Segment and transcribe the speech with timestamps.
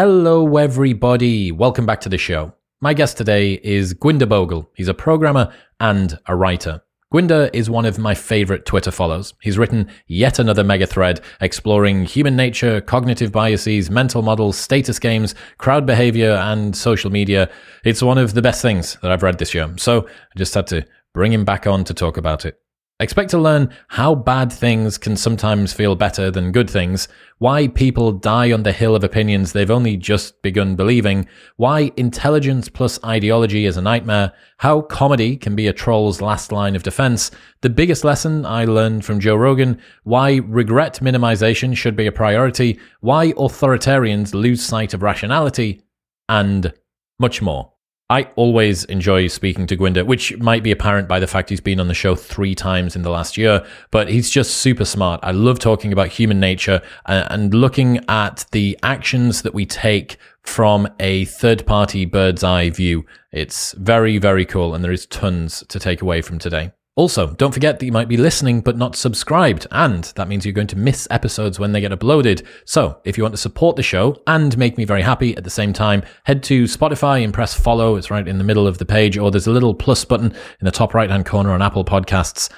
[0.00, 1.50] Hello, everybody.
[1.50, 2.54] Welcome back to the show.
[2.80, 4.68] My guest today is Gurwinder Bhogal.
[4.76, 6.82] He's a programmer and a writer.
[7.12, 9.34] Gurwinder is one of my favorite Twitter follows.
[9.42, 15.34] He's written yet another mega thread exploring human nature, cognitive biases, mental models, status games,
[15.56, 17.50] crowd behavior, and social media.
[17.82, 19.68] It's one of the best things that I've read this year.
[19.78, 22.60] So I just had to bring him back on to talk about it.
[23.00, 27.06] Expect to learn how bad things can sometimes feel better than good things,
[27.38, 31.28] why people die on the hill of opinions they've only just begun believing,
[31.58, 36.74] why intelligence plus ideology is a nightmare, how comedy can be a troll's last line
[36.74, 42.08] of defense, the biggest lesson I learned from Joe Rogan, why regret minimization should be
[42.08, 45.82] a priority, why authoritarians lose sight of rationality,
[46.28, 46.72] and
[47.20, 47.74] much more.
[48.10, 51.78] I always enjoy speaking to Gurwinder, which might be apparent by the fact he's been
[51.78, 55.20] on the show three times in the last year, but he's just super smart.
[55.22, 60.16] I love talking about human nature uh, and looking at the actions that we take
[60.42, 63.04] from a third party bird's eye view.
[63.30, 66.72] It's very, very cool, and there is tons to take away from today.
[66.98, 70.52] Also, don't forget that you might be listening but not subscribed, and that means you're
[70.52, 72.44] going to miss episodes when they get uploaded.
[72.64, 75.48] So, if you want to support the show and make me very happy at the
[75.48, 77.94] same time, head to Spotify and press follow.
[77.94, 80.64] It's right in the middle of the page, or there's a little plus button in
[80.64, 82.50] the top right hand corner on Apple Podcasts.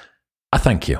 [0.51, 0.97] I thank you.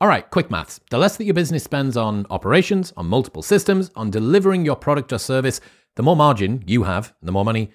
[0.00, 0.80] All right, quick maths.
[0.88, 5.12] The less that your business spends on operations, on multiple systems, on delivering your product
[5.12, 5.60] or service,
[5.96, 7.74] the more margin you have, the more money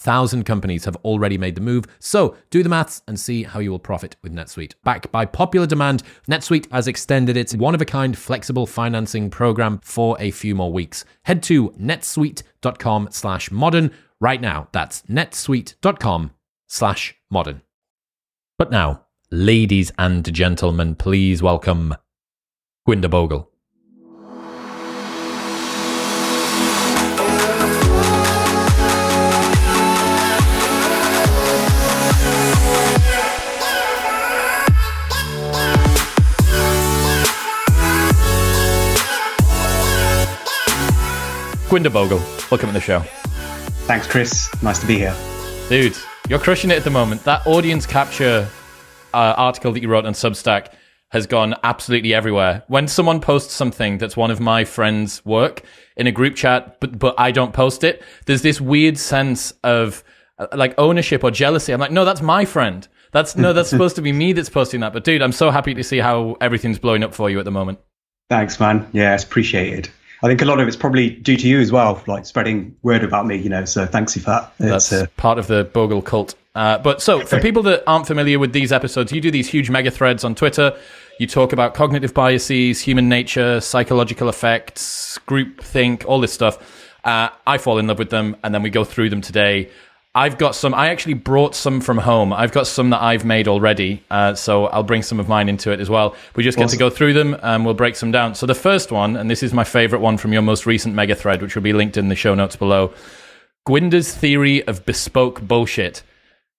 [0.00, 3.70] 37,000 companies have already made the move, so do the maths and see how you
[3.70, 4.74] will profit with NetSuite.
[4.82, 9.80] Backed by popular demand, NetSuite has extended its one of a kind flexible financing program
[9.82, 11.04] for a few more weeks.
[11.24, 13.90] Head to netsuite.com slash modern
[14.20, 14.68] right now.
[14.72, 16.30] That's netsuite.com
[16.66, 17.62] slash modern.
[18.58, 21.94] But now, ladies and gentlemen, please welcome
[22.88, 23.49] Gurwinder Bhogal.
[41.70, 42.98] Gurwinder Bhogal, welcome to the show.
[43.86, 44.50] Thanks, Chris.
[44.60, 45.14] Nice to be here.
[45.68, 45.96] Dude,
[46.28, 47.22] you're crushing it at the moment.
[47.22, 48.48] That audience capture
[49.14, 50.72] uh, article that you wrote on Substack
[51.10, 52.64] has gone absolutely everywhere.
[52.66, 55.62] When someone posts something that's one of my friends' work
[55.96, 60.02] in a group chat, but but I don't post it, there's this weird sense of
[60.40, 61.72] uh, like ownership or jealousy.
[61.72, 62.88] I'm like, no, that's my friend.
[63.12, 64.92] That's no, that's supposed to be me that's posting that.
[64.92, 67.52] But dude, I'm so happy to see how everything's blowing up for you at the
[67.52, 67.78] moment.
[68.28, 68.88] Thanks, man.
[68.92, 69.88] Yeah, it's appreciated.
[70.22, 73.02] I think a lot of it's probably due to you as well, like spreading word
[73.04, 73.64] about me, you know.
[73.64, 74.52] So thanks you for that.
[74.58, 76.34] That's uh, part of the Bhogal cult.
[76.54, 79.70] Uh, but so, for people that aren't familiar with these episodes, you do these huge
[79.70, 80.76] mega threads on Twitter.
[81.18, 86.58] You talk about cognitive biases, human nature, psychological effects, group think, all this stuff.
[87.04, 89.70] Uh, I fall in love with them, and then we go through them today.
[90.12, 90.74] I've got some.
[90.74, 92.32] I actually brought some from home.
[92.32, 95.70] I've got some that I've made already, uh, so I'll bring some of mine into
[95.70, 96.16] it as well.
[96.34, 96.78] We just get awesome.
[96.78, 98.34] to go through them and we'll break some down.
[98.34, 101.14] So the first one, and this is my favorite one from your most recent mega
[101.14, 102.92] thread, which will be linked in the show notes below.
[103.68, 106.02] Gurwinder's theory of bespoke bullshit.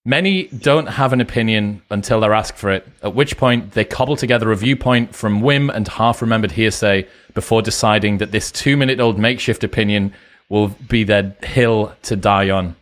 [0.05, 4.15] Many don't have an opinion until they're asked for it, at which point they cobble
[4.15, 9.01] together a viewpoint from whim and half remembered hearsay before deciding that this two minute
[9.01, 10.13] old makeshift opinion
[10.47, 12.77] will be their hill to die on.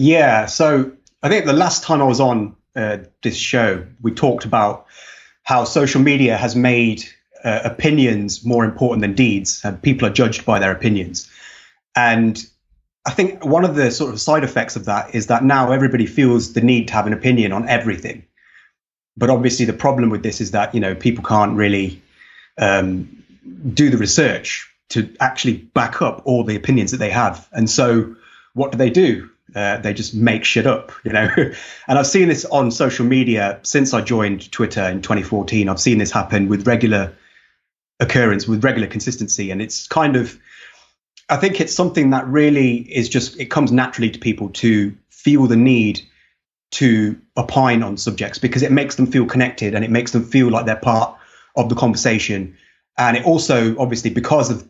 [0.00, 0.46] Yeah.
[0.46, 4.86] So I think the last time I was on uh, this show, we talked about
[5.42, 7.04] how social media has made
[7.44, 11.30] uh, opinions more important than deeds, and people are judged by their opinions.
[11.94, 12.42] And
[13.04, 16.06] I think one of the sort of side effects of that is that now everybody
[16.06, 18.24] feels the need to have an opinion on everything.
[19.18, 22.00] But obviously, the problem with this is that you know people can't really
[22.56, 23.22] um,
[23.74, 27.46] do the research to actually back up all the opinions that they have.
[27.52, 28.16] And so,
[28.54, 29.28] what do they do?
[29.54, 31.28] Uh, they just make shit up, you know.
[31.36, 35.68] and I've seen this on social media since I joined Twitter in 2014.
[35.68, 37.14] I've seen this happen with regular
[37.98, 40.38] occurrence, with regular consistency, and it's kind of,
[41.28, 45.46] I think it's something that really is just it comes naturally to people to feel
[45.46, 46.00] the need
[46.72, 50.48] to opine on subjects because it makes them feel connected and it makes them feel
[50.50, 51.16] like they're part
[51.56, 52.56] of the conversation.
[52.96, 54.68] And it also, obviously, because of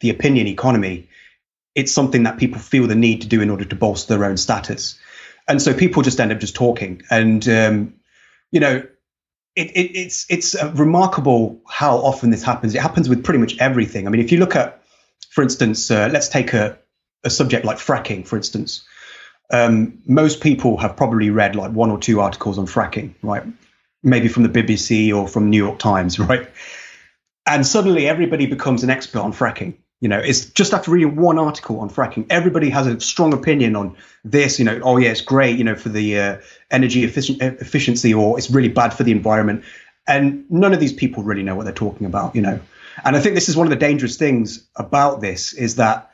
[0.00, 1.08] the opinion economy,
[1.74, 4.36] it's something that people feel the need to do in order to bolster their own
[4.36, 4.98] status.
[5.48, 7.02] And so people just end up just talking.
[7.10, 7.94] And, um,
[8.50, 8.86] you know,
[9.54, 12.74] it, it, it's it's remarkable how often this happens.
[12.74, 14.06] It happens with pretty much everything.
[14.06, 14.82] I mean, if you look at,
[15.30, 16.78] for instance, uh, let's take a,
[17.24, 18.84] a subject like fracking, for instance.
[19.50, 23.44] Um, most people have probably read like one or two articles on fracking, right?
[24.02, 26.48] Maybe from the BBC or from New York Times, right?
[27.44, 29.74] And suddenly everybody becomes an expert on fracking.
[30.02, 33.76] You know, it's just after reading one article on fracking, everybody has a strong opinion
[33.76, 34.58] on this.
[34.58, 35.56] You know, oh yeah, it's great.
[35.56, 36.36] You know, for the uh,
[36.72, 39.64] energy efficient, efficiency, or it's really bad for the environment.
[40.04, 42.34] And none of these people really know what they're talking about.
[42.34, 42.58] You know,
[43.04, 46.10] and I think this is one of the dangerous things about this is that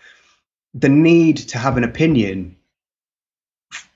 [0.74, 2.56] the need to have an opinion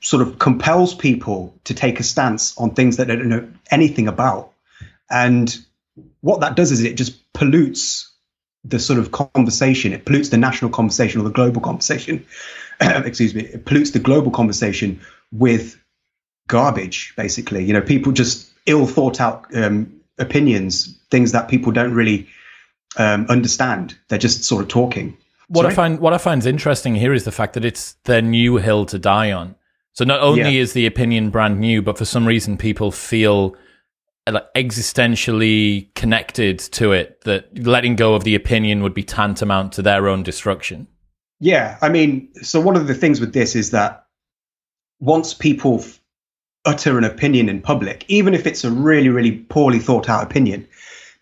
[0.00, 4.08] sort of compels people to take a stance on things that they don't know anything
[4.08, 4.54] about.
[5.10, 5.54] And
[6.22, 8.11] what that does is it just pollutes
[8.64, 9.92] the sort of conversation.
[9.92, 12.24] It pollutes the national conversation or the global conversation.
[12.80, 13.42] Excuse me.
[13.42, 15.00] It pollutes the global conversation
[15.32, 15.80] with
[16.48, 17.64] garbage, basically.
[17.64, 22.28] You know, people just ill thought out um, opinions, things that people don't really
[22.96, 23.96] um, understand.
[24.08, 25.16] They're just sort of talking.
[25.48, 25.72] What Sorry?
[25.72, 28.86] I find what I find interesting here is the fact that it's their new hill
[28.86, 29.54] to die on.
[29.94, 30.62] So not only yeah.
[30.62, 33.54] is the opinion brand new, but for some reason people feel
[34.30, 39.82] like existentially connected to it that letting go of the opinion would be tantamount to
[39.82, 40.86] their own destruction.
[41.40, 44.06] Yeah, I mean, so one of the things with this is that
[45.00, 46.00] once people f-
[46.64, 50.68] utter an opinion in public, even if it's a really, really poorly thought out opinion,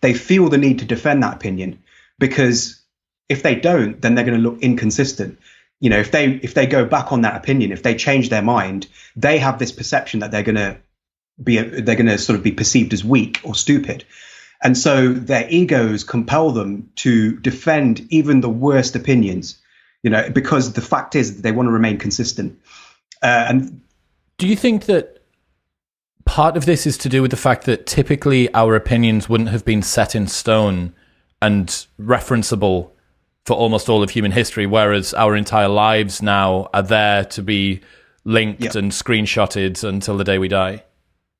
[0.01, 1.81] they feel the need to defend that opinion
[2.19, 2.83] because
[3.29, 5.39] if they don't, then they're going to look inconsistent.
[5.79, 8.43] You know, if they if they go back on that opinion, if they change their
[8.43, 10.77] mind, they have this perception that they're going to
[11.43, 14.05] be they're going to sort of be perceived as weak or stupid.
[14.63, 19.57] And so their egos compel them to defend even the worst opinions,
[20.03, 22.59] you know, because the fact is that they want to remain consistent.
[23.23, 23.81] Uh, and
[24.37, 25.23] do you think that
[26.25, 29.65] part of this is to do with the fact that typically our opinions wouldn't have
[29.65, 30.93] been set in stone
[31.41, 32.91] and referenceable
[33.45, 37.81] for almost all of human history, whereas our entire lives now are there to be
[38.23, 38.75] linked yep.
[38.75, 40.83] and screenshotted until the day we die?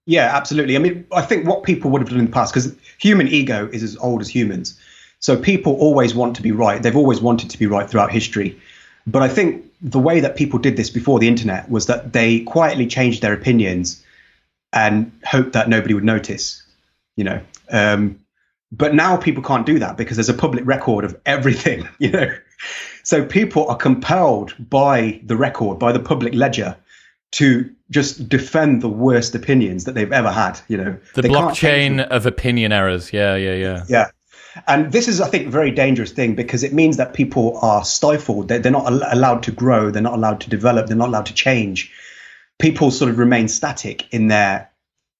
[0.05, 0.75] Yeah, absolutely.
[0.75, 3.69] I mean, I think what people would have done in the past, because human ego
[3.71, 4.79] is as old as humans.
[5.19, 6.81] So people always want to be right.
[6.81, 8.59] They've always wanted to be right throughout history.
[9.05, 12.41] But I think the way that people did this before the internet was that they
[12.41, 14.03] quietly changed their opinions
[14.73, 16.63] and hoped that nobody would notice,
[17.15, 17.41] you know.
[17.69, 18.19] Um,
[18.71, 22.31] but now people can't do that because there's a public record of everything, you know.
[23.03, 26.75] So people are compelled by the record, by the public ledger,
[27.33, 30.59] to just defend the worst opinions that they've ever had.
[30.67, 33.13] You know, the blockchain of opinion errors.
[33.13, 33.83] Yeah, yeah, yeah.
[33.87, 34.11] Yeah.
[34.67, 37.85] And this is, I think, a very dangerous thing because it means that people are
[37.85, 38.47] stifled.
[38.49, 39.91] They're, they're not al- allowed to grow.
[39.91, 40.87] They're not allowed to develop.
[40.87, 41.91] They're not allowed to change.
[42.59, 44.69] People sort of remain static in their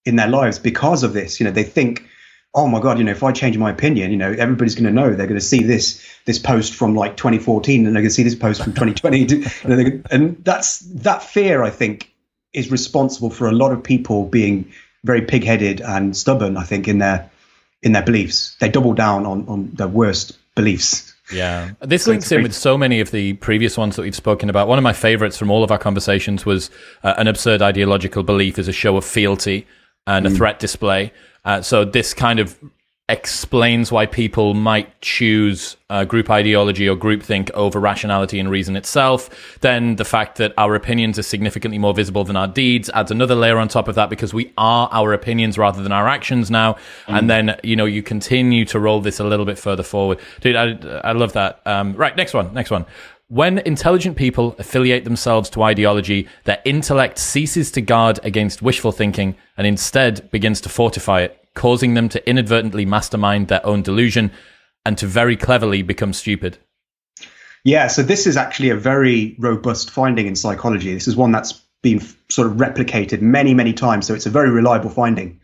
[0.03, 1.39] in their lives because of this.
[1.39, 2.05] You know, they think,
[2.53, 4.91] oh my god, you know, if I change my opinion, you know, everybody's going to
[4.91, 5.13] know.
[5.13, 8.23] They're going to see this this post from like 2014, and they're going to see
[8.23, 11.63] this post from 2020, and, and that's that fear.
[11.63, 12.10] I think
[12.53, 14.71] is responsible for a lot of people being
[15.03, 16.57] very pig-headed and stubborn.
[16.57, 17.29] I think in their
[17.81, 21.13] in their beliefs, they double down on on their worst beliefs.
[21.33, 24.49] Yeah, this so links in with so many of the previous ones that we've spoken
[24.49, 24.67] about.
[24.67, 26.69] One of my favorites from all of our conversations was
[27.03, 29.65] uh, an absurd ideological belief is a show of fealty
[30.05, 30.35] and a mm.
[30.35, 31.13] threat display.
[31.45, 32.57] Uh, so this kind of
[33.11, 39.29] explains why people might choose uh, group ideology or groupthink over rationality and reason itself.
[39.59, 43.35] Then the fact that our opinions are significantly more visible than our deeds adds another
[43.35, 46.73] layer on top of that because we are our opinions rather than our actions now.
[47.07, 47.19] Mm.
[47.19, 50.19] And then, you know, you continue to roll this a little bit further forward.
[50.39, 51.61] Dude, I, I love that.
[51.65, 52.85] Um, right, next one, next one.
[53.27, 59.35] When intelligent people affiliate themselves to ideology, their intellect ceases to guard against wishful thinking
[59.55, 64.31] and instead begins to fortify it, causing them to inadvertently mastermind their own delusion
[64.85, 66.57] and to very cleverly become stupid.
[67.63, 70.93] Yeah, so this is actually a very robust finding in psychology.
[70.93, 74.07] This is one that's been sort of replicated many, many times.
[74.07, 75.41] So it's a very reliable finding.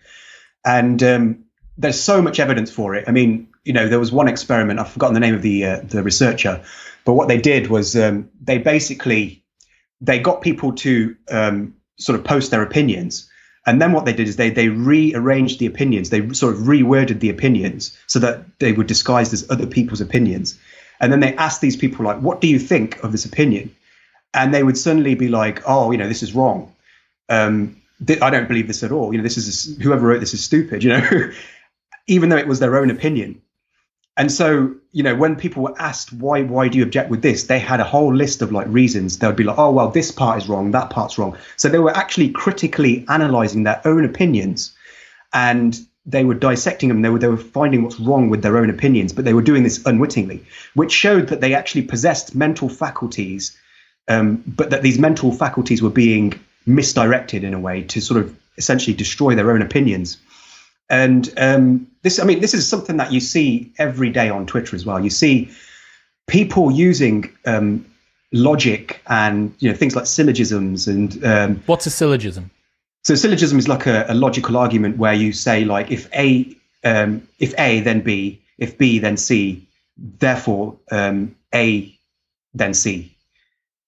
[0.66, 1.46] And um,
[1.78, 3.06] there's so much evidence for it.
[3.08, 5.82] I mean, you know, there was one experiment, I've forgotten the name of the, uh,
[5.84, 6.64] the researcher,
[7.06, 9.44] but what they did was um, they basically
[10.02, 13.30] they got people to um, sort of post their opinions,
[13.68, 16.10] and then what they did is they they rearranged the opinions.
[16.10, 20.58] They sort of reworded the opinions so that they were disguised as other people's opinions.
[21.00, 23.76] And then they asked these people like, "What do you think of this opinion?"
[24.34, 26.74] And they would suddenly be like, "Oh, you know, this is wrong.
[27.30, 29.12] Um, th- I don't believe this at all.
[29.12, 31.32] You know, this is whoever wrote this is stupid." You know.
[32.08, 33.42] even though it was their own opinion.
[34.18, 37.44] And so, you know, when people were asked why why do you object with this,
[37.44, 39.20] they had a whole list of like reasons.
[39.20, 41.38] They would be like, oh well, this part is wrong, that part's wrong.
[41.56, 44.76] So they were actually critically analyzing their own opinions,
[45.32, 47.04] and they were dissecting them.
[47.04, 49.62] They were they were finding what's wrong with their own opinions, but they were doing
[49.62, 50.44] this unwittingly,
[50.74, 53.56] which showed that they actually possessed mental faculties,
[54.08, 58.36] um, but that these mental faculties were being misdirected in a way to sort of
[58.58, 60.18] essentially destroy their own opinions.
[60.90, 64.76] And um, this, I mean, this is something that you see every day on Twitter
[64.76, 65.04] as well.
[65.04, 65.52] You see
[66.28, 67.86] people using um,
[68.32, 72.52] logic and you know things like syllogisms and um, what's a syllogism?
[73.04, 77.28] So syllogism is like a, a logical argument where you say like if a um,
[77.40, 79.68] if a then b, if b then c,
[79.98, 81.94] therefore um, a
[82.54, 83.14] then c.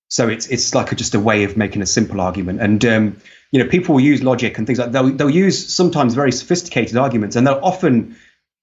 [0.10, 3.18] So it's it's like a, just a way of making a simple argument and um,
[3.52, 6.98] you know, people will use logic and things like they'll they'll use sometimes very sophisticated
[6.98, 8.16] arguments, and they'll often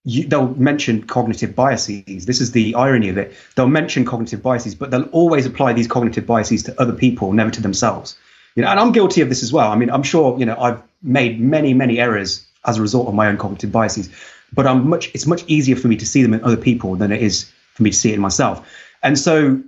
[0.05, 2.27] they'll mention cognitive biases.
[2.27, 3.35] This is the irony of it.
[3.57, 7.51] They'll mention cognitive biases, but they'll always apply these cognitive biases to other people, never
[7.51, 8.17] to themselves.
[8.55, 9.71] You know, and I'm guilty of this as well.
[9.71, 13.15] I mean, I'm sure you know I've made many many errors as a result of
[13.15, 14.09] my own cognitive biases,
[14.53, 17.11] but I'm much it's much easier for me to see them in other people than
[17.11, 18.67] it is for me to see it in myself.
[19.03, 19.63] And so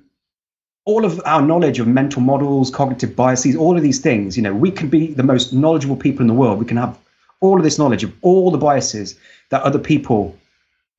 [0.88, 4.54] all of our knowledge of mental models, cognitive biases, all of these things, you know,
[4.54, 6.58] we can be the most knowledgeable people in the world.
[6.58, 6.98] We can have
[7.40, 9.14] all of this knowledge of all the biases
[9.50, 10.34] that other people,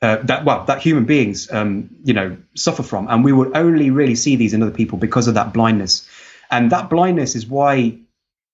[0.04, 3.90] uh, that well, that human beings, um, you know, suffer from, and we would only
[3.90, 6.08] really see these in other people because of that blindness.
[6.52, 7.98] And that blindness is why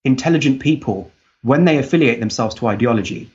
[0.04, 1.12] intelligent people,
[1.42, 3.30] when they affiliate themselves to ideology,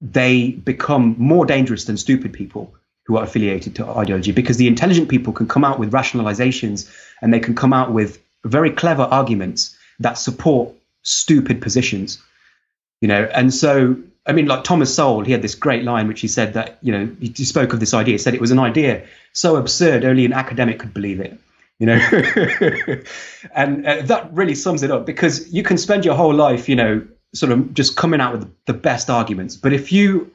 [0.00, 2.74] they become more dangerous than stupid people
[3.06, 6.90] who are affiliated to ideology because the intelligent people can come out with rationalizations
[7.22, 12.22] and they can come out with very clever arguments that support stupid positions
[13.00, 13.28] you know.
[13.32, 13.96] And so
[14.28, 16.90] i mean like thomas sowell he had this great line which he said that you
[16.90, 18.18] know he spoke of this idea.
[18.18, 21.38] Said it was an idea so absurd only an academic could believe it
[21.78, 21.98] you know.
[23.54, 26.76] And uh, that really sums it up because you can spend your whole life you
[26.76, 29.56] know sort of just coming out with the best arguments.
[29.56, 30.32] But if you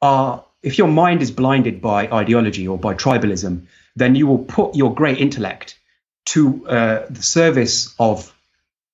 [0.00, 3.66] are if your mind is blinded by ideology or by tribalism,
[3.96, 5.78] then you will put your great intellect
[6.24, 8.32] to uh, the service of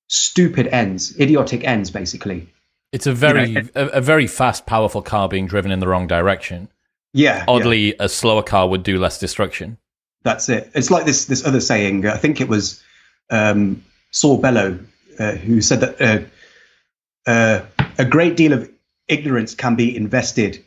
[0.08, 2.48] stupid ends, idiotic ends, basically.
[2.92, 5.86] It's a very you know, a, a, very fast, powerful car being driven in the
[5.86, 6.68] wrong direction.
[7.12, 7.44] Yeah.
[7.46, 7.94] Oddly, yeah.
[8.00, 9.76] a slower car would do less destruction.
[10.22, 10.70] That's it.
[10.74, 12.06] It's like this this other saying.
[12.06, 12.82] I think it was
[13.30, 14.78] um, Saul Bellow
[15.18, 17.64] uh, who said that uh, uh
[17.98, 18.70] a great deal of
[19.06, 20.64] ignorance can be invested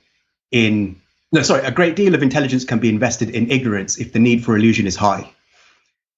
[0.51, 4.19] in no, sorry, a great deal of intelligence can be invested in ignorance if the
[4.19, 5.31] need for illusion is high.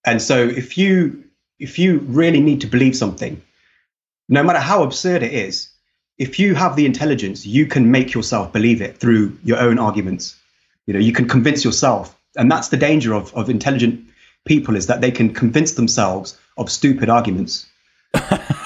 [0.06, 1.24] And so if you
[1.60, 3.42] if you really need to believe something,
[4.28, 5.70] no matter how absurd it is,
[6.18, 10.36] if you have the intelligence, you can make yourself believe it through your own arguments.
[10.88, 12.20] You know, you can convince yourself.
[12.36, 14.06] And that's the danger of, of intelligent
[14.46, 17.68] people is that they can convince themselves of stupid arguments.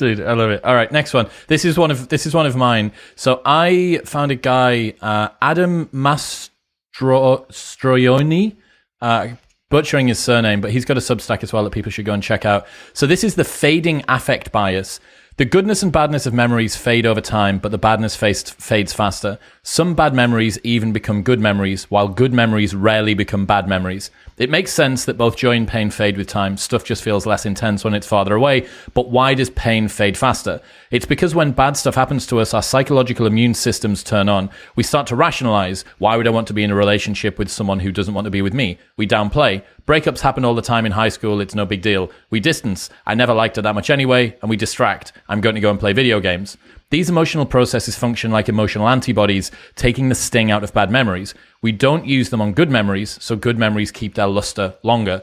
[0.00, 0.64] Dude, I love it.
[0.64, 1.28] All right, next one.
[1.46, 2.92] This is one of this is one of mine.
[3.16, 8.56] So I found a guy, uh, Adam Mastroianni,
[9.02, 9.28] uh,
[9.68, 12.22] butchering his surname, but he's got a Substack as well that people should go and
[12.22, 12.66] check out.
[12.94, 15.00] So this is the fading affect bias.
[15.36, 19.38] The goodness and badness of memories fade over time, but the badness fades faster.
[19.72, 24.10] Some bad memories even become good memories, while good memories rarely become bad memories.
[24.36, 26.56] It makes sense that both joy and pain fade with time.
[26.56, 28.66] Stuff just feels less intense when it's farther away.
[28.94, 30.60] But why does pain fade faster?
[30.90, 34.50] It's because when bad stuff happens to us, our psychological immune systems turn on.
[34.74, 37.78] We start to rationalize why would I want to be in a relationship with someone
[37.78, 38.76] who doesn't want to be with me?
[38.96, 39.62] We downplay.
[39.86, 41.40] Breakups happen all the time in high school.
[41.40, 42.10] It's no big deal.
[42.30, 42.90] We distance.
[43.06, 44.36] I never liked her that much anyway.
[44.42, 45.12] And we distract.
[45.28, 46.56] I'm going to go and play video games.
[46.90, 51.34] These emotional processes function like emotional antibodies, taking the sting out of bad memories.
[51.62, 55.22] We don't use them on good memories, so good memories keep their luster longer.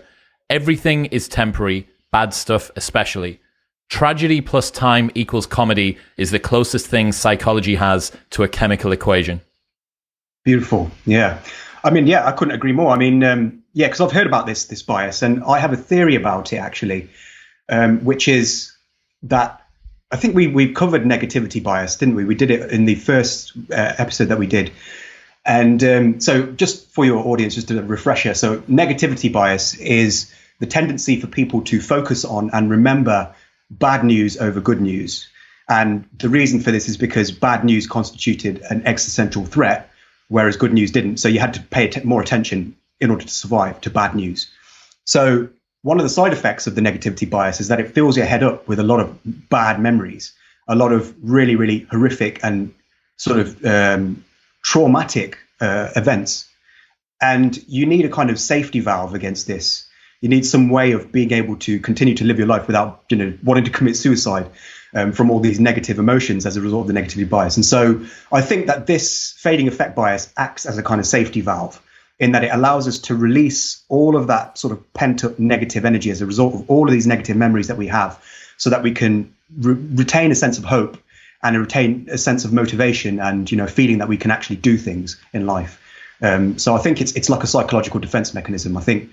[0.50, 3.42] Everything is temporary, bad stuff especially.
[3.90, 9.42] Tragedy plus time equals comedy is the closest thing psychology has to a chemical equation.
[10.46, 10.90] Beautiful.
[11.06, 11.42] Yeah.
[11.84, 12.92] I mean, yeah, I couldn't agree more.
[12.92, 15.78] I mean, um, yeah, because I've heard about this this bias, and I have a
[15.78, 17.10] theory about it actually,
[17.70, 18.72] um, which is
[19.24, 19.62] that
[20.10, 22.24] I think we we covered negativity bias, didn't we?
[22.24, 24.72] We did it in the first uh, episode that we did.
[25.48, 28.34] And um, so, just for your audience, just a refresher.
[28.34, 33.34] So, negativity bias is the tendency for people to focus on and remember
[33.72, 35.30] bad news over good news.
[35.70, 39.90] And the reason for this is because bad news constituted an existential threat,
[40.28, 41.18] whereas good news didn't.
[41.18, 44.52] So, you had to pay more attention in order to survive to bad news.
[45.06, 45.48] So,
[45.88, 48.44] one of the side effects of the negativity bias is that it fills your head
[48.44, 49.18] up with a lot of
[49.48, 50.34] bad memories,
[50.68, 52.74] a lot of really, really horrific and
[53.16, 54.26] sort of um,
[54.62, 56.50] traumatic uh, events.
[57.22, 59.88] And you need a kind of safety valve against this.
[60.20, 63.16] You need some way of being able to continue to live your life without, you
[63.16, 64.52] know, wanting to commit suicide
[64.94, 67.56] um, from all these negative emotions as a result of the negativity bias.
[67.56, 71.40] And so I think that this fading affect bias acts as a kind of safety
[71.40, 71.82] valve
[72.20, 75.86] in that it allows us to release all of that sort of pent up negative
[75.86, 78.22] energy as a result of all of these negative memories that we have
[78.58, 80.98] so that we can re- retain a sense of hope
[81.44, 84.78] and retain a sense of motivation and you know feeling that we can actually do
[84.78, 85.82] things in life.
[86.20, 88.76] Um, so i think it's it's like a psychological defense mechanism.
[88.76, 89.12] I think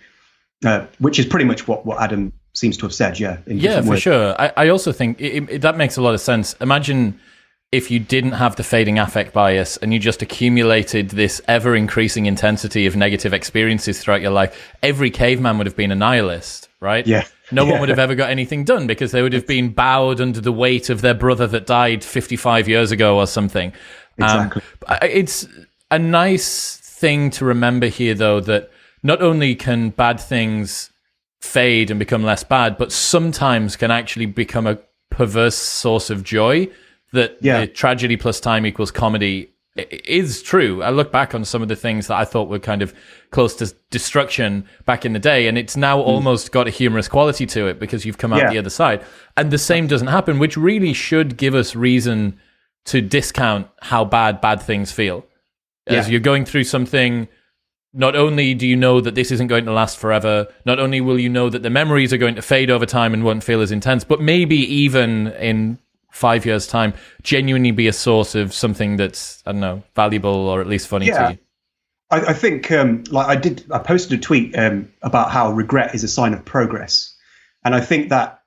[0.65, 3.91] uh, which is pretty much what what adam seems to have said yeah yeah for
[3.91, 4.03] words.
[4.03, 4.41] sure.
[4.41, 6.55] I, I also think it, it, that makes a lot of sense.
[6.61, 7.21] Imagine
[7.75, 12.27] if you didn't have the fading affect bias and you just accumulated this ever increasing
[12.27, 17.05] intensity of negative experiences throughout your life, every caveman would have been a nihilist, right?
[17.05, 17.27] Yeah.
[17.51, 17.73] No yeah.
[17.73, 20.53] one would have ever got anything done because they would have been bowed under the
[20.53, 23.73] weight of their brother that died 55 years ago or something.
[24.21, 24.63] Um, exactly.
[24.87, 25.49] Um, it's
[25.91, 28.71] a nice thing to remember here, though, that
[29.03, 30.91] not only can bad things
[31.41, 34.79] fade and become less bad, but sometimes can actually become a
[35.11, 36.69] perverse source of joy
[37.15, 37.67] that yeah.
[37.67, 40.83] tragedy plus time equals comedy is true.
[40.83, 42.95] I look back on some of the things that I thought were kind of
[43.31, 46.05] close to destruction back in the day, and it's now mm.
[46.05, 48.51] almost got a humorous quality to it because you've come out yeah.
[48.51, 49.05] the other side.
[49.37, 52.39] And the same doesn't happen, which really should give us reason
[52.87, 55.27] to discount how bad bad things feel.
[55.87, 57.29] As you're going through something,
[57.93, 61.19] not only do you know that this isn't going to last forever, not only will
[61.19, 63.71] you know that the memories are going to fade over time and won't feel as
[63.71, 65.79] intense, but maybe even in
[66.15, 70.61] five years' time genuinely be a source of something that's I don't know valuable or
[70.61, 71.27] at least funny yeah.
[71.27, 71.39] to you?
[72.11, 73.65] I, I think um, like I did.
[73.71, 77.17] I posted a tweet um, about how regret is a sign of progress,
[77.65, 78.43] and I think that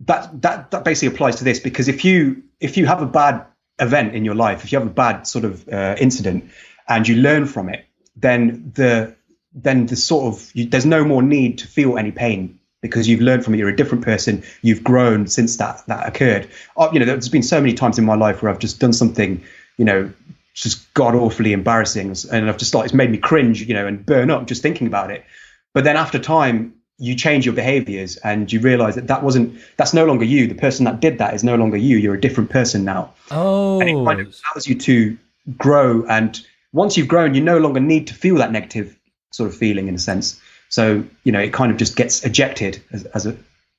[0.00, 3.46] that that that basically applies to this because if you if you have a bad
[3.78, 6.50] event in your life, if you have a bad sort of uh, incident,
[6.86, 9.16] and you learn from it, then the
[9.54, 13.20] then the sort of you, there's no more need to feel any pain because you've
[13.20, 13.58] learned from it.
[13.58, 14.42] You're a different person.
[14.60, 16.48] You've grown since that that occurred.
[16.76, 18.92] Uh, you know, there's been so many times in my life where I've just done
[18.92, 19.42] something,
[19.78, 20.12] you know,
[20.54, 24.04] just god awfully embarrassing, and I've just like it's made me cringe, you know, and
[24.04, 25.24] burn up just thinking about it.
[25.72, 29.94] But then after time, you change your behaviors and you realize that that wasn't that's
[29.94, 30.46] no longer you.
[30.46, 31.96] The person that did that is no longer you.
[31.96, 33.14] You're a different person now.
[33.30, 35.16] Oh, and it kind of allows you to
[35.56, 36.04] grow.
[36.06, 36.38] And
[36.72, 38.98] once you've grown, you no longer need to feel that negative
[39.30, 40.40] sort of feeling in a sense.
[40.72, 43.36] So, you know, it kind of just gets ejected as, as a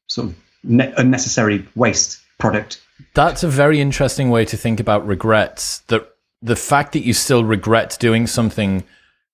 [0.08, 2.80] sort of ne- unnecessary waste product.
[3.16, 5.80] That's a very interesting way to think about regrets.
[5.88, 6.08] That
[6.44, 8.84] the fact that you still regret doing something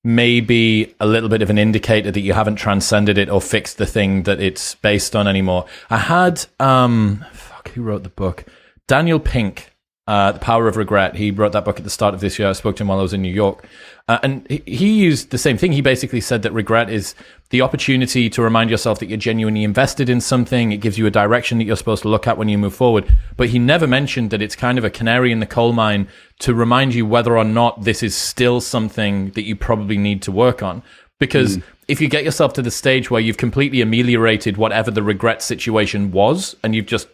[0.05, 3.77] may be a little bit of an indicator that you haven't transcended it or fixed
[3.77, 5.65] the thing that it's based on anymore.
[5.89, 8.45] I had, um, fuck, who wrote the book?
[8.87, 9.75] Daniel Pink
[10.09, 11.15] uh, The Power of Regret.
[11.15, 12.49] He wrote that book at the start of this year.
[12.49, 13.63] I spoke to him while I was in New York.
[14.07, 15.71] Uh, and he, he used the same thing.
[15.71, 17.13] He basically said that regret is
[17.51, 20.71] the opportunity to remind yourself that you're genuinely invested in something.
[20.71, 23.15] It gives you a direction that you're supposed to look at when you move forward.
[23.37, 26.07] But he never mentioned that it's kind of a canary in the coal mine
[26.39, 30.31] to remind you whether or not this is still something that you probably need to
[30.31, 30.81] work on.
[31.19, 31.63] Because mm.
[31.87, 36.09] if you get yourself to the stage where you've completely ameliorated whatever the regret situation
[36.09, 37.07] was and you've just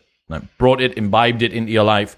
[0.58, 2.15] brought it, imbibed it into your life,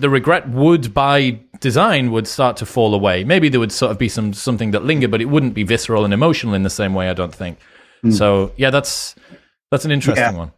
[0.00, 3.22] the regret would by design would start to fall away.
[3.24, 6.04] Maybe there would sort of be some something that lingered, but it wouldn't be visceral
[6.04, 7.08] and emotional in the same way.
[7.08, 7.58] I don't think.
[8.04, 8.12] Mm.
[8.12, 9.14] So yeah, that's
[9.70, 10.38] that's an interesting yeah.
[10.38, 10.52] one.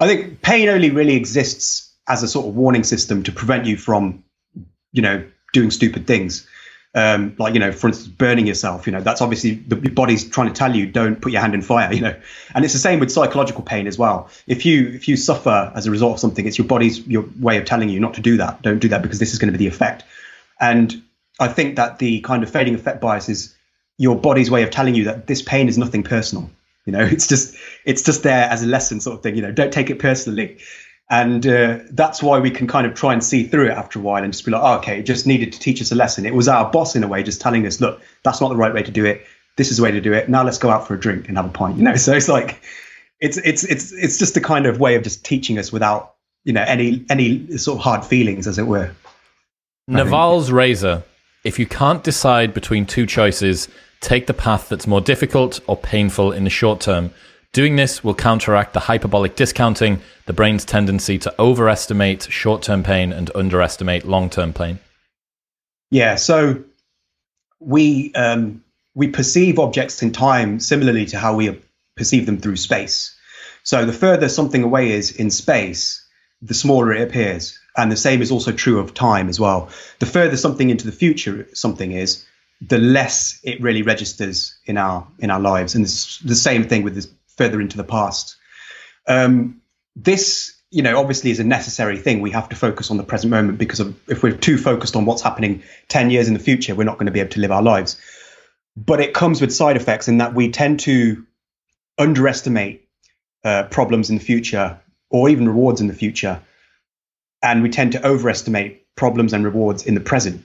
[0.00, 3.76] I think pain only really exists as a sort of warning system to prevent you
[3.76, 4.24] from,
[4.92, 6.46] you know, doing stupid things
[6.94, 8.86] um, like you know, for instance, burning yourself.
[8.86, 11.62] You know, that's obviously the body's trying to tell you don't put your hand in
[11.62, 11.92] fire.
[11.98, 12.20] You know,
[12.54, 14.30] and it's the same with psychological pain as well.
[14.46, 17.56] If you if you suffer as a result of something, it's your body's your way
[17.58, 18.62] of telling you not to do that.
[18.62, 20.04] Don't do that because this is going to be the effect.
[20.60, 21.02] And
[21.40, 23.54] I think that the kind of fading affect bias is
[23.96, 26.50] your body's way of telling you that this pain is nothing personal.
[26.86, 29.36] You know, it's just it's just there as a lesson sort of thing.
[29.36, 30.58] You know, don't take it personally.
[31.10, 34.02] And uh, that's why we can kind of try and see through it after a
[34.02, 36.26] while and just be like, oh, okay, it just needed to teach us a lesson.
[36.26, 38.74] It was our boss in a way just telling us, look, that's not the right
[38.74, 39.24] way to do it.
[39.56, 40.28] This is the way to do it.
[40.28, 41.78] Now let's go out for a drink and have a pint.
[41.78, 42.62] You know, so it's like
[43.20, 46.52] it's it's it's it's just a kind of way of just teaching us without you
[46.52, 48.92] know any any sort of hard feelings, as it were.
[49.88, 51.02] Naval's razor.
[51.42, 53.68] If you can't decide between two choices,
[54.00, 57.10] take the path that's more difficult or painful in the short term
[57.52, 63.12] Doing this will counteract the hyperbolic discounting, the brain's tendency to overestimate short term pain
[63.12, 64.78] and underestimate long term pain.
[65.90, 66.62] Yeah, so
[67.58, 68.62] we um,
[68.94, 71.58] we perceive objects in time similarly to how we
[71.96, 73.16] perceive them through space.
[73.62, 76.04] So the further something away is in space,
[76.42, 77.58] the smaller it appears.
[77.76, 79.68] And the same is also true of time as well.
[80.00, 82.24] The further something into the future something is,
[82.60, 85.74] the less it really registers in our in our lives.
[85.74, 87.08] And the same thing with this
[87.38, 88.36] further into the past.
[89.06, 89.62] Um,
[89.96, 92.20] this, you know, obviously is a necessary thing.
[92.20, 95.06] We have to focus on the present moment because of, if we're too focused on
[95.06, 97.52] what's happening 10 years in the future, we're not going to be able to live
[97.52, 97.98] our lives.
[98.76, 101.24] But it comes with side effects in that we tend to
[101.96, 102.86] underestimate
[103.44, 104.78] uh, problems in the future
[105.10, 106.42] or even rewards in the future.
[107.42, 110.44] And we tend to overestimate problems and rewards in the present.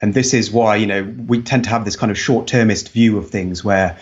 [0.00, 2.90] And this is why, you know, we tend to have this kind of short termist
[2.92, 3.98] view of things where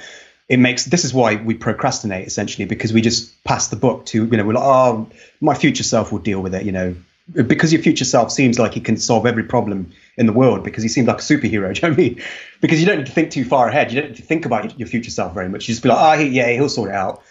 [0.48, 4.24] it makes this is why we procrastinate essentially because we just pass the book to,
[4.24, 5.08] you know, we're like, oh,
[5.40, 6.94] my future self will deal with it, you know,
[7.32, 10.82] because your future self seems like he can solve every problem in the world because
[10.82, 11.74] he seems like a superhero.
[11.74, 12.22] Do you know I mean?
[12.60, 13.92] Because you don't need to think too far ahead.
[13.92, 15.68] You don't need to think about your future self very much.
[15.68, 17.22] You just be like, oh, yeah, he'll sort it out.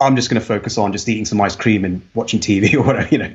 [0.00, 2.82] I'm just going to focus on just eating some ice cream and watching TV or
[2.82, 3.34] whatever, you know.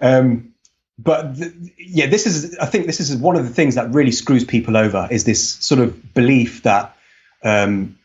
[0.00, 0.54] Um,
[0.98, 1.36] but
[1.76, 4.76] yeah, this is I think this is one of the things that really screws people
[4.76, 6.96] over is this sort of belief that
[7.44, 7.98] um,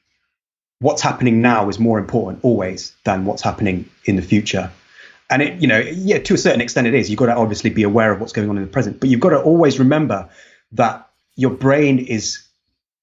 [0.84, 4.69] what's happening now is more important always than what's happening in the future.
[5.30, 7.10] And it, you know, yeah, to a certain extent it is.
[7.10, 9.22] You've got to obviously be aware of what's going on in the present, but you've
[9.22, 10.30] got to always remember
[10.74, 12.46] that your brain is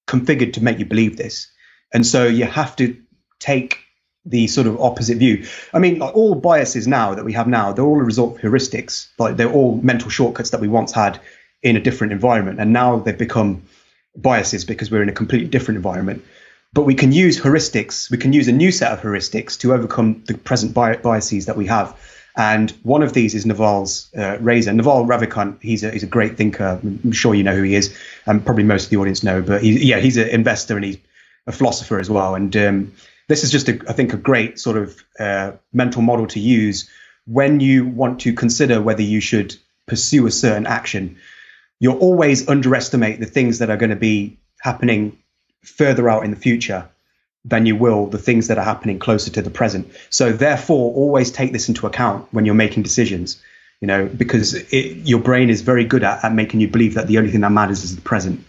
[0.07, 1.51] configured to make you believe this.
[1.91, 2.97] And so you have to
[3.39, 3.79] take
[4.25, 5.47] the sort of opposite view.
[5.73, 8.41] I mean, like all biases now that we have now, they're all a result of
[8.41, 9.07] heuristics.
[9.17, 11.19] Like they're all mental shortcuts that we once had
[11.63, 13.63] in a different environment, and now they've become
[14.15, 16.23] biases because we're in a completely different environment.
[16.73, 18.09] But we can use heuristics.
[18.09, 21.67] We can use a new set of heuristics to overcome the present biases that we
[21.67, 21.97] have.
[22.37, 24.71] And one of these is Naval's uh, razor.
[24.71, 26.79] Naval Ravikant, he's a, he's a great thinker.
[26.81, 29.41] I'm sure you know who he is, and probably most of the audience know.
[29.41, 30.97] But yeah, he's an investor and he's
[31.45, 32.35] a philosopher as well.
[32.35, 32.93] And um,
[33.27, 36.89] this is just, a, I think, a great sort of uh, mental model to use
[37.25, 39.55] when you want to consider whether you should
[39.87, 41.17] pursue a certain action.
[41.81, 45.17] You'll always underestimate the things that are going to be happening
[45.63, 46.87] further out in the future
[47.43, 49.91] than you will the things that are happening closer to the present.
[50.09, 53.41] So, therefore, always take this into account when you're making decisions.
[53.79, 57.07] You know, because it, your brain is very good at, at making you believe that
[57.07, 58.45] the only thing that matters is the present.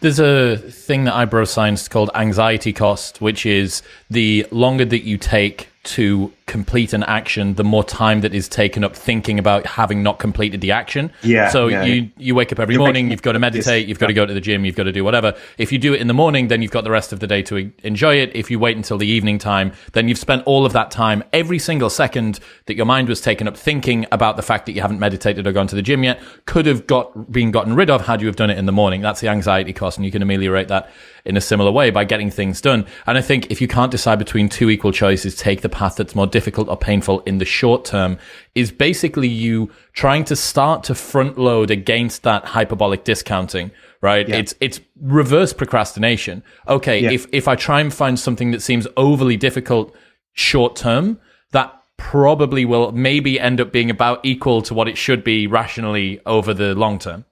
[0.00, 5.04] There's a thing that I bro science called anxiety cost, which is the longer that
[5.04, 9.64] you take to complete an action, the more time that is taken up thinking about
[9.66, 11.12] having not completed the action.
[11.22, 11.48] Yeah.
[11.48, 12.08] So yeah, you yeah.
[12.16, 14.34] you wake up every You're morning, you've got to meditate, you've got to go to
[14.34, 15.36] the gym, you've got to do whatever.
[15.58, 17.42] If you do it in the morning, then you've got the rest of the day
[17.44, 18.34] to enjoy it.
[18.34, 21.60] If you wait until the evening time, then you've spent all of that time, every
[21.60, 24.98] single second that your mind was taken up thinking about the fact that you haven't
[24.98, 28.20] meditated or gone to the gym yet, could have got been gotten rid of had
[28.20, 29.02] you have done it in the morning.
[29.02, 30.90] That's the anxiety cost, and you can ameliorate that
[31.24, 32.86] in a similar way by getting things done.
[33.06, 36.14] And I think if you can't decide between two equal choices, take the path that's
[36.16, 38.18] more difficult or painful in the short term
[38.54, 44.28] is basically you trying to start to front load against that hyperbolic discounting right?
[44.28, 44.36] Yeah.
[44.36, 46.42] it's it's reverse procrastination.
[46.68, 47.10] Okay yeah.
[47.10, 49.94] if if i try and find something that seems overly difficult
[50.32, 51.18] short term
[51.52, 56.18] that probably will maybe end up being about equal to what it should be rationally
[56.24, 57.24] over the long term.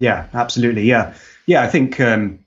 [0.00, 0.82] Yeah absolutely.
[0.82, 1.14] Yeah.
[1.46, 2.40] Yeah i think um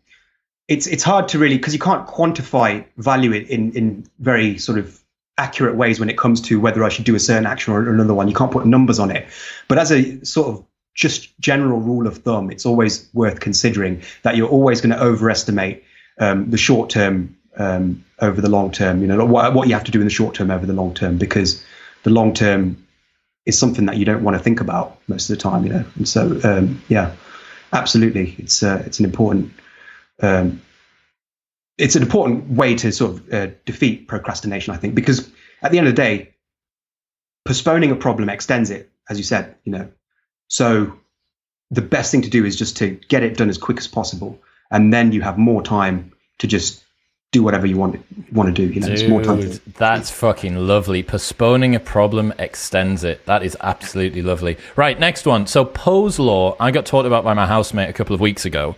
[0.67, 5.00] it's it's hard to really because you can't quantify value in in very sort of
[5.37, 8.13] accurate ways when it comes to whether I should do a certain action or another
[8.13, 8.27] one.
[8.27, 9.27] You can't put numbers on it.
[9.67, 14.35] But as a sort of just general rule of thumb, it's always worth considering that
[14.35, 15.83] you're always going to overestimate
[16.19, 19.01] um, the short term um, over the long term.
[19.01, 20.93] You know what, what you have to do in the short term over the long
[20.93, 21.63] term because
[22.03, 22.85] the long term
[23.45, 25.65] is something that you don't want to think about most of the time.
[25.65, 27.15] You know, and so um, yeah,
[27.73, 29.53] absolutely, it's uh, it's an important
[30.21, 30.61] um,
[31.77, 35.29] it's an important way to sort of uh, defeat procrastination, I think, because
[35.61, 36.33] at the end of the day,
[37.45, 39.89] postponing a problem extends it, as you said, you know.
[40.47, 40.93] So
[41.71, 44.39] the best thing to do is just to get it done as quick as possible,
[44.69, 46.83] and then you have more time to just
[47.31, 48.03] do whatever you want
[48.33, 48.71] want to do.
[48.71, 49.39] You know, Dude, more time.
[49.39, 51.01] To, that's fucking lovely.
[51.01, 53.25] Postponing a problem extends it.
[53.25, 54.57] That is absolutely lovely.
[54.75, 55.47] Right, next one.
[55.47, 56.55] So Poe's law.
[56.59, 58.75] I got taught about by my housemate a couple of weeks ago,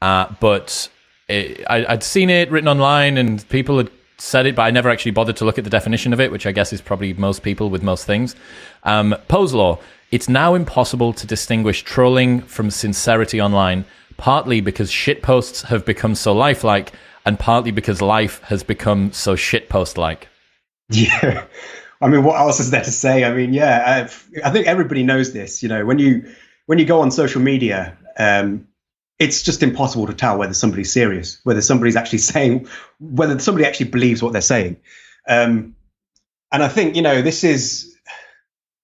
[0.00, 0.88] uh, but
[1.30, 4.90] it, I, I'd seen it written online and people had said it, but I never
[4.90, 7.42] actually bothered to look at the definition of it, which I guess is probably most
[7.42, 8.36] people with most things.
[8.84, 9.78] Um, Poe's law.
[10.10, 13.84] It's now impossible to distinguish trolling from sincerity online,
[14.16, 16.92] partly because shitposts have become so lifelike,
[17.24, 20.28] and partly because life has become so shitpost like.
[20.90, 21.46] Yeah.
[22.00, 23.24] I mean, what else is there to say?
[23.24, 25.62] I mean, yeah, I've, i think everybody knows this.
[25.62, 26.28] You know, when you
[26.66, 28.66] when you go on social media, um,
[29.20, 32.66] it's just impossible to tell whether somebody's serious, whether somebody's actually saying,
[32.98, 34.78] whether somebody actually believes what they're saying.
[35.28, 35.76] Um,
[36.50, 37.94] and I think, you know, this is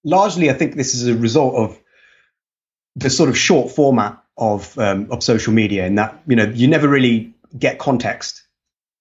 [0.05, 1.81] largely, I think this is a result of
[2.94, 6.68] the sort of short format of um, of social media, in that you know you
[6.68, 8.42] never really get context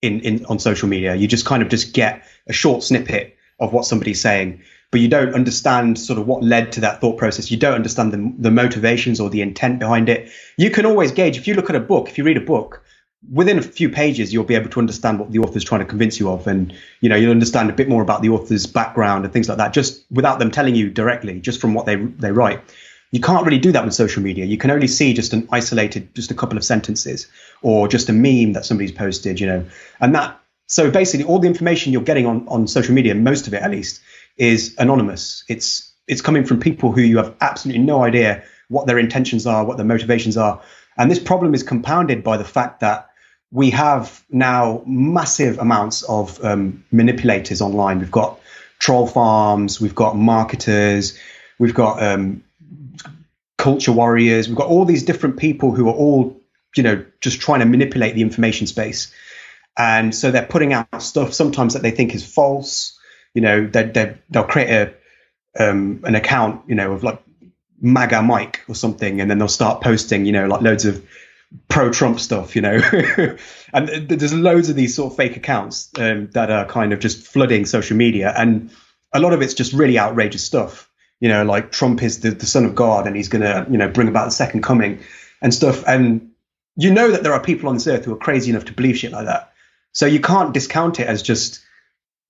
[0.01, 1.15] in, in on social media.
[1.15, 4.63] You just kind of just get a short snippet of what somebody's saying,
[4.95, 7.51] but you don't understand sort of what led to that thought process.
[7.51, 10.31] You don't understand the, the motivations or the intent behind it.
[10.55, 12.81] You can always gauge if you look at a book, if you read a book,
[13.29, 16.17] within a few pages you'll be able to understand what the author's trying to convince
[16.17, 19.33] you of and you know you'll understand a bit more about the author's background and
[19.33, 22.61] things like that just without them telling you directly just from what they they write
[23.11, 26.13] you can't really do that with social media you can only see just an isolated
[26.13, 27.27] just a couple of sentences
[27.63, 29.65] or just a meme that somebody's posted you know
[29.99, 33.53] and that so basically all the information you're getting on on social media most of
[33.53, 34.01] it at least
[34.37, 38.99] is anonymous it's it's coming from people who you have absolutely no idea what their
[38.99, 40.61] intentions are what their motivations are
[40.97, 43.09] and this problem is compounded by the fact that
[43.51, 47.99] we have now massive amounts of um, manipulators online.
[47.99, 48.39] We've got
[48.79, 51.17] troll farms, we've got marketers,
[51.57, 52.43] we've got um,
[53.57, 56.39] culture warriors, we've got all these different people who are all,
[56.75, 59.13] you know, just trying to manipulate the information space.
[59.77, 62.97] And so they're putting out stuff sometimes that they think is false.
[63.33, 64.93] You know, they they they'll create a
[65.57, 67.21] um, an account, you know, of like
[67.81, 71.05] MAGA Mike or something, and then they'll start posting, you know, like loads of
[71.67, 72.79] pro Trump stuff, you know.
[73.73, 77.25] and there's loads of these sort of fake accounts um, that are kind of just
[77.25, 78.33] flooding social media.
[78.35, 78.71] And
[79.13, 82.45] a lot of it's just really outrageous stuff, you know, like Trump is the, the
[82.45, 84.99] son of God and he's going to, you know, bring about the second coming
[85.41, 85.83] and stuff.
[85.87, 86.31] And
[86.75, 88.97] you know that there are people on this earth who are crazy enough to believe
[88.97, 89.53] shit like that.
[89.95, 91.61] So you can't discount it as just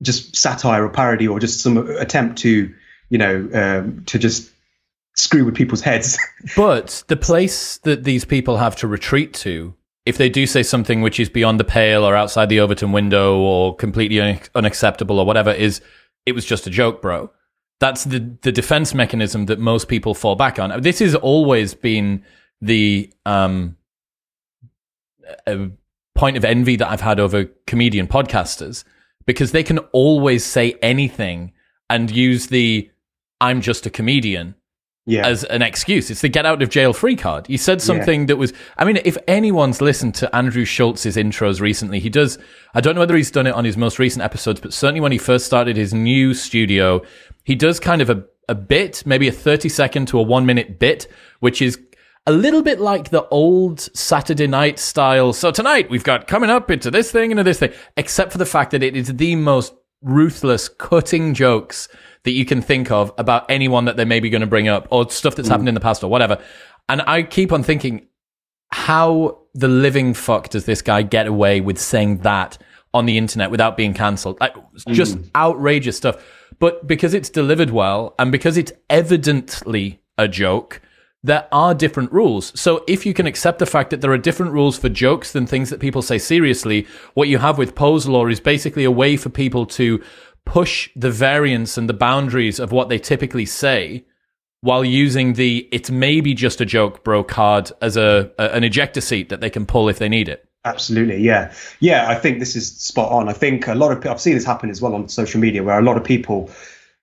[0.04, 2.72] just satire or parody or just some attempt to,
[3.10, 4.52] you know, um, to just
[5.16, 6.18] screw with people's heads.
[6.56, 9.74] but the place that these people have to retreat to,
[10.06, 13.40] if they do say something which is beyond the pale or outside the Overton window
[13.40, 15.82] or completely un- unacceptable or whatever, is
[16.28, 17.32] it was just a joke, bro.
[17.80, 20.82] That's the the defense mechanism that most people fall back on.
[20.82, 22.24] This has always been
[22.62, 23.76] the um,
[26.16, 28.84] point of envy that I've had over comedian podcasters
[29.26, 31.54] because they can always say anything
[31.90, 32.90] and use the
[33.40, 34.56] "I'm just a comedian"
[35.06, 35.26] yeah.
[35.26, 36.10] as an excuse.
[36.10, 37.48] It's the get out of jail free card.
[37.48, 38.28] He said something yeah.
[38.28, 42.38] that was, I mean, if anyone's listened to Andrew Schulz's intros recently, he does,
[42.74, 45.12] I don't know whether he's done it on his most recent episodes, but certainly when
[45.12, 47.02] he first started his new studio,
[47.44, 50.80] he does kind of a, a bit, maybe a 30 second to a one minute
[50.80, 51.08] bit,
[51.40, 51.80] which is
[52.28, 55.32] a little bit like the old Saturday night style.
[55.32, 58.38] So tonight we've got coming up into this thing and into this thing, except for
[58.38, 61.88] the fact that it is the most ruthless cutting jokes
[62.24, 65.10] that you can think of about anyone that they're maybe going to bring up or
[65.10, 65.52] stuff that's mm.
[65.52, 66.42] happened in the past or whatever.
[66.90, 68.08] And I keep on thinking,
[68.72, 72.58] how the living fuck does this guy get away with saying that
[72.94, 74.40] on the internet without being cancelled?
[74.40, 74.56] Like,
[74.88, 75.30] just mm.
[75.36, 76.24] outrageous stuff.
[76.58, 80.82] But because it's delivered well and because it's evidently a joke,
[81.26, 82.58] there are different rules.
[82.60, 85.48] So if you can accept the fact that there are different rules for jokes than
[85.48, 86.86] things that people say seriously,
[87.16, 90.04] what you have with Poe's law is basically a way for people to
[90.46, 94.06] push the variance and the boundaries of what they typically say
[94.62, 99.02] while using the it's maybe just a joke bro card as a, a, an ejector
[99.02, 100.48] seat that they can pull if they need it.
[100.64, 101.52] Absolutely yeah.
[101.80, 103.30] Yeah i think this is spot on.
[103.30, 105.80] I think a lot of i've seen this happen as well on social media where
[105.80, 106.52] a lot of people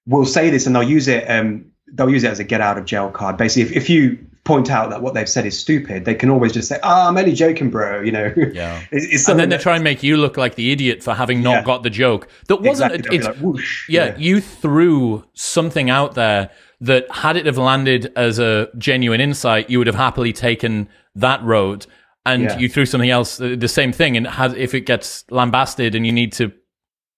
[0.07, 2.79] will say this and they'll use it um, they'll use it as a get out
[2.79, 6.05] of jail card basically if, if you point out that what they've said is stupid,
[6.05, 8.35] they can always just say, "Ah, oh, I'm only joking, bro." You know.
[8.53, 8.83] Yeah.
[8.91, 11.43] it's, it's and then they try and make you look like the idiot for having
[11.43, 11.63] not yeah.
[11.63, 12.29] got the joke.
[12.49, 12.95] That wasn't.
[12.95, 13.17] Exactly.
[13.17, 16.51] A, it's, like, yeah, yeah, you threw something out there
[16.81, 21.43] that had it have landed as a genuine insight, you would have happily taken that
[21.45, 21.87] road.
[22.25, 22.59] And yeah.
[22.59, 26.07] you threw something else, uh, the same thing, and has, if it gets lambasted and
[26.07, 26.53] you need to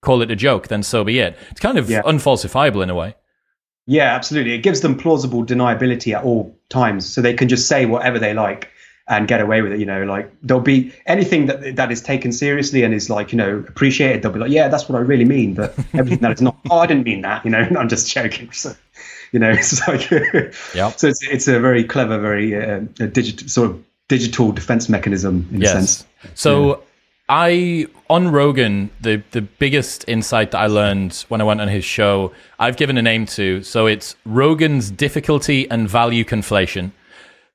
[0.01, 1.37] call it a joke, then so be it.
[1.51, 3.15] It's kind of unfalsifiable in a way.
[3.87, 4.55] Yeah, absolutely.
[4.55, 8.33] It gives them plausible deniability at all times, so they can just say whatever they
[8.33, 8.71] like
[9.07, 9.81] and get away with it.
[9.81, 13.39] You know, like there'll be anything that that is taken seriously and is like you
[13.39, 14.23] know appreciated.
[14.23, 15.55] They'll be like, yeah, that's what I really mean.
[15.55, 17.45] But everything that is not, oh, I didn't mean that.
[17.45, 18.51] You know, I'm just joking.
[18.53, 18.75] So,
[19.33, 20.11] you know, it's like,
[20.75, 20.99] yep.
[20.99, 25.61] so it's it's a very clever, very uh, digital sort of digital defense mechanism in
[25.61, 25.71] yes.
[25.71, 26.07] a sense.
[26.35, 26.69] So.
[26.69, 26.85] Yeah.
[27.29, 31.85] I on Rogan, the the biggest insight that I learned when I went on his
[31.85, 33.63] show, I've given a name to.
[33.63, 36.93] So it's Rogan's difficulty and value conflation.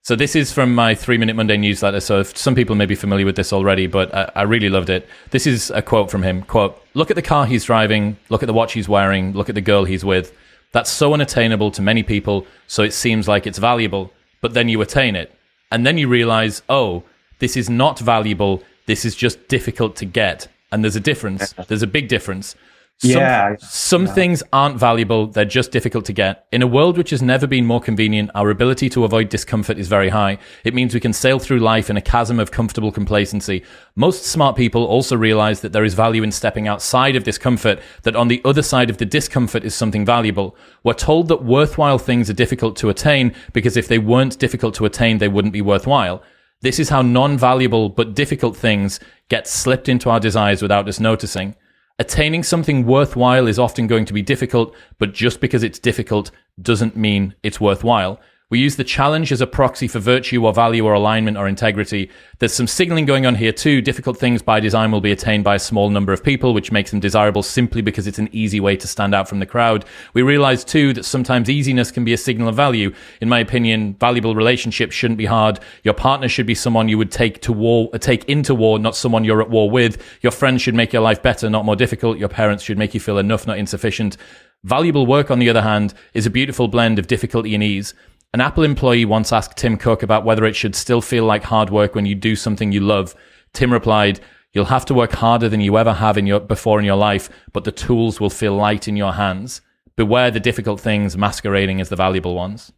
[0.02, 2.00] So this is from my three minute Monday newsletter.
[2.00, 5.08] So some people may be familiar with this already, but I, I really loved it.
[5.30, 6.42] This is a quote from him.
[6.44, 9.56] Quote, look at the car he's driving, look at the watch he's wearing, look at
[9.56, 10.34] the girl he's with.
[10.72, 14.12] That's so unattainable to many people, so it seems like it's valuable.
[14.42, 15.32] But then you attain it.
[15.72, 17.04] And then you realize, oh,
[17.40, 20.48] this is not valuable this is just difficult to get.
[20.72, 21.54] And there's a difference.
[21.68, 22.56] There's a big difference.
[22.98, 26.48] Some, Yeah, Some things aren't valuable, they're just difficult to get.
[26.52, 29.88] In a world which has never been more convenient, our ability to avoid discomfort is
[29.88, 30.40] very high.
[30.64, 33.64] It means we can sail through life in a chasm of comfortable complacency.
[33.96, 38.16] Most smart people also realize that there is value in stepping outside of discomfort, that
[38.16, 40.58] on the other side of the discomfort is something valuable.
[40.84, 44.86] We're told that worthwhile things are difficult to attain because if they weren't difficult to
[44.86, 46.24] attain, they wouldn't be worthwhile.
[46.62, 51.00] This is how non valuable but difficult things get slipped into our desires without us
[51.00, 51.56] noticing.
[52.00, 56.98] Attaining something worthwhile is often going to be difficult, but just because it's difficult doesn't
[56.98, 58.20] mean it's worthwhile.
[58.52, 62.10] We use the challenge as a proxy for virtue or value or alignment or integrity.
[62.40, 63.80] There's some signaling going on here too.
[63.80, 66.90] Difficult things by design will be attained by a small number of people, which makes
[66.90, 69.86] them desirable simply because it's an easy way to stand out from the crowd.
[70.16, 72.92] We realize too that sometimes easiness can be a signal of value.
[73.22, 75.60] In my opinion, valuable relationships shouldn't be hard.
[75.84, 79.26] Your partner should be someone you would take to war, take into war, not someone
[79.26, 80.04] you're at war with.
[80.24, 82.18] Your friends should make your life better, not more difficult.
[82.18, 84.18] Your parents should make you feel enough, not insufficient.
[84.64, 87.94] Valuable work, on the other hand, is a beautiful blend of difficulty and ease.
[88.32, 91.72] An Apple employee once asked Tim Cook about whether it should still feel like hard
[91.72, 93.16] work when you do something you love.
[93.54, 94.20] Tim replied,
[94.54, 97.30] You'll have to work harder than you ever have in your, before in your life,
[97.54, 99.62] but the tools will feel light in your hands.
[99.96, 102.72] Beware the difficult things masquerading as the valuable ones.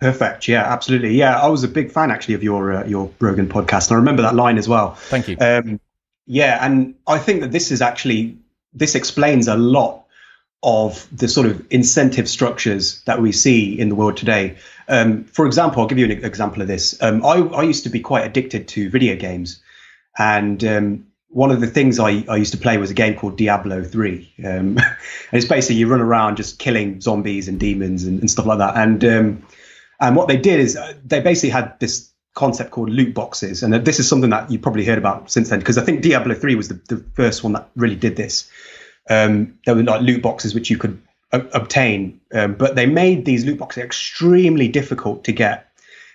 [0.00, 0.48] Perfect.
[0.48, 1.14] Yeah, absolutely.
[1.14, 3.88] Yeah, I was a big fan actually of your uh, your Rogan podcast.
[3.88, 4.94] And I remember that line as well.
[4.94, 5.36] Thank you.
[5.40, 5.80] Um,
[6.26, 8.36] yeah, and I think that this is actually
[8.72, 10.03] this explains a lot
[10.64, 14.56] of the sort of incentive structures that we see in the world today.
[14.88, 17.00] Um, for example, I'll give you an example of this.
[17.02, 19.62] Um, I, I, used to be quite addicted to video games,
[20.18, 23.36] and um, one of the things I, I, used to play was a game called
[23.36, 24.34] Diablo 3.
[24.38, 24.44] Um,
[24.78, 24.78] and
[25.32, 28.76] it's basically you run around just killing zombies and demons and, and stuff like that.
[28.76, 29.46] And um,
[30.00, 33.74] and what they did is uh, they basically had this concept called loot boxes, and
[33.74, 36.54] this is something that you probably heard about since then because I think Diablo 3
[36.54, 38.50] was the, the first one that really did this
[39.10, 41.00] um, there were like loot boxes which you could
[41.32, 45.68] o- obtain, um, but they made these loot boxes extremely difficult to get.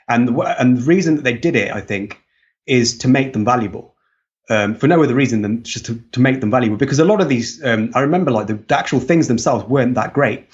[0.08, 2.20] And the, and the reason that they did it, I think,
[2.66, 3.96] is to make them valuable.
[4.52, 6.78] Um, for no other reason than just to, to make them valuable.
[6.78, 9.94] Because a lot of these, um, I remember, like the, the, actual things themselves weren't
[9.94, 10.48] that great.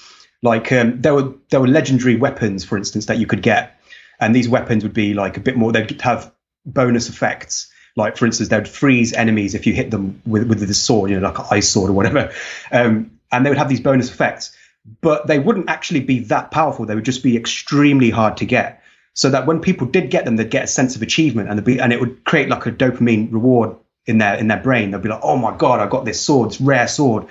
[0.43, 3.79] Like um, there were there were legendary weapons, for instance, that you could get,
[4.19, 5.71] and these weapons would be like a bit more.
[5.71, 6.33] They'd have
[6.65, 10.73] bonus effects like, for instance, they'd freeze enemies if you hit them with, with the
[10.73, 12.33] sword, you know, like an ice sword or whatever.
[12.71, 14.55] Um, and they would have these bonus effects,
[15.01, 16.85] but they wouldn't actually be that powerful.
[16.85, 18.81] They would just be extremely hard to get.
[19.13, 21.79] So that when people did get them, they'd get a sense of achievement and, be,
[21.79, 24.91] and it would create like a dopamine reward in their in their brain.
[24.91, 27.27] They'll be like, oh my God, I got this sword, this rare sword.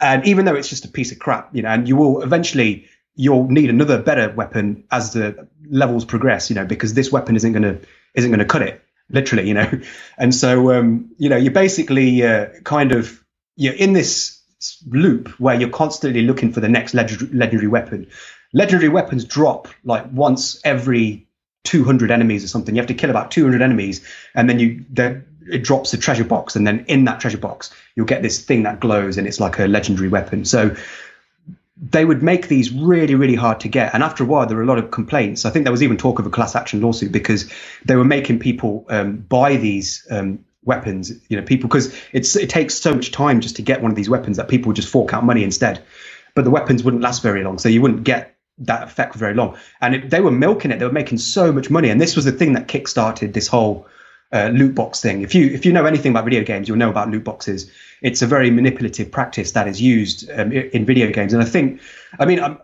[0.00, 2.88] And even though it's just a piece of crap, you know, and you will eventually
[3.16, 7.52] you'll need another better weapon as the levels progress, you know, because this weapon isn't
[7.52, 7.78] gonna
[8.14, 9.70] isn't gonna cut it literally, you know.
[10.18, 13.20] And so, um, you know, you're basically uh, kind of
[13.56, 14.40] you're in this
[14.86, 18.06] loop where you're constantly looking for the next legendary, legendary weapon.
[18.52, 21.26] Legendary weapons drop like once every
[21.64, 22.74] 200 enemies or something.
[22.74, 26.24] You have to kill about 200 enemies, and then you then it drops a treasure
[26.24, 29.40] box, and then in that treasure box you'll get this thing that glows, and it's
[29.40, 30.44] like a legendary weapon.
[30.44, 30.76] So
[31.76, 33.94] they would make these really, really hard to get.
[33.94, 35.44] And after a while, there were a lot of complaints.
[35.44, 37.50] I think there was even talk of a class action lawsuit because
[37.84, 41.12] they were making people um, buy these um, weapons.
[41.28, 43.96] You know, people because it's it takes so much time just to get one of
[43.96, 45.82] these weapons that people would just fork out money instead.
[46.34, 49.34] But the weapons wouldn't last very long, so you wouldn't get that effect for very
[49.34, 49.56] long.
[49.80, 51.88] And it, they were milking it; they were making so much money.
[51.88, 53.88] And this was the thing that kickstarted this whole
[54.32, 55.22] uh, loot box thing.
[55.22, 57.70] If you if you know anything about video games, you'll know about loot boxes.
[58.04, 61.80] It's a very manipulative practice that is used um, in video games, and I think,
[62.18, 62.58] I mean, I'm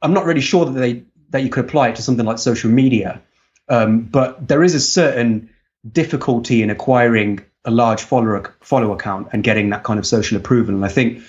[0.00, 2.70] I'm not really sure that they that you could apply it to something like social
[2.70, 3.20] media,
[3.68, 5.50] um, but there is a certain
[5.90, 10.74] difficulty in acquiring a large follower follower count and getting that kind of social approval,
[10.74, 11.22] and I think.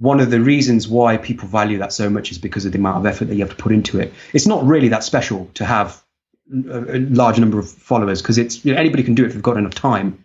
[0.00, 2.98] One of the reasons why people value that so much is because of the amount
[2.98, 4.12] of effort that you have to put into it.
[4.32, 6.02] It's not really that special to have
[6.50, 9.42] a large number of followers because it's you know, anybody can do it if they've
[9.42, 10.23] got enough time.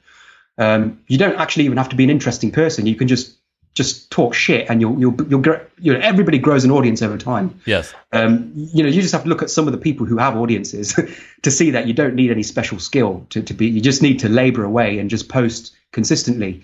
[0.59, 2.85] Um, you don't actually even have to be an interesting person.
[2.85, 3.37] You can just
[3.75, 7.17] just talk shit, and you'll you'll you'll grow, you know everybody grows an audience over
[7.17, 7.61] time.
[7.65, 7.93] Yes.
[8.11, 10.35] Um, you know, you just have to look at some of the people who have
[10.35, 10.99] audiences
[11.43, 13.67] to see that you don't need any special skill to to be.
[13.69, 16.63] You just need to labor away and just post consistently,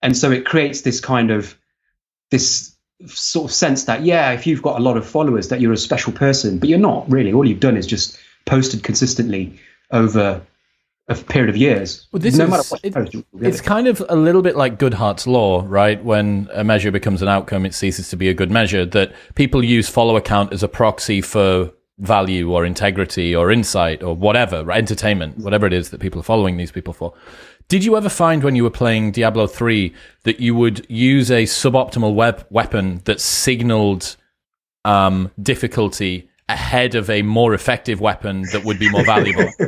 [0.00, 1.58] and so it creates this kind of
[2.30, 5.72] this sort of sense that yeah, if you've got a lot of followers, that you're
[5.72, 7.32] a special person, but you're not really.
[7.32, 9.58] All you've done is just posted consistently
[9.90, 10.42] over
[11.08, 12.06] a period of years.
[12.12, 15.64] Well, this no is, it, post, it's kind of a little bit like Goodhart's law,
[15.66, 16.02] right?
[16.02, 18.86] When a measure becomes an outcome, it ceases to be a good measure.
[18.86, 24.14] That people use follower count as a proxy for value or integrity or insight or
[24.14, 24.78] whatever, right?
[24.78, 27.14] entertainment, whatever it is that people are following these people for.
[27.68, 29.94] Did you ever find when you were playing Diablo 3
[30.24, 34.16] that you would use a suboptimal web weapon that signaled
[34.84, 39.50] um, difficulty ahead of a more effective weapon that would be more valuable?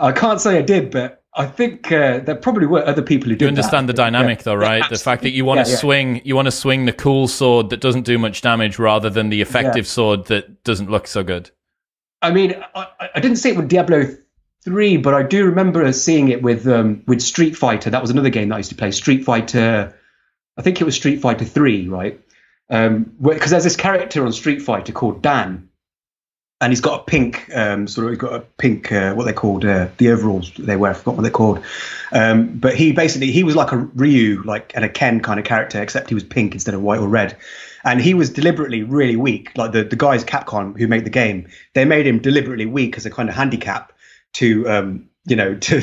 [0.00, 3.36] I can't say I did, but I think uh, there probably were other people who
[3.36, 3.42] did.
[3.42, 3.92] You understand that.
[3.92, 4.44] the dynamic, yeah.
[4.44, 4.82] though, right?
[4.82, 5.80] Yeah, the fact that you want to yeah, yeah.
[5.80, 9.28] swing, you want to swing the cool sword that doesn't do much damage, rather than
[9.28, 11.50] the effective sword that doesn't look so good.
[12.20, 14.04] I mean, I, I didn't see it with Diablo
[14.64, 17.90] three, but I do remember seeing it with um, with Street Fighter.
[17.90, 18.90] That was another game that I used to play.
[18.90, 19.96] Street Fighter,
[20.58, 22.20] I think it was Street Fighter three, right?
[22.68, 25.69] Because there's this character on Street Fighter called Dan,
[26.60, 29.32] and he's got a pink um, sort of he's got a pink uh, what they
[29.32, 30.90] called uh, the overalls they wear.
[30.90, 31.64] I forgot what they're called.
[32.12, 35.46] Um, but he basically he was like a Ryu, like and a Ken kind of
[35.46, 37.36] character, except he was pink instead of white or red.
[37.82, 39.56] And he was deliberately really weak.
[39.56, 43.06] Like the the guys Capcom who made the game, they made him deliberately weak as
[43.06, 43.92] a kind of handicap
[44.34, 45.80] to um, you know to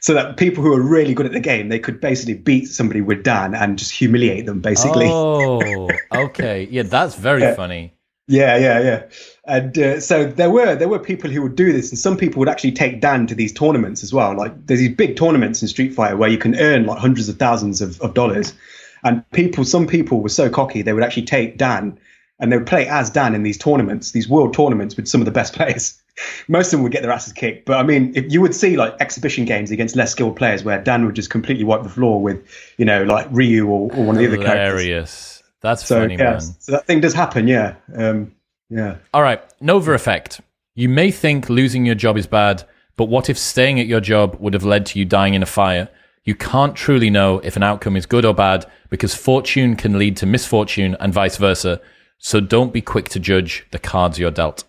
[0.00, 3.00] so that people who are really good at the game they could basically beat somebody
[3.00, 5.06] with Dan and just humiliate them basically.
[5.06, 7.54] Oh, okay, yeah, that's very Yeah.
[7.54, 7.94] funny.
[8.28, 9.02] Yeah, yeah, yeah.
[9.44, 12.38] And uh, so there were there were people who would do this, and some people
[12.38, 14.36] would actually take Dan to these tournaments as well.
[14.36, 17.38] Like there's these big tournaments in Street Fighter where you can earn like hundreds of
[17.38, 18.54] thousands of, of dollars,
[19.02, 21.98] and people, some people were so cocky they would actually take Dan
[22.38, 25.24] and they would play as Dan in these tournaments, these world tournaments with some of
[25.24, 26.00] the best players.
[26.48, 28.76] Most of them would get their asses kicked, but I mean, if you would see
[28.76, 32.20] like exhibition games against less skilled players where Dan would just completely wipe the floor
[32.20, 32.44] with,
[32.76, 34.82] you know, like Ryu or, or one of the other characters.
[34.82, 35.42] Hilarious.
[35.62, 36.40] That's So funny, yeah, man.
[36.40, 37.48] so that thing does happen.
[37.48, 38.32] Yeah, um,
[38.72, 38.96] yeah.
[39.12, 40.40] All right, Nova effect.
[40.74, 42.64] You may think losing your job is bad,
[42.96, 45.46] but what if staying at your job would have led to you dying in a
[45.46, 45.90] fire?
[46.24, 50.16] You can't truly know if an outcome is good or bad because fortune can lead
[50.18, 51.82] to misfortune and vice versa.
[52.16, 54.64] So don't be quick to judge the cards you're dealt.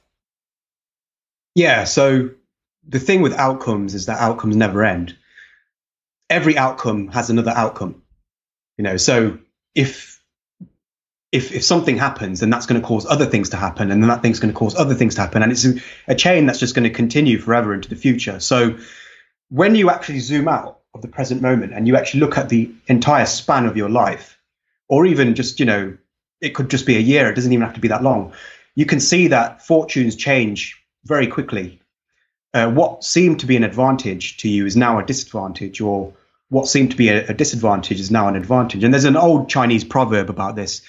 [1.56, 1.86] Yeah.
[1.86, 2.32] So
[2.86, 5.16] the thing with outcomes is that outcomes never end.
[6.30, 8.02] Every outcome has another outcome.
[8.78, 9.38] You know, so
[9.76, 10.13] if
[11.34, 14.08] if if something happens, then that's going to cause other things to happen, and then
[14.08, 15.66] that thing's going to cause other things to happen, and it's
[16.08, 18.40] a, chain that's just going to continue forever into the future.
[18.40, 18.78] So
[19.50, 22.72] when you actually zoom out of the present moment and you actually look at the
[22.86, 24.38] entire span of your life,
[24.88, 25.98] or even just you know,
[26.40, 27.28] it could just be a year.
[27.28, 28.34] It doesn't even have to be that long.
[28.76, 31.82] You can see that fortunes change very quickly.
[32.54, 36.14] Uh, what seemed to be an advantage to you is now a disadvantage, or
[36.50, 38.84] what seemed to be a, a disadvantage is now an advantage.
[38.84, 40.84] And there's an old Chinese proverb about this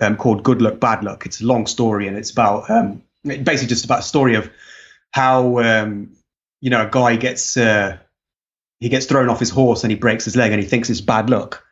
[0.00, 3.68] um, called "good luck, bad luck." It's a long story, and it's about um, basically
[3.68, 4.50] just about a story of
[5.10, 6.16] how um,
[6.60, 7.98] you know a guy gets uh,
[8.80, 11.00] he gets thrown off his horse and he breaks his leg, and he thinks it's
[11.00, 11.64] bad luck.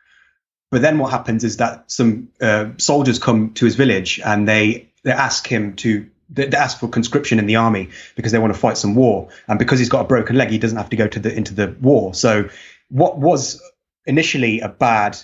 [0.71, 4.89] But then what happens is that some uh, soldiers come to his village and they
[5.03, 8.59] they ask him to they ask for conscription in the army because they want to
[8.59, 11.07] fight some war, and because he's got a broken leg, he doesn't have to go
[11.07, 12.13] to the into the war.
[12.13, 12.49] So
[12.89, 13.61] what was
[14.05, 15.17] initially a bad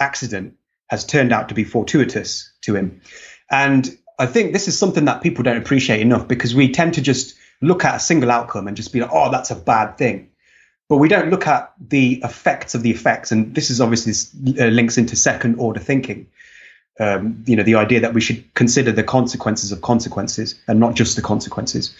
[0.00, 0.54] accident
[0.88, 3.00] has turned out to be fortuitous to him,
[3.50, 7.02] and I think this is something that people don't appreciate enough because we tend to
[7.02, 10.30] just look at a single outcome and just be like, oh, that's a bad thing.
[10.88, 14.14] But we don't look at the effects of the effects, and this is obviously
[14.60, 16.28] uh, links into second order thinking
[16.98, 20.94] um, you know, the idea that we should consider the consequences of consequences and not
[20.94, 21.94] just the consequences.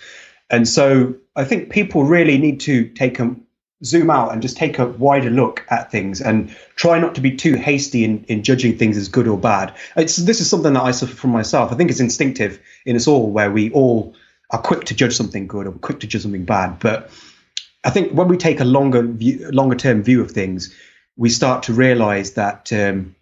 [0.49, 3.34] And so I think people really need to take a
[3.84, 7.36] zoom out and just take a wider look at things and try not to be
[7.36, 9.74] too hasty in, in judging things as good or bad.
[9.96, 11.72] It's, this is something that I suffer from myself.
[11.72, 14.14] I think it's instinctive in us all where we all
[14.50, 16.78] are quick to judge something good or quick to judge something bad.
[16.78, 17.10] But
[17.84, 20.74] I think when we take a longer view, longer term view of things,
[21.16, 23.14] we start to realize that um,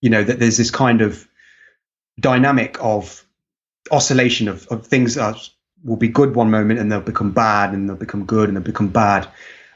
[0.00, 1.26] you know that there's this kind of
[2.18, 3.24] dynamic of
[3.90, 5.36] oscillation of, of things are,
[5.84, 8.64] will be good one moment and they'll become bad and they'll become good and they'll
[8.64, 9.28] become bad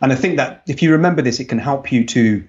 [0.02, 2.46] and i think that if you remember this it can help you to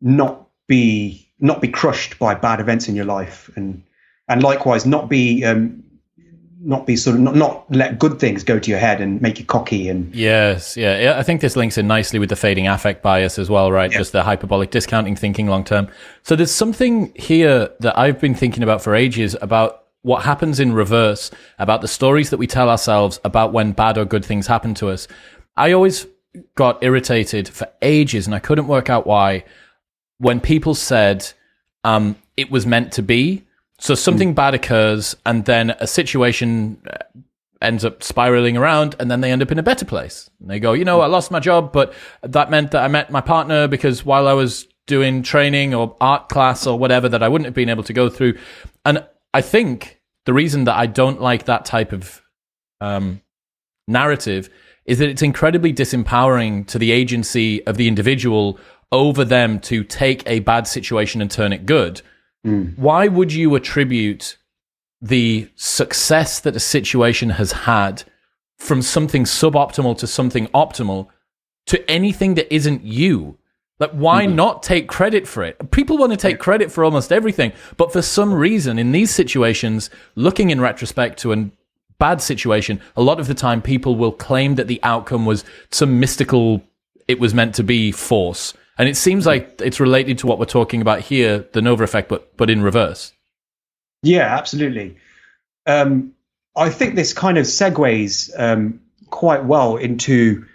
[0.00, 3.82] not be not be crushed by bad events in your life and
[4.28, 5.82] and likewise not be um,
[6.62, 9.38] not be sort of not, not let good things go to your head and make
[9.38, 11.14] you cocky and Yes, yeah.
[11.18, 13.90] I think this links in nicely with the fading affect bias as well, right?
[13.90, 13.98] Yeah.
[13.98, 15.88] Just the hyperbolic discounting thinking long term.
[16.22, 20.72] So there's something here that I've been thinking about for ages about what happens in
[20.72, 24.74] reverse, about the stories that we tell ourselves about when bad or good things happen
[24.74, 25.08] to us.
[25.56, 26.06] I always
[26.54, 29.44] got irritated for ages and I couldn't work out why
[30.18, 31.32] when people said
[31.82, 33.44] um, it was meant to be.
[33.78, 36.98] So something bad occurs, and then a situation uh,
[37.62, 40.28] ends up spiraling around, and then they end up in a better place.
[40.38, 43.10] And they go, you know, I lost my job, but that meant that I met
[43.10, 47.28] my partner because while I was doing training or art class or whatever that I
[47.28, 48.36] wouldn't have been able to go through.
[48.84, 52.20] And I think the reason that I don't like that type of
[52.80, 53.22] um,
[53.88, 54.50] narrative
[54.90, 58.58] is that it's incredibly disempowering to the agency of the individual
[58.90, 62.02] over them to take a bad situation and turn it good.
[62.44, 62.76] Mm.
[62.76, 64.36] Why would you attribute
[65.00, 68.02] the success that a situation has had
[68.58, 71.06] from something suboptimal to something optimal
[71.66, 73.38] to anything that isn't you?
[73.78, 74.34] Like, why mm-hmm.
[74.34, 75.70] not take credit for it?
[75.70, 79.88] People want to take credit for almost everything, but for some reason, in these situations,
[80.16, 81.48] looking in retrospect to a
[82.00, 86.00] bad situation, a lot of the time people will claim that the outcome was some
[86.00, 86.62] mystical,
[87.06, 88.54] it was meant to be force.
[88.78, 92.08] And it seems like it's related to what we're talking about here, the Nova effect,
[92.08, 93.12] but but in reverse.
[94.02, 94.96] Yeah, absolutely.
[95.66, 96.14] Um,
[96.56, 98.80] I think this kind of segues um,
[99.10, 100.46] quite well into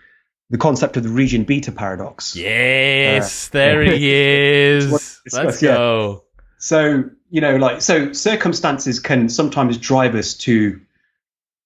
[0.49, 2.35] the concept of the region beta paradox.
[2.35, 5.21] Yes, uh, there he is.
[5.31, 6.23] Let's go.
[6.57, 10.81] So, you know, like, so circumstances can sometimes drive us to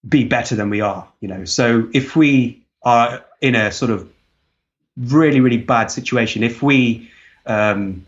[0.07, 1.45] be better than we are, you know.
[1.45, 4.09] So if we are in a sort of
[4.97, 7.09] really, really bad situation, if we,
[7.45, 8.05] um,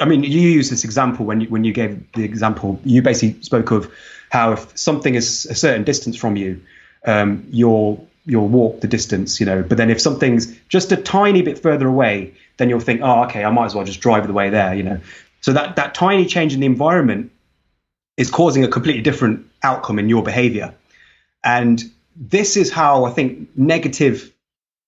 [0.00, 3.42] I mean, you use this example when you, when you gave the example, you basically
[3.42, 3.92] spoke of
[4.30, 6.60] how if something is a certain distance from you,
[7.04, 9.62] um, you'll you'll walk the distance, you know.
[9.62, 13.44] But then if something's just a tiny bit further away, then you'll think, oh, okay,
[13.44, 15.00] I might as well just drive the way there, you know.
[15.40, 17.32] So that that tiny change in the environment
[18.16, 20.74] is causing a completely different outcome in your behavior,
[21.44, 21.82] and
[22.16, 24.32] this is how I think negative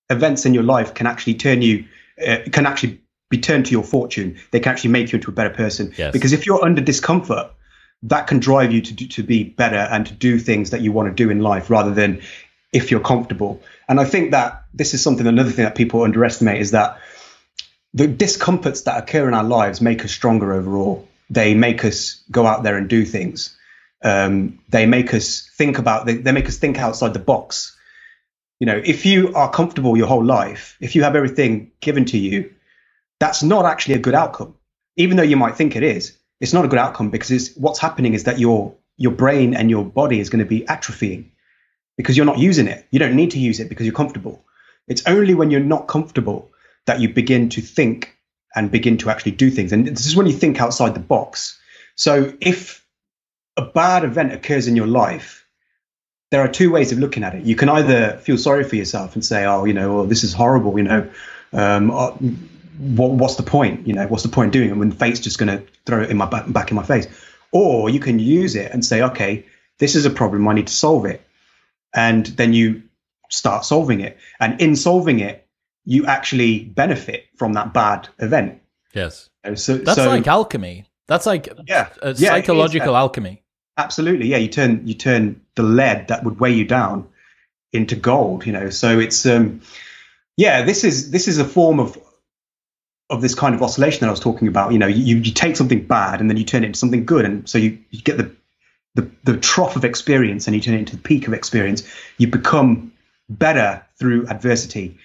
[0.09, 1.85] events in your life can actually turn you
[2.25, 4.37] uh, can actually be turned to your fortune.
[4.51, 5.93] They can actually make you into a better person.
[5.97, 6.13] Yes.
[6.13, 7.51] Because if you're under discomfort,
[8.03, 10.91] that can drive you to do, to be better and to do things that you
[10.91, 12.21] want to do in life rather than
[12.71, 13.61] if you're comfortable.
[13.87, 16.99] And I think that this is something, another thing that people underestimate is that
[17.93, 21.07] the discomforts that occur in our lives make us stronger overall.
[21.29, 23.57] They make us go out there and do things.
[24.03, 27.75] Um, they make us think about, they, they make us think outside the box.
[28.59, 32.17] You know, if you are comfortable your whole life, if you have everything given to
[32.17, 32.53] you,
[33.19, 34.55] that's not actually a good outcome.
[34.97, 38.13] Even though you might think it is, it's not a good outcome because what's happening
[38.13, 41.25] is that your your brain and your body is going to be atrophying
[41.97, 42.85] because you're not using it.
[42.91, 44.43] You don't need to use it because you're comfortable.
[44.87, 46.49] It's only when you're not comfortable
[46.85, 48.14] that you begin to think
[48.55, 49.71] and begin to actually do things.
[49.71, 51.59] And this is when you think outside the box.
[51.95, 52.85] So if
[53.57, 55.45] a bad event occurs in your life,
[56.31, 57.45] there are two ways of looking at it.
[57.45, 60.77] You can either feel sorry for yourself and say, "Oh, you know, this is horrible,"
[60.77, 61.09] you know,
[61.53, 62.11] um, uh,
[62.77, 63.87] what, what's the point?
[63.87, 66.17] You know, what's the point doing it when fate's just going to throw it in
[66.17, 67.07] my back, back in my face?
[67.51, 69.45] Or you can use it and say, "Okay,
[69.77, 70.47] this is a problem.
[70.47, 71.21] I need to solve it."
[71.95, 72.83] and then you
[73.29, 74.17] start solving it.
[74.39, 75.44] And in solving it,
[75.85, 78.61] you actually benefit from that bad event.
[78.93, 79.29] Yes.
[79.55, 80.85] So that's so, like alchemy.
[81.07, 83.43] That's like yeah, psychological alchemy.
[83.77, 84.27] Absolutely.
[84.27, 84.37] Yeah.
[84.37, 87.07] You turn you turn the lead that would weigh you down
[87.71, 88.69] into gold, you know.
[88.69, 89.61] So it's um
[90.37, 91.97] yeah, this is this is a form of
[93.09, 94.71] of this kind of oscillation that I was talking about.
[94.71, 97.25] You know, you, you take something bad and then you turn it into something good.
[97.25, 98.31] And so you, you get the
[98.95, 101.83] the, the trough of experience and you turn it into the peak of experience,
[102.17, 102.93] you become
[103.29, 104.97] better through adversity.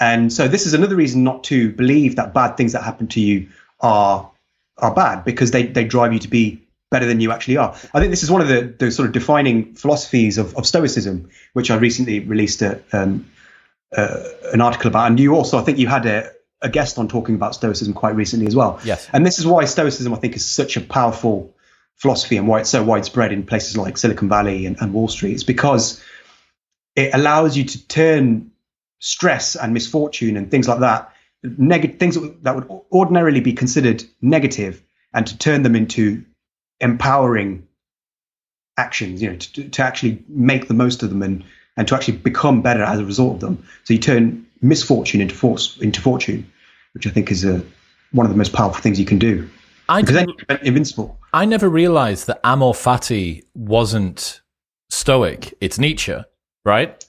[0.00, 3.20] And so this is another reason not to believe that bad things that happen to
[3.20, 3.48] you
[3.80, 4.30] are
[4.78, 7.74] are bad because they, they drive you to be better than you actually are.
[7.92, 11.28] I think this is one of the, the sort of defining philosophies of, of Stoicism,
[11.52, 13.28] which I recently released a, um,
[13.96, 14.22] uh,
[14.52, 15.08] an article about.
[15.08, 16.30] And you also, I think you had a,
[16.62, 18.80] a guest on talking about Stoicism quite recently as well.
[18.84, 19.08] Yes.
[19.12, 21.54] And this is why Stoicism, I think, is such a powerful
[21.96, 25.34] philosophy and why it's so widespread in places like Silicon Valley and, and Wall Street
[25.34, 26.02] is because
[26.94, 28.52] it allows you to turn
[28.98, 34.82] stress and misfortune and things like that, neg- things that would ordinarily be considered negative,
[35.14, 36.24] and to turn them into
[36.80, 37.66] empowering
[38.76, 39.22] actions.
[39.22, 41.44] You know, to, to actually make the most of them and
[41.76, 43.66] and to actually become better as a result of them.
[43.84, 46.50] So you turn misfortune into force into fortune,
[46.94, 47.62] which I think is a
[48.12, 49.48] one of the most powerful things you can do.
[49.88, 51.18] I because then you're invincible.
[51.32, 54.40] I never realized that amor fati wasn't
[54.90, 55.54] Stoic.
[55.60, 56.16] It's Nietzsche,
[56.64, 57.04] right?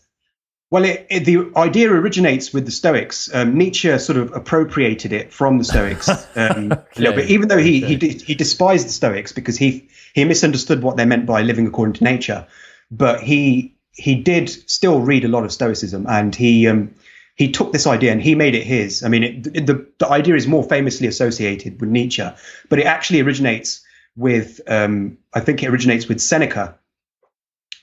[0.72, 3.34] Well, it, it, the idea originates with the Stoics.
[3.34, 6.82] Um, Nietzsche sort of appropriated it from the Stoics um, okay.
[6.96, 7.98] a little bit, even though he okay.
[7.98, 11.94] he, he despised the Stoics because he he misunderstood what they meant by living according
[11.94, 12.46] to nature.
[12.92, 16.94] But he he did still read a lot of Stoicism, and he um,
[17.36, 19.04] he took this idea and he made it his.
[19.04, 22.28] I mean, it, the the idea is more famously associated with Nietzsche,
[22.70, 23.84] but it actually originates
[24.16, 26.78] with um, I think it originates with Seneca.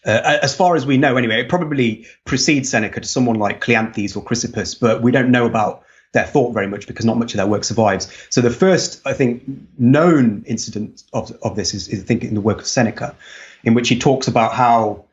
[0.06, 4.16] Uh, as far as we know, anyway, it probably precedes Seneca to someone like Cleanthes
[4.16, 5.82] or Chrysippus, but we don't know about
[6.12, 8.08] their thought very much because not much of their work survives.
[8.30, 9.42] So the first, I think,
[9.78, 13.16] known incident of, of this is, is I think in the work of Seneca,
[13.64, 15.04] in which he talks about how,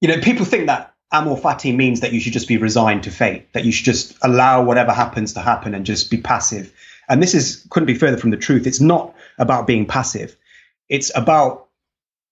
[0.00, 3.10] you know, people think that amor fati means that you should just be resigned to
[3.10, 6.72] fate, that you should just allow whatever happens to happen and just be passive.
[7.08, 8.66] And this is couldn't be further from the truth.
[8.66, 10.36] It's not about being passive.
[10.88, 11.63] It's about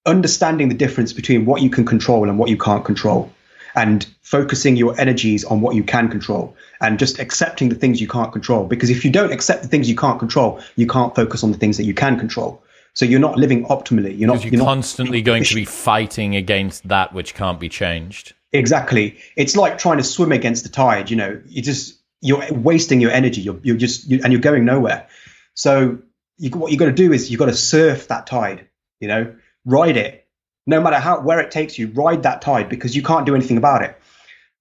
[0.07, 3.33] understanding the difference between what you can control and what you can't control
[3.75, 8.09] and focusing your energies on what you can control and just accepting the things you
[8.09, 8.67] can't control.
[8.67, 11.59] Because if you don't accept the things you can't control you can't focus on the
[11.59, 12.63] things that you can control.
[12.95, 14.19] So you're not living optimally.
[14.19, 17.69] You're not you're, you're constantly not, going to be fighting against that which can't be
[17.69, 18.35] changed.
[18.53, 19.19] Exactly.
[19.37, 21.41] It's like trying to swim against the tide you know.
[21.47, 23.41] You just you're wasting your energy.
[23.41, 25.09] You're, you're just you, and you're going nowhere.
[25.55, 25.99] So
[26.39, 28.69] you, what you've got to do is you've got to surf that tide
[29.01, 29.35] you know
[29.65, 30.23] ride it
[30.67, 33.57] no matter how where it takes you, ride that tide because you can't do anything
[33.57, 33.97] about it.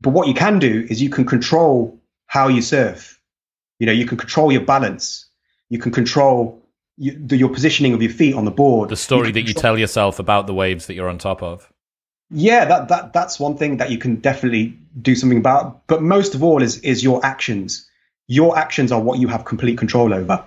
[0.02, 3.20] But what you can do is you can control how you surf.
[3.80, 5.28] You know, you can control your balance.
[5.70, 6.62] You can control
[6.98, 8.90] you, the, your positioning of your feet on the board.
[8.90, 11.72] The story you that you tell yourself about the waves that you're on top of.
[12.32, 15.86] Yeah, that that that's one thing that you can definitely do something about.
[15.88, 17.88] But most of all is is your actions.
[18.28, 20.44] Your actions are what you have complete control over,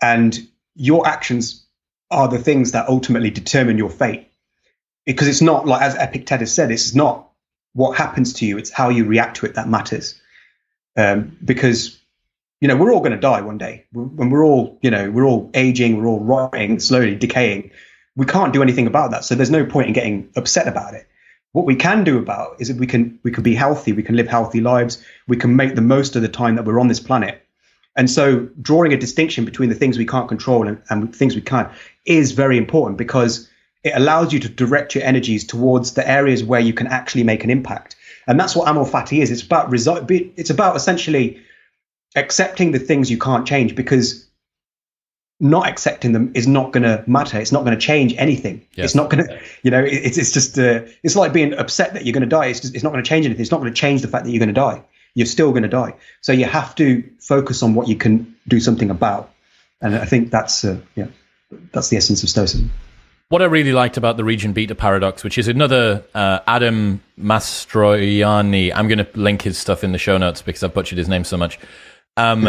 [0.00, 0.38] and
[0.76, 1.66] your actions
[2.10, 4.28] are the things that ultimately determine your fate
[5.08, 7.30] because it's not like as Epictetus said, it's not
[7.72, 10.20] what happens to you; it's how you react to it that matters.
[10.98, 11.98] Um, because
[12.60, 13.86] you know we're all going to die one day.
[13.92, 17.70] When we're all you know we're all aging, we're all rotting, slowly decaying.
[18.16, 21.08] We can't do anything about that, so there's no point in getting upset about it.
[21.52, 24.14] What we can do about is that we can we can be healthy, we can
[24.14, 27.00] live healthy lives, we can make the most of the time that we're on this
[27.00, 27.42] planet.
[27.96, 31.40] And so, drawing a distinction between the things we can't control and, and things we
[31.40, 31.70] can
[32.08, 33.48] is very important because
[33.84, 37.44] it allows you to direct your energies towards the areas where you can actually make
[37.44, 37.96] an impact.
[38.26, 39.30] And that's what Amor Fati is.
[39.30, 40.10] It's about result.
[40.10, 41.42] It's about essentially
[42.16, 44.26] accepting the things you can't change because
[45.40, 47.38] not accepting them is not going to matter.
[47.38, 48.66] It's not going to change anything.
[48.74, 48.86] Yes.
[48.86, 52.04] It's not going to, you know, it's it's just uh, it's like being upset that
[52.04, 52.46] you're going to die.
[52.46, 53.40] It's just, it's not going to change anything.
[53.40, 54.82] It's not going to change the fact that you're going to die.
[55.14, 55.94] You're still going to die.
[56.20, 59.32] So you have to focus on what you can do something about.
[59.80, 61.06] And I think that's uh, yeah,
[61.72, 62.70] that's the essence of stoicism.
[63.30, 68.72] What I really liked about the region beta paradox, which is another uh, Adam Mastroianni,
[68.74, 71.24] I'm going to link his stuff in the show notes because I've butchered his name
[71.24, 71.58] so much.
[72.16, 72.48] Um,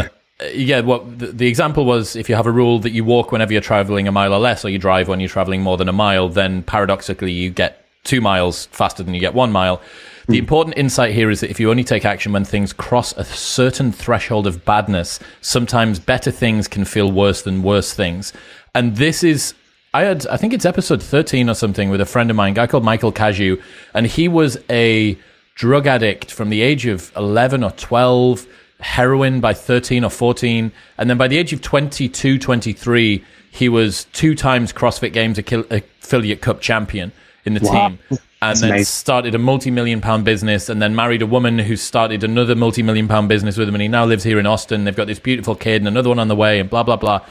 [0.53, 3.51] yeah, what the, the, example was if you have a rule that you walk whenever
[3.51, 5.93] you're traveling a mile or less, or you drive when you're traveling more than a
[5.93, 9.81] mile, then paradoxically you get two miles faster than you get one mile.
[10.27, 10.43] The hmm.
[10.43, 13.91] important insight here is that if you only take action when things cross a certain
[13.91, 18.31] threshold of badness, sometimes better things can feel worse than worse things.
[18.75, 19.53] And this is
[19.93, 22.55] I had, I think it's episode 13 or something with a friend of mine, a
[22.55, 23.61] guy called Michael Caju,
[23.95, 25.17] and he was a
[25.55, 28.45] drug addict from the age of 11 or 12,
[28.81, 30.71] heroin by 13 or 14.
[30.97, 36.41] And then by the age of 22, 23, he was two times CrossFit Games affiliate
[36.41, 37.11] cup champion
[37.45, 37.89] in the wow.
[37.89, 37.99] team.
[38.09, 38.19] And
[38.51, 38.85] That's then amazing.
[38.85, 42.83] started a multi million pound business and then married a woman who started another multi
[42.83, 43.75] million pound business with him.
[43.75, 44.85] And he now lives here in Austin.
[44.85, 47.25] They've got this beautiful kid and another one on the way and blah, blah, blah.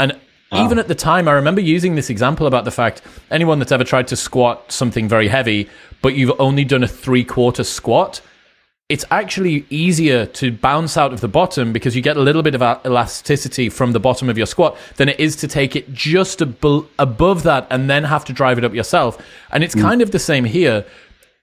[0.00, 0.18] And
[0.52, 0.64] Wow.
[0.64, 3.84] Even at the time, I remember using this example about the fact anyone that's ever
[3.84, 5.68] tried to squat something very heavy,
[6.00, 8.22] but you've only done a three quarter squat,
[8.88, 12.54] it's actually easier to bounce out of the bottom because you get a little bit
[12.54, 16.40] of elasticity from the bottom of your squat than it is to take it just
[16.40, 19.22] ab- above that and then have to drive it up yourself.
[19.52, 19.82] And it's mm.
[19.82, 20.86] kind of the same here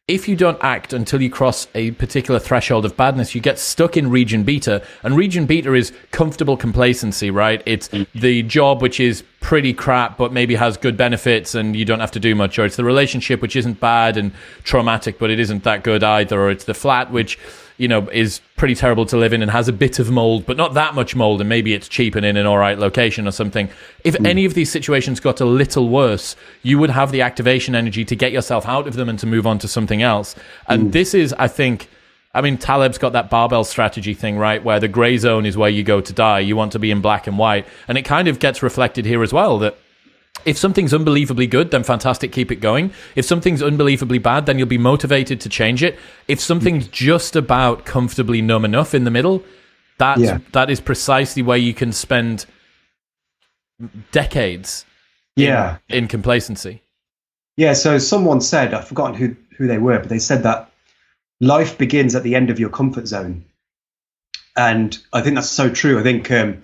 [0.07, 3.97] if you don't act until you cross a particular threshold of badness, you get stuck
[3.97, 4.83] in region beta.
[5.01, 7.63] And region beta is comfortable complacency, right?
[7.65, 8.05] It's mm.
[8.13, 12.11] the job which is pretty crap, but maybe has good benefits and you don't have
[12.11, 12.59] to do much.
[12.59, 14.31] Or it's the relationship which isn't bad and
[14.63, 16.39] traumatic, but it isn't that good either.
[16.39, 17.39] Or it's the flat which
[17.77, 20.55] you know, is pretty terrible to live in and has a bit of mold, but
[20.55, 23.31] not that much mold, and maybe it's cheap and in an all right location or
[23.31, 23.69] something.
[24.03, 24.25] If mm.
[24.25, 28.15] any of these situations got a little worse, you would have the activation energy to
[28.15, 30.35] get yourself out of them and to move on to something else.
[30.67, 30.91] And mm.
[30.93, 31.89] this is, I think,
[32.33, 34.63] I mean, Taleb's got that barbell strategy thing, right?
[34.63, 36.39] Where the gray zone is where you go to die.
[36.39, 37.65] You want to be in black and white.
[37.87, 39.77] And it kind of gets reflected here as well that
[40.43, 42.91] if something's unbelievably good, then fantastic, keep it going.
[43.15, 45.97] If something's unbelievably bad, then you'll be motivated to change it.
[46.27, 49.43] If something's just about comfortably numb enough in the middle,
[49.97, 50.39] that yeah.
[50.51, 52.45] that is precisely where you can spend
[54.11, 54.85] decades
[55.35, 55.77] yeah.
[55.89, 56.81] in, in complacency.
[57.57, 60.69] Yeah, so someone said, I've forgotten who, who they were, but they said that
[61.39, 63.45] life begins at the end of your comfort zone.
[64.57, 65.99] And I think that's so true.
[65.99, 66.61] I think um,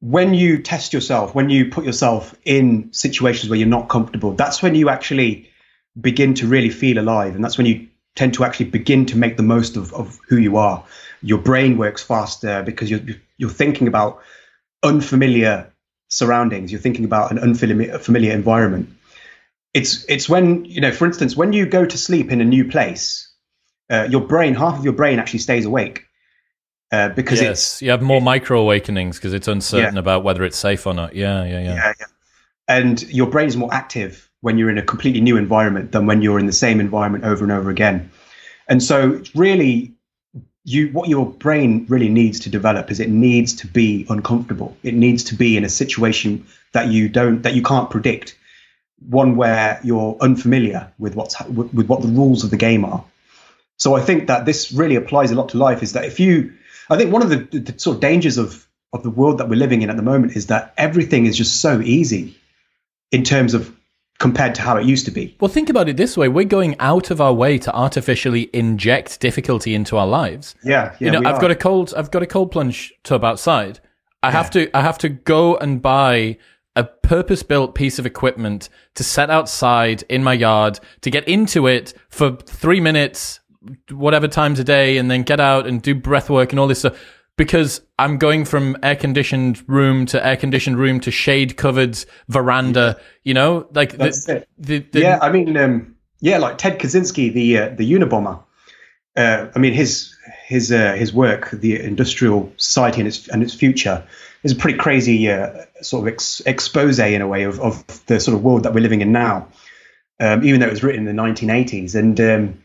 [0.00, 4.62] when you test yourself, when you put yourself in situations where you're not comfortable, that's
[4.62, 5.50] when you actually
[6.00, 7.34] begin to really feel alive.
[7.34, 10.36] And that's when you tend to actually begin to make the most of, of who
[10.36, 10.84] you are.
[11.22, 13.00] Your brain works faster because you're,
[13.38, 14.22] you're thinking about
[14.84, 15.72] unfamiliar
[16.08, 16.70] surroundings.
[16.70, 18.90] You're thinking about an unfamiliar environment.
[19.74, 22.68] It's, it's when, you know, for instance, when you go to sleep in a new
[22.68, 23.32] place,
[23.90, 26.07] uh, your brain, half of your brain actually stays awake
[26.90, 30.00] uh, because yes, it's you have more micro awakenings because it's uncertain Yeah.
[30.00, 31.14] about whether it's safe or not.
[31.14, 31.74] Yeah, yeah, yeah.
[31.74, 32.06] yeah, yeah.
[32.68, 36.22] and your brain is more active when you're in a completely new environment than when
[36.22, 38.10] you're in the same environment over and over again.
[38.68, 39.92] And so, it's really,
[40.64, 44.76] you what your brain really needs to develop is it needs to be uncomfortable.
[44.82, 48.36] It needs to be in a situation that you don't that you can't predict,
[49.08, 53.02] one where you're unfamiliar with what's with, with what the rules of the game are.
[53.78, 55.82] So I think that this really applies a lot to life.
[55.82, 56.52] Is that if you,
[56.90, 59.56] I think one of the, the sort of dangers of of the world that we're
[59.56, 62.34] living in at the moment is that everything is just so easy
[63.12, 63.74] in terms of
[64.18, 65.36] compared to how it used to be.
[65.40, 69.20] Well, think about it this way: we're going out of our way to artificially inject
[69.20, 70.54] difficulty into our lives.
[70.64, 71.06] Yeah, yeah.
[71.06, 71.40] you know, I've are.
[71.40, 71.94] got a cold.
[71.96, 73.80] I've got a cold plunge tub outside.
[74.22, 74.74] I have to.
[74.76, 76.38] I have to go and buy
[76.74, 81.92] a purpose-built piece of equipment to set outside in my yard to get into it
[82.08, 83.40] for three minutes,
[83.90, 86.80] whatever times a day, and then get out and do breath work and all this
[86.80, 86.98] stuff.
[87.36, 93.00] Because I'm going from air-conditioned room to air-conditioned room to shade-covered veranda.
[93.22, 94.48] You know, like the, it.
[94.58, 98.42] the, the, yeah, I mean, um, yeah, like Ted Kaczynski, the uh, the Unabomber.
[99.16, 100.16] Uh, I mean, his
[100.46, 104.04] his uh, his work, the industrial society and its and its future,
[104.42, 108.20] is a pretty crazy uh, sort of ex- expose in a way of, of the
[108.20, 109.48] sort of world that we're living in now.
[110.20, 112.64] Um, even though it was written in the 1980s, and um,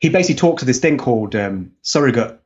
[0.00, 2.40] he basically talks of this thing called um, surrogate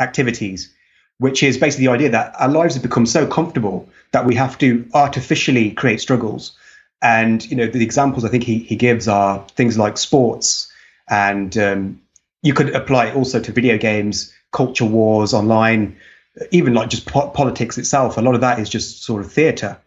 [0.00, 0.72] activities,
[1.18, 4.58] which is basically the idea that our lives have become so comfortable that we have
[4.58, 6.56] to artificially create struggles.
[7.00, 10.70] And you know, the examples I think he, he gives are things like sports,
[11.08, 12.00] and um,
[12.42, 15.96] you could apply it also to video games, culture wars online,
[16.50, 18.18] even like just po- politics itself.
[18.18, 19.78] A lot of that is just sort of theatre.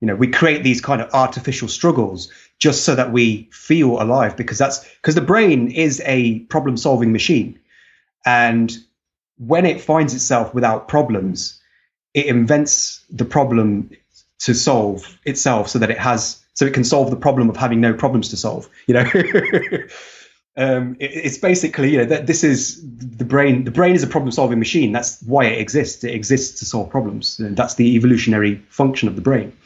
[0.00, 2.30] You know, we create these kind of artificial struggles
[2.62, 7.58] just so that we feel alive, because that's because the brain is a problem-solving machine,
[8.24, 8.72] and
[9.36, 11.60] when it finds itself without problems,
[12.14, 13.90] it invents the problem
[14.38, 17.80] to solve itself so that it has so it can solve the problem of having
[17.80, 19.04] no problems to solve you know?
[20.54, 24.06] Um, it, it's basically you know that this is the brain the brain is a
[24.06, 24.92] problem solving machine.
[24.92, 26.04] That's why it exists.
[26.04, 27.38] It exists to solve problems.
[27.38, 29.56] That's the evolutionary function of the brain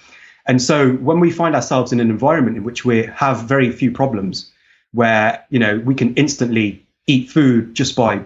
[0.46, 3.90] and so when we find ourselves in an environment in which we have very few
[3.90, 4.50] problems
[4.92, 8.24] where you know we can instantly eat food just by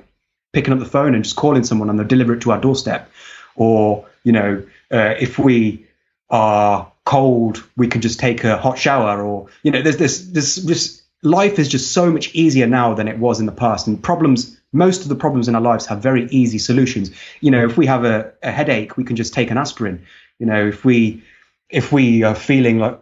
[0.53, 3.11] picking up the phone and just calling someone and they'll deliver it to our doorstep.
[3.57, 5.87] Or you know uh, if we
[6.29, 10.57] are cold we can just take a hot shower or you know there's this this
[10.57, 13.87] this life is just so much easier now than it was in the past.
[13.87, 17.11] And problems most of the problems in our lives have very easy solutions.
[17.41, 20.05] You know if we have a, a headache we can just take an aspirin.
[20.39, 21.23] You know if we
[21.71, 23.01] if we are feeling like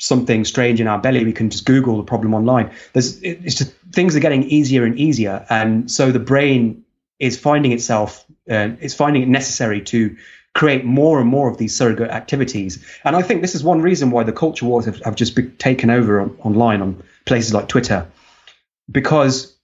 [0.00, 2.70] something strange in our belly we can just google the problem online.
[2.92, 5.44] There's it's just things are getting easier and easier.
[5.50, 6.84] And so the brain
[7.18, 10.16] is finding itself uh, it's finding it necessary to
[10.54, 12.84] create more and more of these surrogate activities.
[13.04, 15.56] And i think this is one reason why the culture wars have, have just been
[15.56, 18.06] taken over on, online on places like twitter.
[18.90, 19.54] Because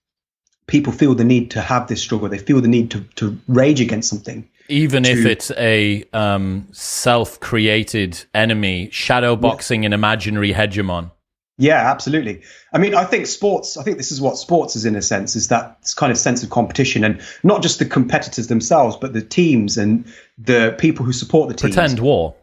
[0.66, 2.28] people feel the need to have this struggle.
[2.28, 8.24] They feel the need to, to rage against something even if it's a um, self-created
[8.34, 11.10] enemy shadow boxing an imaginary hegemon.
[11.56, 12.42] Yeah, absolutely.
[12.72, 15.36] I mean, I think sports, I think this is what sports is in a sense,
[15.36, 19.22] is that kind of sense of competition and not just the competitors themselves, but the
[19.22, 20.04] teams and
[20.36, 21.76] the people who support the teams.
[21.76, 22.34] Pretend war.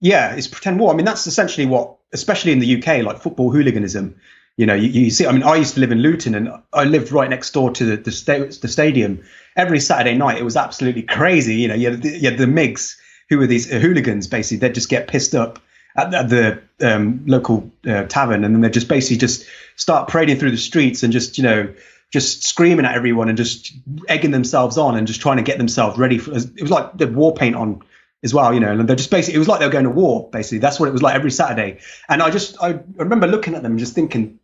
[0.00, 0.92] Yeah, it's pretend war.
[0.92, 4.14] I mean, that's essentially what, especially in the UK, like football hooliganism.
[4.56, 5.26] You know, you, you see.
[5.26, 7.84] I mean, I used to live in Luton, and I lived right next door to
[7.84, 9.22] the the, sta- the stadium.
[9.56, 11.56] Every Saturday night, it was absolutely crazy.
[11.56, 12.96] You know, you had the, you had the Migs,
[13.28, 14.26] who were these hooligans.
[14.28, 15.58] Basically, they'd just get pissed up
[15.96, 16.62] at, the- at the
[16.94, 19.44] um, local uh, tavern, and then they'd just basically just
[19.76, 21.72] start parading through the streets and just you know
[22.12, 23.72] just screaming at everyone and just
[24.08, 26.30] egging themselves on and just trying to get themselves ready for.
[26.32, 27.82] It was like the war paint on
[28.22, 29.90] as well, you know, and they're just basically, it was like they were going to
[29.90, 30.58] war, basically.
[30.58, 31.80] That's what it was like every Saturday.
[32.08, 34.38] And I just, I remember looking at them and just thinking,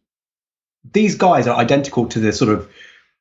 [0.93, 2.71] these guys are identical to the sort of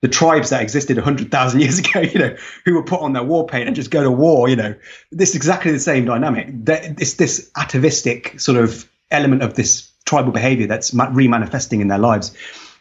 [0.01, 2.35] the tribes that existed 100,000 years ago, you know,
[2.65, 4.75] who were put on their war paint and just go to war, you know.
[5.11, 6.47] This is exactly the same dynamic.
[6.67, 11.97] It's this atavistic sort of element of this tribal behavior that's ma- remanifesting in their
[11.97, 12.35] lives.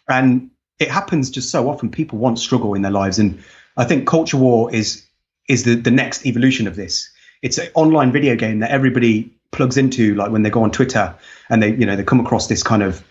[0.08, 1.90] And it happens just so often.
[1.90, 3.18] People want struggle in their lives.
[3.18, 3.42] And
[3.76, 5.04] I think culture war is
[5.48, 7.10] is the, the next evolution of this.
[7.40, 11.14] It's an online video game that everybody plugs into, like when they go on Twitter
[11.48, 13.02] and they, you know, they come across this kind of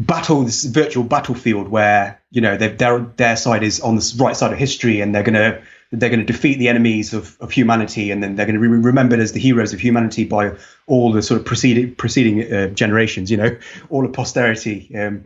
[0.00, 4.52] battle, this virtual battlefield where you know their their side is on the right side
[4.52, 8.34] of history, and they're gonna they're gonna defeat the enemies of, of humanity, and then
[8.34, 11.94] they're gonna be remembered as the heroes of humanity by all the sort of preceding
[11.94, 13.56] preceding uh, generations, you know,
[13.90, 14.90] all of posterity.
[14.96, 15.24] Um,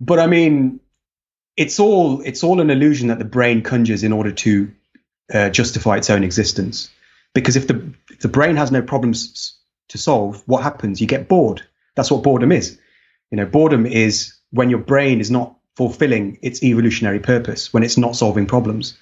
[0.00, 0.80] but I mean,
[1.56, 4.70] it's all it's all an illusion that the brain conjures in order to
[5.32, 6.90] uh, justify its own existence.
[7.34, 9.58] Because if the if the brain has no problems
[9.88, 11.00] to solve, what happens?
[11.00, 11.62] You get bored.
[11.94, 12.78] That's what boredom is.
[13.32, 17.96] You know, boredom is when your brain is not fulfilling its evolutionary purpose, when it's
[17.96, 18.96] not solving problems,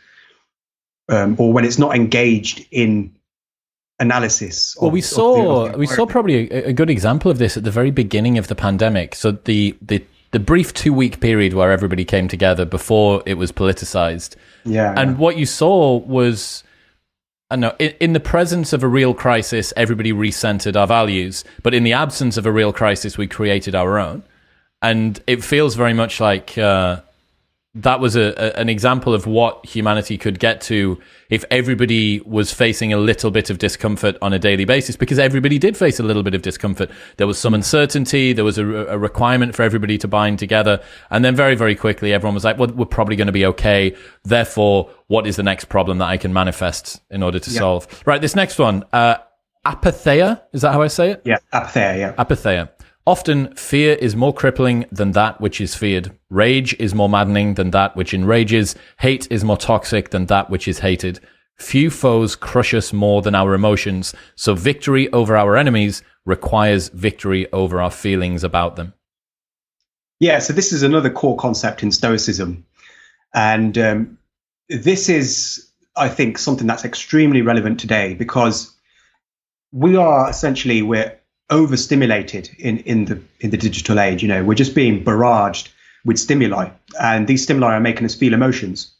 [1.08, 3.16] um, or when it's not engaged in
[3.98, 4.76] analysis.
[4.80, 7.72] Well, we saw the, we saw probably a, a, good example of this at the
[7.72, 9.16] very beginning of the pandemic.
[9.16, 13.50] So the the the brief two week period where everybody came together before it was
[13.50, 14.36] politicized.
[14.64, 14.94] Yeah.
[14.96, 15.16] And yeah.
[15.16, 16.62] what you saw was.
[17.50, 21.74] I know in, in, the presence of a real crisis, everybody recentered our values, but
[21.74, 24.22] in the absence of a real crisis, we created our own.
[24.82, 27.00] And it feels very much like uh,
[27.74, 30.98] that was a, a, an example of what humanity could get to
[31.28, 35.56] if everybody was facing a little bit of discomfort on a daily basis because everybody
[35.56, 36.90] did face a little bit of discomfort.
[37.16, 41.24] There was some uncertainty there was a, a requirement for everybody to bind together and
[41.24, 43.94] then very very quickly everyone was like well we're probably going to be okay.
[44.24, 47.58] Therefore what is the next problem that i can manifest in order to yeah.
[47.58, 48.02] solve?
[48.04, 49.16] Right this next one uh,
[49.64, 51.22] apatheia is that how i say it?
[51.24, 52.14] Yeah apatheia yeah.
[52.14, 52.68] Apatheia
[53.10, 56.16] Often, fear is more crippling than that which is feared.
[56.28, 58.76] Rage is more maddening than that which enrages.
[59.00, 61.18] Hate is more toxic than that which is hated.
[61.58, 67.50] Few foes crush us more than our emotions, so victory over our enemies requires victory
[67.52, 68.94] over our feelings about them.
[70.20, 72.64] Yeah, so this is another core concept in Stoicism.
[73.34, 74.18] And um,
[74.68, 78.72] this is, I think, something that's extremely relevant today because
[79.72, 81.19] we are essentially, we're
[81.50, 84.22] overstimulated in, in the in the digital age.
[84.22, 85.68] You know, we're just being barraged
[86.04, 86.70] with stimuli,
[87.00, 88.92] and these stimuli are making us feel emotions,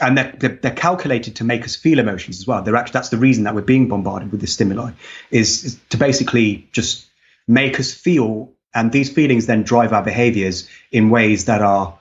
[0.00, 2.62] and they're, they're, they're calculated to make us feel emotions as well.
[2.62, 4.92] They're actually that's the reason that we're being bombarded with this stimuli
[5.30, 7.06] is, is to basically just
[7.46, 11.98] make us feel, and these feelings then drive our behaviors in ways that are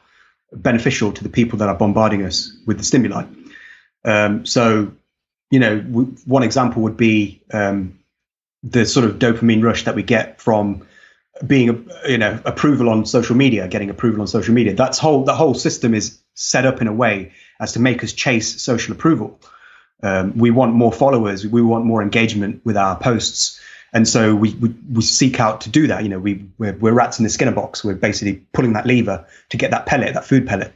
[0.52, 3.26] beneficial to the people that are bombarding us with the stimuli.
[4.06, 4.92] Um, so,
[5.52, 8.00] you know, w- one example would be um,
[8.64, 10.88] the sort of dopamine rush that we get from
[11.46, 14.74] being you know approval on social media getting approval on social media.
[14.74, 18.14] That's whole the whole system is set up in a way as to make us
[18.14, 19.40] chase social approval.
[20.02, 23.60] Um, we want more followers we want more engagement with our posts.
[23.96, 26.04] And so we, we, we seek out to do that.
[26.04, 27.84] You know we we're, we're, rats in the skinner box.
[27.84, 30.74] We're basically pulling that lever to get that pellet that food pellet.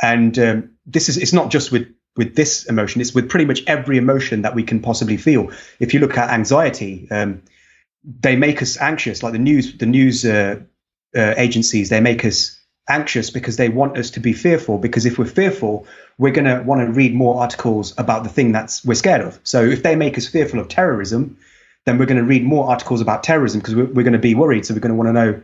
[0.00, 3.00] And um, this is it's not just with with this emotion.
[3.00, 5.50] It's with pretty much every emotion that we can possibly feel.
[5.80, 7.42] If you look at anxiety, um,
[8.04, 9.22] they make us anxious.
[9.22, 10.60] Like the news, the news uh,
[11.16, 14.78] uh, agencies, they make us anxious because they want us to be fearful.
[14.78, 15.86] Because if we're fearful,
[16.18, 19.40] we're going to want to read more articles about the thing that's we're scared of.
[19.42, 21.38] So if they make us fearful of terrorism,
[21.86, 24.34] then we're going to read more articles about terrorism because we're, we're going to be
[24.34, 24.66] worried.
[24.66, 25.42] So we're going to want to know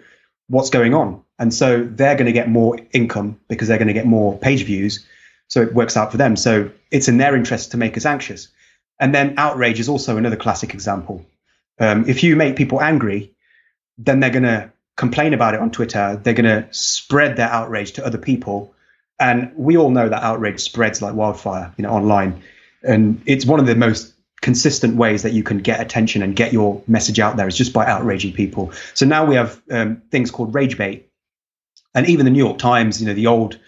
[0.48, 1.22] what's going on.
[1.38, 4.64] And so they're going to get more income because they're going to get more page
[4.64, 5.06] views
[5.50, 6.36] so it works out for them.
[6.36, 8.48] So it's in their interest to make us anxious.
[8.98, 11.26] And then outrage is also another classic example.
[11.78, 13.34] Um, if you make people angry,
[13.98, 16.20] then they're going to complain about it on Twitter.
[16.22, 18.72] They're going to spread their outrage to other people.
[19.18, 22.42] And we all know that outrage spreads like wildfire, you know, online.
[22.82, 26.52] And it's one of the most consistent ways that you can get attention and get
[26.52, 28.72] your message out there is just by outraging people.
[28.94, 31.10] So now we have um, things called rage bait.
[31.94, 33.58] And even the New York Times, you know, the old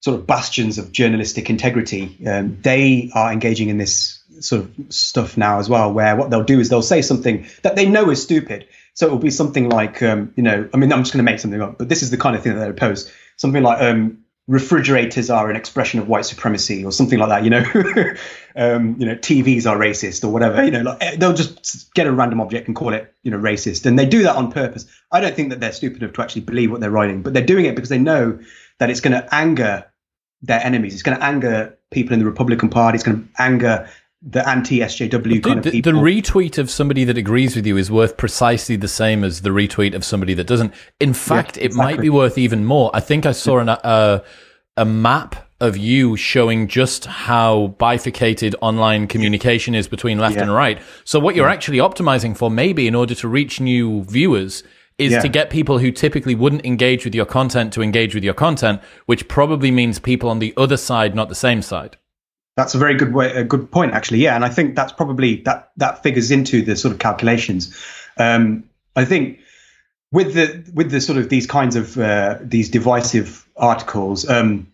[0.00, 5.36] sort of bastions of journalistic integrity, um, they are engaging in this sort of stuff
[5.36, 8.22] now as well, where what they'll do is they'll say something that they know is
[8.22, 8.66] stupid.
[8.94, 11.30] So it will be something like, um, you know, I mean, I'm just going to
[11.30, 13.12] make something up, but this is the kind of thing that they'll post.
[13.36, 17.50] Something like, um, refrigerators are an expression of white supremacy or something like that, you
[17.50, 17.62] know,
[18.56, 22.08] um, you know, TVs are racist or whatever, you know, like eh, they'll just get
[22.08, 23.86] a random object and call it, you know, racist.
[23.86, 24.86] And they do that on purpose.
[25.12, 27.46] I don't think that they're stupid enough to actually believe what they're writing, but they're
[27.46, 28.40] doing it because they know
[28.78, 29.89] that it's going to anger
[30.42, 30.94] their enemies.
[30.94, 32.96] It's going to anger people in the Republican Party.
[32.96, 33.88] It's going to anger
[34.22, 35.92] the anti-SJW kind the, of people.
[35.92, 39.50] The retweet of somebody that agrees with you is worth precisely the same as the
[39.50, 40.74] retweet of somebody that doesn't.
[41.00, 41.64] In fact, yeah, exactly.
[41.64, 42.90] it might be worth even more.
[42.92, 44.20] I think I saw an, uh,
[44.76, 50.42] a map of you showing just how bifurcated online communication is between left yeah.
[50.42, 50.80] and right.
[51.04, 51.52] So what you're yeah.
[51.52, 54.62] actually optimizing for maybe in order to reach new viewers
[55.00, 55.20] is yeah.
[55.20, 58.80] to get people who typically wouldn't engage with your content to engage with your content,
[59.06, 61.96] which probably means people on the other side, not the same side.
[62.56, 64.18] That's a very good way, a good point, actually.
[64.18, 67.74] Yeah, and I think that's probably that that figures into the sort of calculations.
[68.18, 69.40] Um, I think
[70.12, 74.28] with the with the sort of these kinds of uh, these divisive articles.
[74.28, 74.66] Um,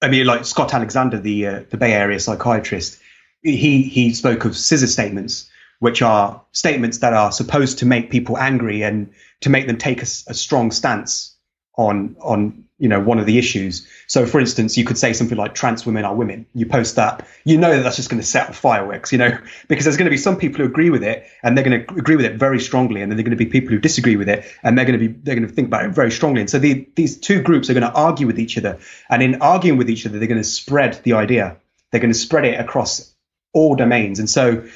[0.00, 2.98] I mean, like Scott Alexander, the uh, the Bay Area psychiatrist,
[3.42, 5.48] he he spoke of scissor statements,
[5.78, 10.00] which are statements that are supposed to make people angry and to make them take
[10.00, 11.36] a, a strong stance
[11.76, 13.86] on on you know one of the issues.
[14.06, 17.26] So, for instance, you could say something like "trans women are women." You post that,
[17.44, 19.36] you know that that's just going to set off fireworks, you know,
[19.68, 21.94] because there's going to be some people who agree with it and they're going to
[21.94, 24.28] agree with it very strongly, and then they're going to be people who disagree with
[24.28, 26.40] it and they're going to be they're going to think about it very strongly.
[26.40, 28.78] And so the, these two groups are going to argue with each other,
[29.10, 31.56] and in arguing with each other, they're going to spread the idea.
[31.90, 33.14] They're going to spread it across
[33.52, 34.66] all domains, and so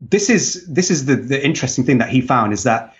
[0.00, 2.94] this is this is the the interesting thing that he found is that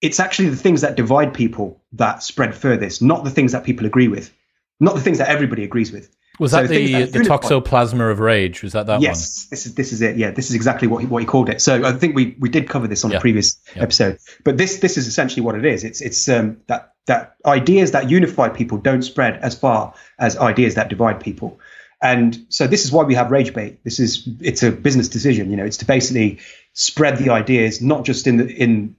[0.00, 3.86] it's actually the things that divide people that spread furthest, not the things that people
[3.86, 4.32] agree with,
[4.80, 6.14] not the things that everybody agrees with.
[6.40, 8.62] Was so that the that the toxoplasma of rage?
[8.62, 9.48] Was that that yes, one?
[9.50, 10.16] this is this is it.
[10.16, 11.60] Yeah, this is exactly what he, what he called it.
[11.60, 13.18] So I think we we did cover this on yeah.
[13.18, 13.82] a previous yeah.
[13.82, 15.84] episode, but this this is essentially what it is.
[15.84, 20.74] It's it's um, that that ideas that unify people don't spread as far as ideas
[20.74, 21.60] that divide people.
[22.02, 23.82] And so this is why we have rage bait.
[23.84, 25.50] This is it's a business decision.
[25.50, 26.40] You know, it's to basically
[26.72, 28.96] spread the ideas not just in the in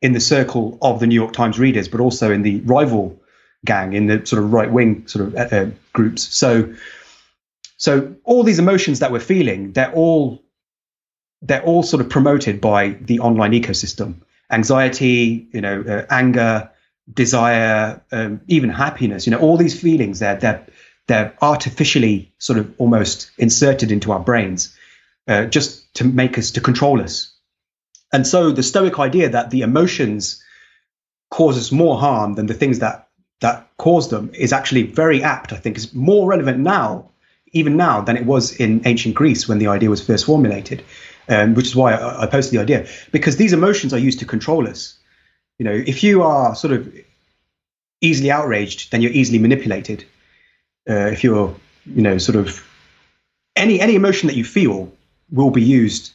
[0.00, 3.20] in the circle of the New York Times readers, but also in the rival
[3.64, 6.34] gang, in the sort of right wing sort of uh, uh, groups.
[6.34, 6.74] So,
[7.76, 10.42] so all these emotions that we're feeling, they're all
[11.42, 14.14] they're all sort of promoted by the online ecosystem.
[14.50, 16.70] Anxiety, you know, uh, anger,
[17.12, 19.26] desire, um, even happiness.
[19.26, 20.64] You know, all these feelings they're they're
[21.06, 24.76] they're artificially sort of almost inserted into our brains
[25.28, 27.32] uh, just to make us to control us
[28.12, 30.42] and so the Stoic idea that the emotions
[31.30, 33.08] cause us more harm than the things that
[33.40, 35.52] that cause them is actually very apt.
[35.52, 37.10] I think is more relevant now,
[37.52, 40.84] even now, than it was in ancient Greece when the idea was first formulated.
[41.28, 44.24] Um, which is why I, I posted the idea because these emotions are used to
[44.24, 44.96] control us.
[45.58, 46.94] You know, if you are sort of
[48.00, 50.04] easily outraged, then you're easily manipulated.
[50.88, 52.64] Uh, if you're, you know, sort of
[53.56, 54.92] any any emotion that you feel
[55.30, 56.12] will be used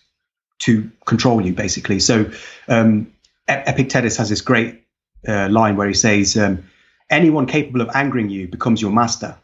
[0.59, 1.99] to control you, basically.
[1.99, 2.31] So
[2.67, 3.11] um,
[3.47, 4.83] Epictetus has this great
[5.27, 6.63] uh, line where he says, um,
[7.09, 9.35] "Anyone capable of angering you becomes your master,"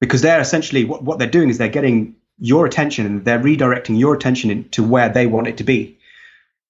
[0.00, 3.98] because they're essentially what, what they're doing is they're getting your attention and they're redirecting
[3.98, 5.98] your attention to where they want it to be,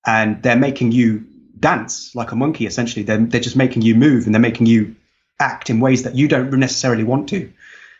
[0.06, 1.26] and they're making you
[1.60, 2.66] dance like a monkey.
[2.66, 4.94] Essentially, they're they're just making you move and they're making you
[5.40, 7.50] act in ways that you don't necessarily want to,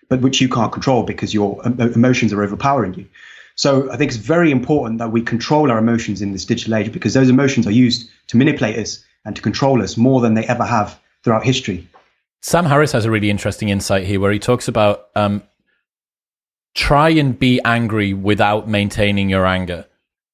[0.08, 3.06] but which you can't control because your emotions are overpowering you.
[3.54, 6.92] So I think it's very important that we control our emotions in this digital age
[6.92, 10.46] because those emotions are used to manipulate us and to control us more than they
[10.46, 11.88] ever have throughout history.
[12.40, 15.42] Sam Harris has a really interesting insight here where he talks about um,
[16.74, 19.86] try and be angry without maintaining your anger.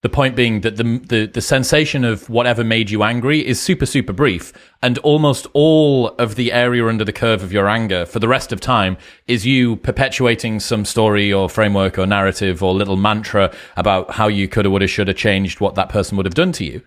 [0.04, 3.86] The point being that the, the, the sensation of whatever made you angry is super,
[3.86, 4.52] super brief.
[4.82, 8.52] And almost all of the area under the curve of your anger for the rest
[8.52, 14.10] of time is you perpetuating some story or framework or narrative or little mantra about
[14.10, 16.52] how you could have, would have, should have changed what that person would have done
[16.52, 16.82] to you.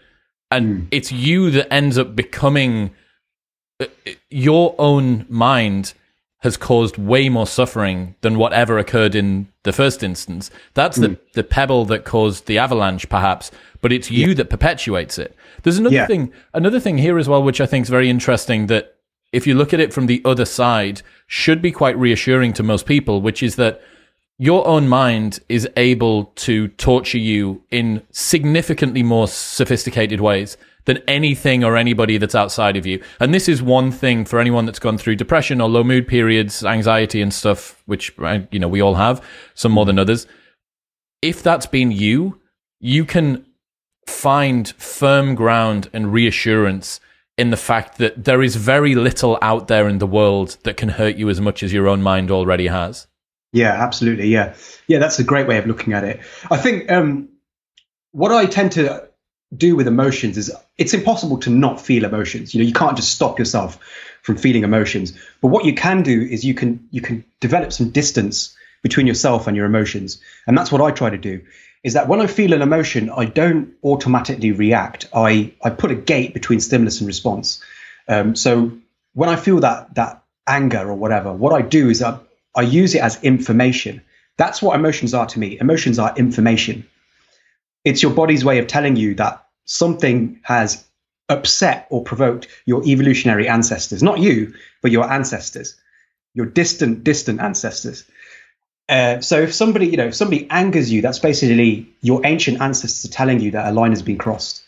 [0.51, 0.87] And mm.
[0.91, 2.91] it's you that ends up becoming
[3.79, 3.87] uh,
[4.29, 5.95] your own mind
[6.39, 10.51] has caused way more suffering than whatever occurred in the first instance.
[10.75, 11.01] That's mm.
[11.01, 13.49] the, the pebble that caused the avalanche, perhaps,
[13.81, 14.33] but it's you yeah.
[14.35, 15.35] that perpetuates it.
[15.63, 16.05] There's another yeah.
[16.05, 18.95] thing, another thing here as well, which I think is very interesting that
[19.31, 22.85] if you look at it from the other side, should be quite reassuring to most
[22.85, 23.81] people, which is that
[24.37, 30.55] your own mind is able to torture you in significantly more sophisticated ways
[30.87, 33.03] than anything or anybody that's outside of you.
[33.19, 36.63] And this is one thing for anyone that's gone through depression or low mood periods,
[36.63, 38.13] anxiety and stuff, which,
[38.51, 39.21] you know, we all have,
[39.53, 40.25] some more than others.
[41.21, 42.39] If that's been you,
[42.79, 43.45] you can
[44.07, 47.01] find firm ground and reassurance
[47.37, 50.89] in the fact that there is very little out there in the world that can
[50.89, 53.07] hurt you as much as your own mind already has.
[53.51, 54.29] Yeah, absolutely.
[54.29, 54.55] Yeah.
[54.87, 56.21] Yeah, that's a great way of looking at it.
[56.49, 57.27] I think um,
[58.11, 59.06] what I tend to
[59.55, 62.53] do with emotions is it's impossible to not feel emotions.
[62.53, 63.79] You know, you can't just stop yourself
[64.21, 65.13] from feeling emotions.
[65.41, 69.47] But what you can do is you can you can develop some distance between yourself
[69.47, 70.21] and your emotions.
[70.45, 71.41] And that's what I try to do.
[71.83, 75.07] Is that when I feel an emotion, I don't automatically react.
[75.13, 77.63] I I put a gate between stimulus and response.
[78.09, 78.71] Um, so
[79.13, 82.19] when I feel that that anger or whatever, what I do is I,
[82.55, 84.01] I use it as information.
[84.37, 85.57] That's what emotions are to me.
[85.59, 86.85] Emotions are information
[87.87, 90.85] it's your body's way of telling you that something has
[91.29, 95.75] upset or provoked your evolutionary ancestors, not you, but your ancestors,
[96.33, 98.03] your distant, distant ancestors.
[98.89, 103.09] Uh, so if somebody, you know, if somebody angers you, that's basically your ancient ancestors
[103.09, 104.63] telling you that a line has been crossed.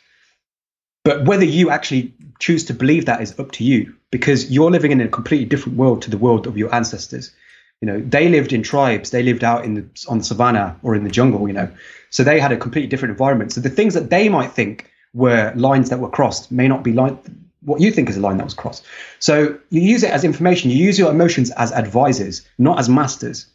[1.03, 4.91] But whether you actually choose to believe that is up to you, because you're living
[4.91, 7.32] in a completely different world to the world of your ancestors.
[7.82, 10.95] You know, they lived in tribes, they lived out in the on the savannah or
[10.95, 11.47] in the jungle.
[11.47, 11.69] You know,
[12.09, 13.53] so they had a completely different environment.
[13.53, 16.93] So the things that they might think were lines that were crossed may not be
[16.93, 17.15] like
[17.61, 18.86] what you think is a line that was crossed.
[19.19, 20.71] So you use it as information.
[20.71, 23.47] You use your emotions as advisors, not as masters.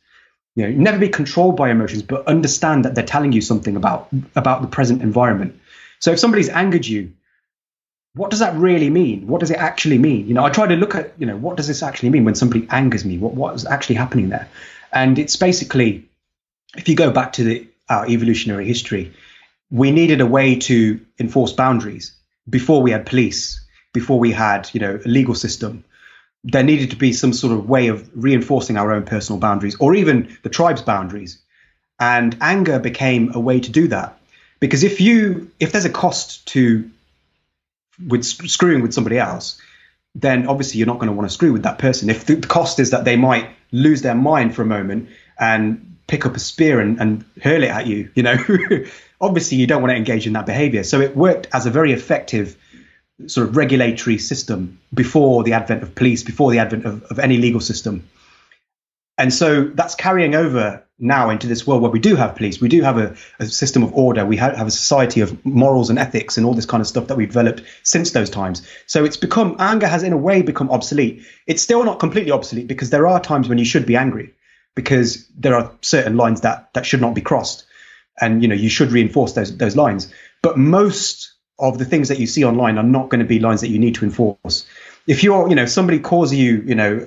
[0.57, 4.09] You know, never be controlled by emotions, but understand that they're telling you something about
[4.37, 5.59] about the present environment.
[5.99, 7.13] So if somebody's angered you,
[8.15, 9.27] what does that really mean?
[9.27, 10.29] What does it actually mean?
[10.29, 12.37] You know, I try to look at, you know, what does this actually mean when
[12.37, 13.19] somebody angers me?
[13.19, 14.49] What what is actually happening there?
[14.93, 16.09] And it's basically,
[16.77, 19.13] if you go back to the, our evolutionary history,
[19.71, 22.13] we needed a way to enforce boundaries
[22.49, 25.83] before we had police, before we had, you know, a legal system.
[26.45, 29.95] There needed to be some sort of way of reinforcing our own personal boundaries or
[29.95, 31.39] even the tribe's boundaries.
[31.99, 34.19] And anger became a way to do that.
[34.61, 36.91] Because if you if there's a cost to
[38.05, 39.61] with screwing with somebody else,
[40.15, 42.11] then obviously you're not going to want to screw with that person.
[42.11, 46.27] If the cost is that they might lose their mind for a moment and pick
[46.27, 48.37] up a spear and, and hurl it at you, you know,
[49.21, 50.85] obviously you don't want to engage in that behavior.
[50.85, 52.57] So it worked as a very effective
[53.27, 57.39] sort of regulatory system before the advent of police, before the advent of, of any
[57.39, 58.09] legal system.
[59.17, 62.69] And so that's carrying over now into this world where we do have police, we
[62.69, 65.99] do have a, a system of order, we have, have, a society of morals and
[65.99, 68.67] ethics and all this kind of stuff that we've developed since those times.
[68.87, 71.25] So it's become, anger has in a way become obsolete.
[71.47, 74.35] It's still not completely obsolete because there are times when you should be angry
[74.75, 77.67] because there are certain lines that, that should not be crossed.
[78.21, 80.13] And, you know, you should reinforce those, those lines.
[80.43, 83.61] But most of the things that you see online are not going to be lines
[83.61, 84.67] that you need to enforce.
[85.07, 87.07] If you're, you know, somebody calls you, you know,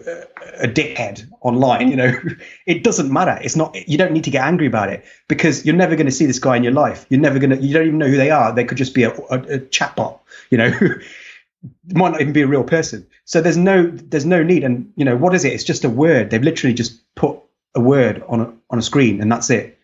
[0.60, 2.14] a dickhead online, you know,
[2.66, 3.40] it doesn't matter.
[3.42, 6.12] It's not, you don't need to get angry about it because you're never going to
[6.12, 7.06] see this guy in your life.
[7.10, 8.54] You're never going to, you don't even know who they are.
[8.54, 10.20] They could just be a, a, a chatbot,
[10.50, 10.72] you know,
[11.94, 13.08] might not even be a real person.
[13.26, 14.64] So there's no, there's no need.
[14.64, 15.54] And, you know, what is it?
[15.54, 16.30] It's just a word.
[16.30, 17.40] They've literally just put
[17.76, 19.78] a word on a, on a screen and that's it.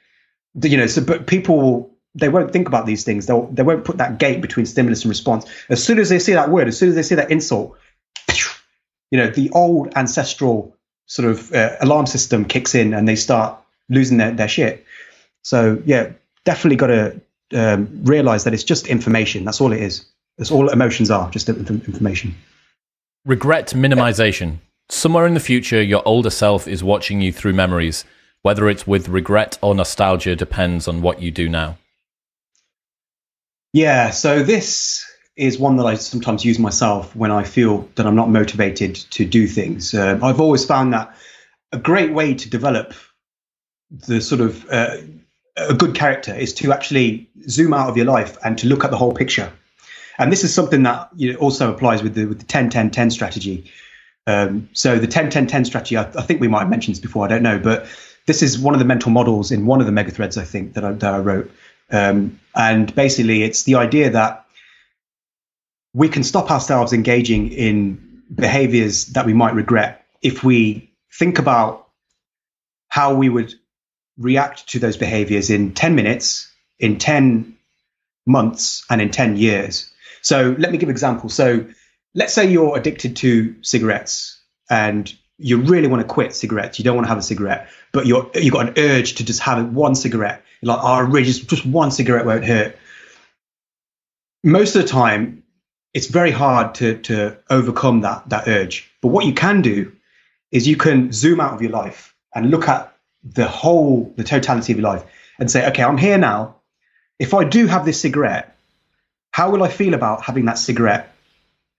[0.62, 3.26] You know, so, but people, they won't think about these things.
[3.26, 5.46] They'll, they won't put that gate between stimulus and response.
[5.70, 7.76] As soon as they see that word, as soon as they see that insult,
[9.14, 13.62] you know, the old ancestral sort of uh, alarm system kicks in and they start
[13.88, 14.84] losing their, their shit.
[15.44, 16.14] So yeah,
[16.46, 17.22] definitely got to
[17.54, 19.46] um, realize that it's just information.
[19.46, 20.04] That's all it is.
[20.40, 22.34] That's all emotions are, just information.
[23.24, 24.58] Regret minimization.
[24.90, 28.06] Somewhere in the future, your older self is watching you through memories.
[28.42, 31.78] Whether it's with regret or nostalgia depends on what you do now.
[33.74, 35.06] Yeah, so this
[35.36, 39.26] is one that I sometimes use myself when I feel that I'm not motivated to
[39.26, 39.94] do things.
[39.94, 41.16] Uh, I've always found that
[41.72, 42.94] a great way to develop
[43.90, 44.98] the sort of uh,
[45.58, 48.92] a good character is to actually zoom out of your life and to look at
[48.92, 49.52] the whole picture.
[50.20, 52.92] And this is something that you know, also applies with the with the 10 10
[52.92, 53.72] 10 strategy.
[54.26, 57.02] Um, so the 10 10 10 strategy, I, I, think we might have mentioned this
[57.02, 57.88] before, I don't know, but
[58.26, 60.74] this is one of the mental models in one of the mega threads I think
[60.74, 61.52] that I, that I wrote.
[61.92, 64.43] Um, and basically, it's the idea that
[65.94, 71.88] we can stop ourselves engaging in behaviors that we might regret if we think about
[72.88, 73.54] how we would
[74.18, 77.58] react to those behaviors in 10 minutes, in 10
[78.26, 79.92] months, and in 10 years.
[80.22, 81.30] So let me give an example.
[81.30, 81.66] So
[82.16, 84.40] let's say you're addicted to cigarettes
[84.70, 86.80] and you really want to quit cigarettes.
[86.80, 89.42] You don't want to have a cigarette, but you're you've got an urge to just
[89.42, 90.44] have one cigarette.
[90.62, 92.78] You're like, oh, really, just, just one cigarette won't hurt.
[94.44, 95.43] Most of the time,
[95.94, 98.90] it's very hard to to overcome that that urge.
[99.02, 99.92] But what you can do
[100.52, 104.74] is you can zoom out of your life and look at the whole, the totality
[104.74, 105.04] of your life,
[105.40, 106.56] and say, okay, I'm here now.
[107.20, 108.56] If I do have this cigarette,
[109.32, 111.14] how will I feel about having that cigarette,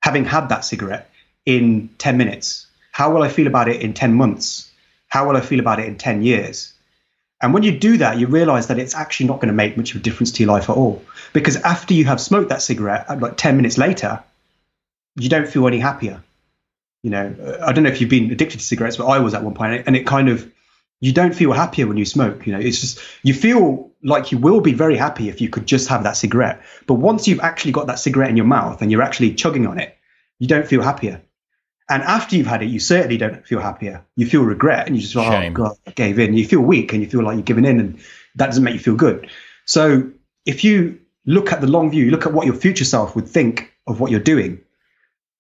[0.01, 1.11] having had that cigarette
[1.45, 2.67] in 10 minutes?
[2.93, 4.71] How will I feel about it in 10 months?
[5.09, 6.73] How will I feel about it in 10 years?
[7.45, 9.91] And when you do that, you realize that it's actually not going to make much
[9.91, 11.05] of a difference to your life at all.
[11.35, 14.25] Because after you have smoked that cigarette, uh, like 10 minutes later,
[15.17, 16.23] you don't feel any happier.
[17.03, 19.35] You know, uh, I don't know if you've been addicted to cigarettes, but I was
[19.35, 20.51] at one point, and it kind of,
[21.03, 22.47] you don't feel happier when you smoke.
[22.47, 25.67] You know, it's just, you feel like you will be very happy if you could
[25.67, 26.63] just have that cigarette.
[26.87, 29.79] But once you've actually got that cigarette in your mouth and you're actually chugging on
[29.79, 29.95] it,
[30.39, 31.21] you don't feel happier.
[31.89, 34.05] And after you've had it, you certainly don't feel happier.
[34.17, 36.35] You feel regret and you just, oh, God, I gave in.
[36.35, 38.01] You feel weak and you feel like you're giving in, and
[38.37, 39.29] that doesn't make you feel good.
[39.67, 40.11] So
[40.47, 43.29] if you look at the long view, you look at what your future self would
[43.29, 44.61] think of what you're doing,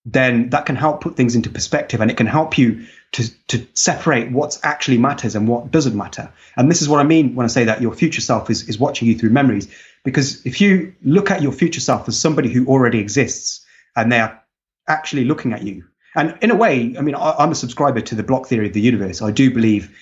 [0.04, 3.66] then that can help put things into perspective and it can help you to, to
[3.72, 6.30] separate what actually matters and what doesn't matter.
[6.56, 8.78] And this is what I mean when I say that your future self is, is
[8.78, 9.68] watching you through memories.
[10.04, 13.64] Because if you look at your future self as somebody who already exists
[13.96, 14.42] and they are
[14.86, 15.84] actually looking at you
[16.14, 18.72] and in a way, I mean, I, am a subscriber to the block theory of
[18.72, 19.22] the universe.
[19.22, 19.96] I do believe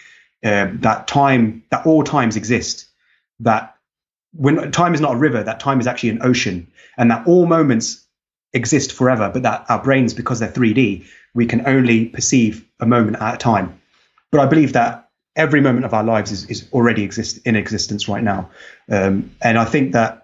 [0.45, 2.87] um, that time, that all times exist,
[3.41, 3.77] that
[4.35, 7.47] when time is not a river, that time is actually an ocean, and that all
[7.47, 8.05] moments
[8.53, 13.17] exist forever, but that our brains, because they're 3D, we can only perceive a moment
[13.21, 13.81] at a time.
[14.31, 18.09] But I believe that every moment of our lives is, is already exist in existence
[18.09, 18.51] right now.
[18.91, 20.22] Um, and I think that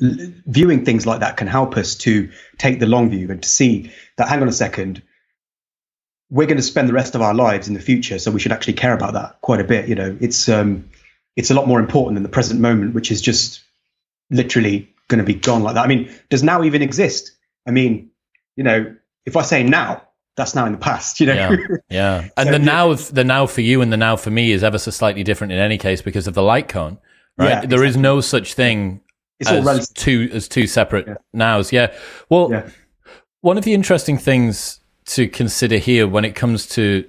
[0.00, 3.92] viewing things like that can help us to take the long view and to see
[4.16, 5.02] that, hang on a second,
[6.30, 8.18] we're going to spend the rest of our lives in the future.
[8.18, 9.88] So we should actually care about that quite a bit.
[9.88, 10.88] You know, it's, um,
[11.36, 13.62] it's a lot more important than the present moment, which is just
[14.30, 15.84] literally going to be gone like that.
[15.84, 17.32] I mean, does now even exist?
[17.66, 18.10] I mean,
[18.56, 18.94] you know,
[19.26, 20.02] if I say now,
[20.36, 21.34] that's now in the past, you know.
[21.34, 22.28] Yeah, yeah.
[22.36, 24.78] And so, the now, the now for you and the now for me is ever
[24.78, 26.98] so slightly different in any case because of the light cone,
[27.38, 27.48] right?
[27.48, 27.88] Yeah, there exactly.
[27.88, 29.00] is no such thing
[29.40, 31.14] it's as two as two separate yeah.
[31.32, 31.72] nows.
[31.72, 31.94] Yeah.
[32.28, 32.68] Well, yeah.
[33.40, 37.08] one of the interesting things to consider here when it comes to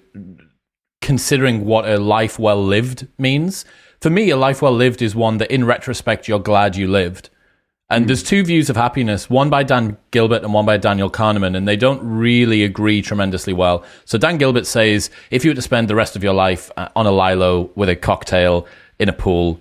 [1.02, 3.66] considering what a life well lived means.
[4.02, 7.30] For me, a life well lived is one that, in retrospect, you're glad you lived.
[7.90, 8.08] And mm.
[8.08, 11.68] there's two views of happiness, one by Dan Gilbert and one by Daniel Kahneman, and
[11.68, 13.84] they don't really agree tremendously well.
[14.06, 16.90] So Dan Gilbert says if you were to spend the rest of your life uh,
[16.96, 18.68] on a lilo with a cocktail
[19.00, 19.60] in a pool,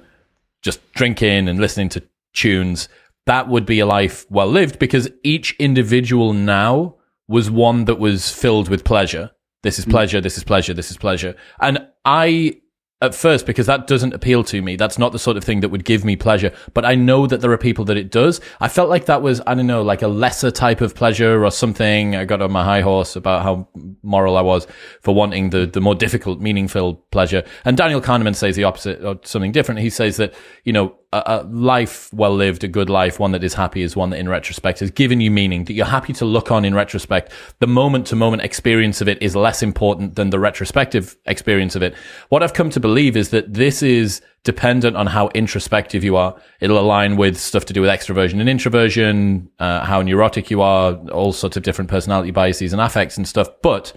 [0.63, 2.03] just drinking and listening to
[2.35, 2.89] tunes,
[3.27, 6.97] that would be a life well lived because each individual now
[7.27, 9.31] was one that was filled with pleasure.
[9.63, 9.91] This is mm.
[9.91, 11.35] pleasure, this is pleasure, this is pleasure.
[11.59, 12.61] And I
[13.05, 14.77] at first because that doesn't appeal to me.
[14.77, 16.53] That's not the sort of thing that would give me pleasure.
[16.73, 18.41] But I know that there are people that it does.
[18.61, 21.51] I felt like that was, I don't know, like a lesser type of pleasure or
[21.51, 22.17] something.
[22.17, 23.69] I got on my high horse about how
[24.03, 24.67] moral I was
[25.03, 27.45] for wanting the, the more difficult, meaningful pleasure.
[27.65, 29.81] And Daniel Kahneman says the opposite or something different.
[29.81, 30.33] He says that,
[30.65, 33.95] you know, a, a life well lived, a good life, one that is happy is
[33.95, 36.75] one that in retrospect has given you meaning, that you're happy to look on in
[36.75, 37.33] retrospect.
[37.61, 41.83] The moment to moment experience of it is less important than the retrospective experience of
[41.83, 41.95] it.
[42.31, 46.37] What I've come to believe is that this is dependent on how introspective you are.
[46.61, 50.95] It'll align with stuff to do with extroversion and introversion, uh, how neurotic you are,
[51.13, 53.49] all sorts of different personality biases and affects and stuff.
[53.63, 53.95] But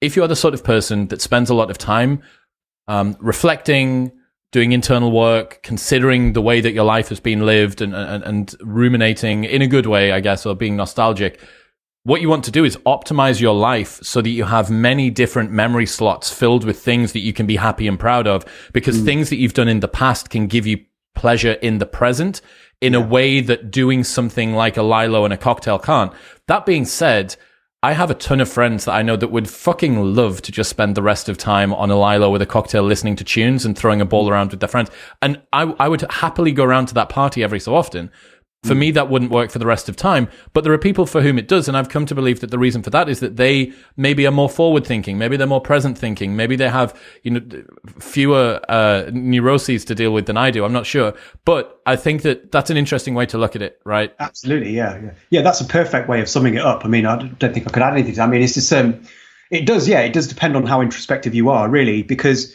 [0.00, 2.22] if you are the sort of person that spends a lot of time
[2.88, 4.12] um, reflecting,
[4.52, 8.54] doing internal work, considering the way that your life has been lived and, and, and
[8.60, 11.40] ruminating in a good way, I guess, or being nostalgic.
[12.04, 15.50] What you want to do is optimize your life so that you have many different
[15.50, 19.04] memory slots filled with things that you can be happy and proud of because mm.
[19.04, 20.78] things that you've done in the past can give you
[21.16, 22.40] pleasure in the present
[22.80, 23.00] in yeah.
[23.00, 26.12] a way that doing something like a Lilo and a cocktail can't.
[26.46, 27.34] That being said,
[27.82, 30.70] I have a ton of friends that I know that would fucking love to just
[30.70, 33.76] spend the rest of time on a Lilo with a cocktail listening to tunes and
[33.76, 34.90] throwing a ball around with their friends.
[35.20, 38.10] And I, I would happily go around to that party every so often.
[38.66, 40.28] For me, that wouldn't work for the rest of time.
[40.52, 41.68] But there are people for whom it does.
[41.68, 44.30] And I've come to believe that the reason for that is that they maybe are
[44.30, 45.18] more forward thinking.
[45.18, 46.36] Maybe they're more present thinking.
[46.36, 47.40] Maybe they have, you know,
[47.98, 50.64] fewer uh, neuroses to deal with than I do.
[50.64, 51.14] I'm not sure.
[51.44, 54.14] But I think that that's an interesting way to look at it, right?
[54.18, 54.74] Absolutely.
[54.74, 55.00] Yeah.
[55.02, 55.10] Yeah.
[55.30, 55.42] Yeah.
[55.42, 56.84] That's a perfect way of summing it up.
[56.84, 58.28] I mean, I don't think I could add anything to that.
[58.28, 59.02] I mean, it's just, um,
[59.50, 59.88] it does.
[59.88, 60.00] Yeah.
[60.00, 62.54] It does depend on how introspective you are, really, because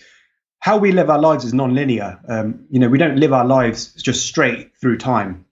[0.59, 2.19] how we live our lives is non-linear.
[2.27, 5.45] Um, you know, we don't live our lives just straight through time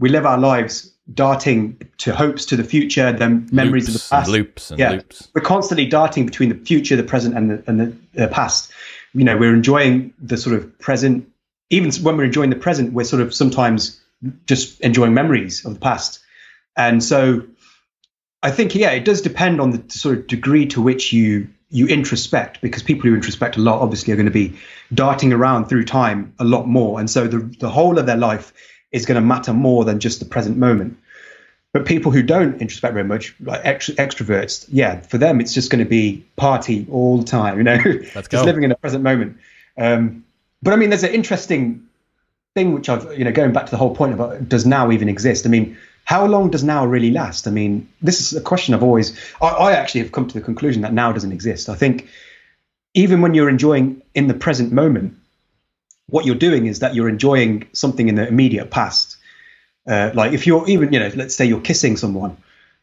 [0.00, 4.16] we live our lives darting to hopes to the future, then memories loops of the
[4.16, 4.28] past.
[4.28, 4.90] And loops and yeah.
[4.92, 5.28] loops.
[5.34, 8.72] We're constantly darting between the future, the present, and the, and the uh, past.
[9.12, 11.28] You know, we're enjoying the sort of present.
[11.68, 14.00] Even when we're enjoying the present, we're sort of sometimes
[14.46, 16.20] just enjoying memories of the past.
[16.76, 17.44] And so,
[18.42, 21.86] I think yeah, it does depend on the sort of degree to which you you
[21.86, 24.56] introspect, because people who introspect a lot obviously are going to be
[24.92, 28.52] darting around through time a lot more, and so the the whole of their life
[28.92, 30.98] is going to matter more than just the present moment.
[31.72, 35.70] But people who don't introspect very much, like extra, extroverts, yeah, for them it's just
[35.70, 37.78] going to be party all the time, you know,
[38.14, 39.38] just living in the present moment.
[39.78, 40.24] Um,
[40.62, 41.86] but I mean, there's an interesting
[42.54, 45.08] thing which I've, you know, going back to the whole point about does now even
[45.08, 45.46] exist?
[45.46, 47.46] I mean, how long does now really last?
[47.46, 50.44] I mean, this is a question I've always, I, I actually have come to the
[50.44, 51.68] conclusion that now doesn't exist.
[51.68, 52.08] I think
[52.94, 55.16] even when you're enjoying in the present moment,
[56.10, 59.16] what you're doing is that you're enjoying something in the immediate past.
[59.86, 62.36] Uh, like if you're even, you know, let's say you're kissing someone,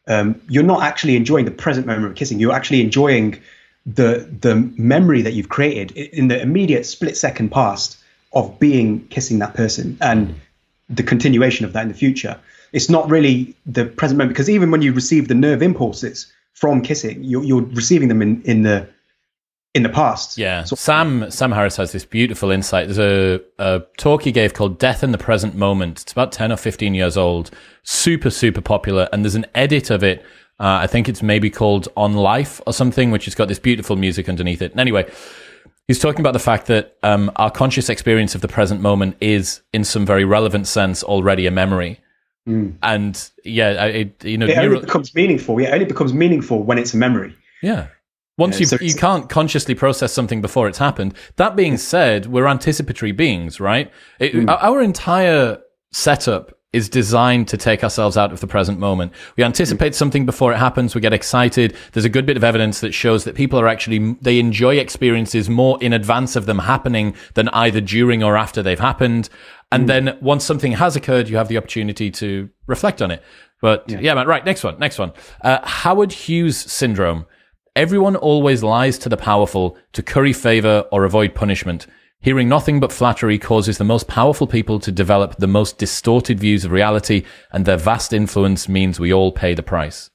[0.07, 2.39] um, you're not actually enjoying the present moment of kissing.
[2.39, 3.39] You're actually enjoying
[3.85, 7.97] the the memory that you've created in the immediate split second past
[8.33, 10.35] of being kissing that person and
[10.89, 12.37] the continuation of that in the future.
[12.73, 16.81] It's not really the present moment because even when you receive the nerve impulses from
[16.81, 18.87] kissing, you're, you're receiving them in, in the
[19.77, 20.37] in the past.
[20.37, 20.65] Yeah.
[20.65, 22.87] So- Sam Sam Harris has this beautiful insight.
[22.87, 26.01] There's a, a talk he gave called Death in the Present Moment.
[26.01, 27.51] It's about 10 or 15 years old.
[27.83, 29.07] Super, super popular.
[29.13, 30.25] And there's an edit of it.
[30.59, 33.95] Uh, I think it's maybe called On Life or something, which has got this beautiful
[33.95, 34.71] music underneath it.
[34.71, 35.09] And anyway,
[35.87, 39.61] he's talking about the fact that um, our conscious experience of the present moment is,
[39.71, 41.99] in some very relevant sense, already a memory.
[42.47, 42.75] Mm.
[42.81, 45.61] And yeah, it you know it only becomes meaningful.
[45.61, 47.35] Yeah, it only becomes meaningful when it's a memory.
[47.61, 47.87] Yeah.
[48.37, 51.13] Once you, you can't consciously process something before it's happened.
[51.37, 53.91] That being said, we're anticipatory beings, right?
[54.19, 54.57] It, mm.
[54.61, 55.59] Our entire
[55.91, 59.11] setup is designed to take ourselves out of the present moment.
[59.37, 59.95] We anticipate mm.
[59.95, 60.93] something before it happens.
[60.93, 61.75] We get excited.
[61.93, 65.49] There's a good bit of evidence that shows that people are actually, they enjoy experiences
[65.49, 69.29] more in advance of them happening than either during or after they've happened.
[69.71, 69.87] And mm.
[69.87, 73.23] then once something has occurred, you have the opportunity to reflect on it.
[73.61, 74.45] But yeah, yeah man, right.
[74.45, 74.77] Next one.
[74.77, 75.13] Next one.
[75.41, 77.25] Uh, Howard Hughes syndrome.
[77.77, 81.85] Everyone always lies to the powerful to curry favor or avoid punishment.
[82.19, 86.65] Hearing nothing but flattery causes the most powerful people to develop the most distorted views
[86.65, 87.23] of reality,
[87.53, 90.09] and their vast influence means we all pay the price.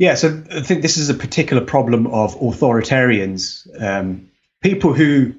[0.00, 3.64] Yeah, so I think this is a particular problem of authoritarians.
[3.80, 4.28] Um,
[4.64, 5.34] people who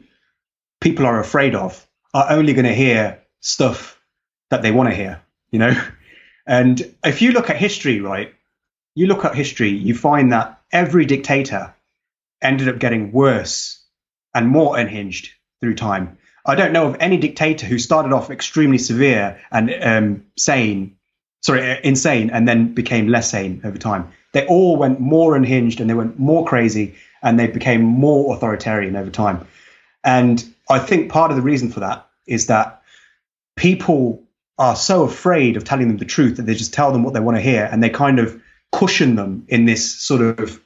[0.80, 4.00] people are afraid of are only going to hear stuff
[4.52, 5.22] that they want to hear,
[5.52, 5.74] you know?
[6.46, 8.34] And if you look at history, right,
[8.96, 11.74] you look at history, you find that every dictator
[12.42, 13.84] ended up getting worse
[14.34, 16.18] and more unhinged through time.
[16.46, 20.98] I don't know of any dictator who started off extremely severe and um, sane,
[21.42, 24.12] sorry, uh, insane, and then became less sane over time.
[24.34, 28.96] They all went more unhinged and they went more crazy and they became more authoritarian
[28.96, 29.48] over time.
[30.04, 32.82] And I think part of the reason for that is that
[33.56, 34.24] people
[34.58, 37.20] are so afraid of telling them the truth that they just tell them what they
[37.20, 38.42] want to hear and they kind of
[38.74, 40.60] cushion them in this sort of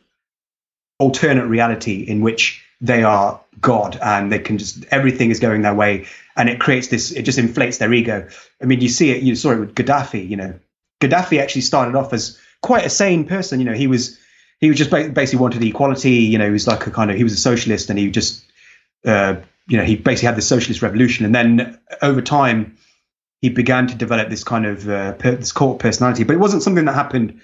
[0.97, 5.75] alternate reality in which they are God and they can just everything is going their
[5.75, 6.05] way
[6.35, 8.27] and it creates this it just inflates their ego.
[8.61, 10.53] I mean you see it you saw it with Gaddafi, you know.
[11.01, 14.17] Gaddafi actually started off as quite a sane person, you know, he was
[14.59, 17.23] he was just basically wanted equality, you know, he was like a kind of he
[17.23, 18.43] was a socialist and he just
[19.05, 19.35] uh,
[19.67, 22.77] you know, he basically had the socialist revolution and then over time
[23.41, 26.85] he began to develop this kind of uh, this cult personality, but it wasn't something
[26.85, 27.41] that happened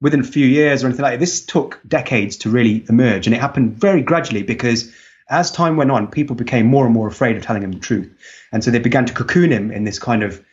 [0.00, 1.20] within a few years or anything like that.
[1.20, 4.92] This took decades to really emerge, and it happened very gradually because
[5.28, 8.10] as time went on, people became more and more afraid of telling him the truth,
[8.52, 10.44] and so they began to cocoon him in this kind of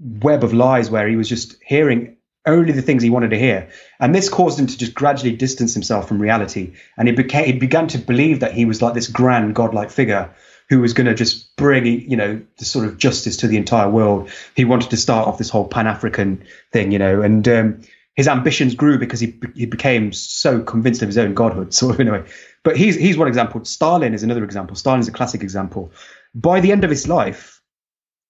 [0.00, 3.68] web of lies where he was just hearing only the things he wanted to hear,
[3.98, 7.52] and this caused him to just gradually distance himself from reality, and he became he
[7.52, 10.32] began to believe that he was like this grand godlike figure
[10.68, 13.88] who was going to just bring, you know, the sort of justice to the entire
[13.88, 14.30] world.
[14.54, 17.80] He wanted to start off this whole Pan African thing, you know, and um,
[18.16, 22.00] his ambitions grew because he he became so convinced of his own godhood, sort of
[22.00, 22.24] in a way.
[22.64, 23.64] But he's he's one example.
[23.64, 24.74] Stalin is another example.
[24.74, 25.92] Stalin is a classic example.
[26.34, 27.62] By the end of his life,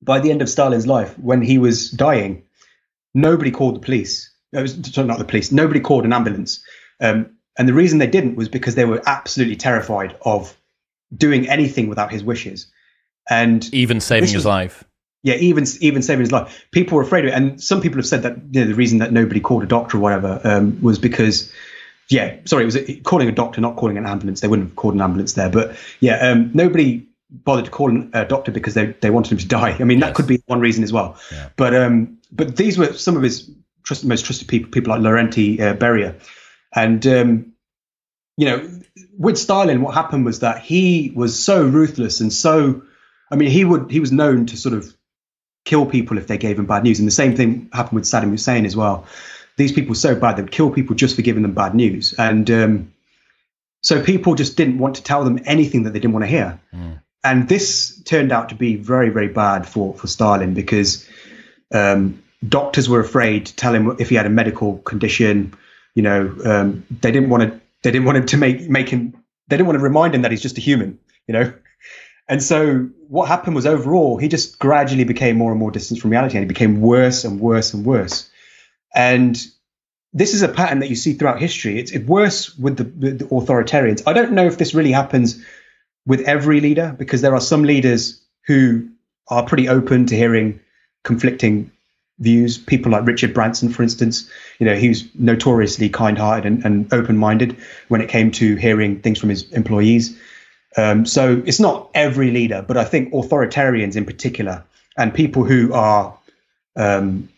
[0.02, 2.42] by the end of Stalin's life, when he was dying,
[3.14, 4.32] nobody called the police.
[4.52, 5.50] It was not the police.
[5.50, 6.62] Nobody called an ambulance.
[7.00, 10.56] Um, and the reason they didn't was because they were absolutely terrified of
[11.14, 12.70] doing anything without his wishes.
[13.28, 14.84] And even saving his life
[15.26, 16.68] yeah, even even saving his life.
[16.70, 18.98] People were afraid of it, and some people have said that you know, the reason
[18.98, 21.52] that nobody called a doctor or whatever um, was because,
[22.08, 24.40] yeah, sorry, it was calling a doctor, not calling an ambulance.
[24.40, 28.24] They wouldn't have called an ambulance there, but yeah, um, nobody bothered to call a
[28.24, 29.76] doctor because they they wanted him to die.
[29.80, 30.06] I mean, yes.
[30.06, 31.18] that could be one reason as well.
[31.32, 31.48] Yeah.
[31.56, 33.50] But um, but these were some of his
[33.82, 36.20] trust, most trusted people, people like Lavrenti uh, Beria,
[36.72, 37.52] and um,
[38.36, 38.80] you know,
[39.18, 42.82] with Stalin, what happened was that he was so ruthless and so.
[43.28, 44.96] I mean, he would he was known to sort of
[45.66, 46.98] kill people if they gave him bad news.
[46.98, 49.04] And the same thing happened with Saddam Hussein as well.
[49.58, 52.14] These people were so bad they'd kill people just for giving them bad news.
[52.18, 52.94] And um,
[53.82, 56.58] so people just didn't want to tell them anything that they didn't want to hear.
[56.74, 57.00] Mm.
[57.24, 61.08] And this turned out to be very, very bad for, for Stalin because
[61.74, 65.52] um, doctors were afraid to tell him if he had a medical condition.
[65.94, 67.60] You know, um, they didn't want to.
[67.82, 69.12] They didn't want him to make make him.
[69.48, 70.98] They didn't want to remind him that he's just a human.
[71.26, 71.52] You know,
[72.28, 76.10] and so what happened was overall, he just gradually became more and more distant from
[76.10, 78.28] reality and he became worse and worse and worse.
[78.94, 79.38] And
[80.12, 81.78] this is a pattern that you see throughout history.
[81.78, 84.02] It's, worse with the, the authoritarians.
[84.06, 85.44] I don't know if this really happens
[86.06, 88.88] with every leader because there are some leaders who
[89.28, 90.60] are pretty open to hearing
[91.04, 91.70] conflicting
[92.18, 92.58] views.
[92.58, 97.56] People like Richard Branson, for instance, you know, he was notoriously kind-hearted and, and open-minded
[97.88, 100.18] when it came to hearing things from his employees.
[100.76, 104.62] Um, so it's not every leader, but I think authoritarians in particular,
[104.96, 106.16] and people who are
[106.76, 107.28] um,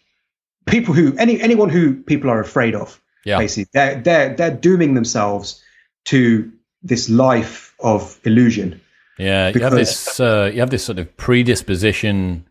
[0.67, 3.01] people who any anyone who people are afraid of.
[3.25, 3.39] Yeah.
[3.39, 5.63] Basically, they're they're they're dooming themselves
[6.07, 6.51] to
[6.83, 8.81] this life of illusion.
[9.19, 12.47] Yeah, you have this uh, you have this sort of predisposition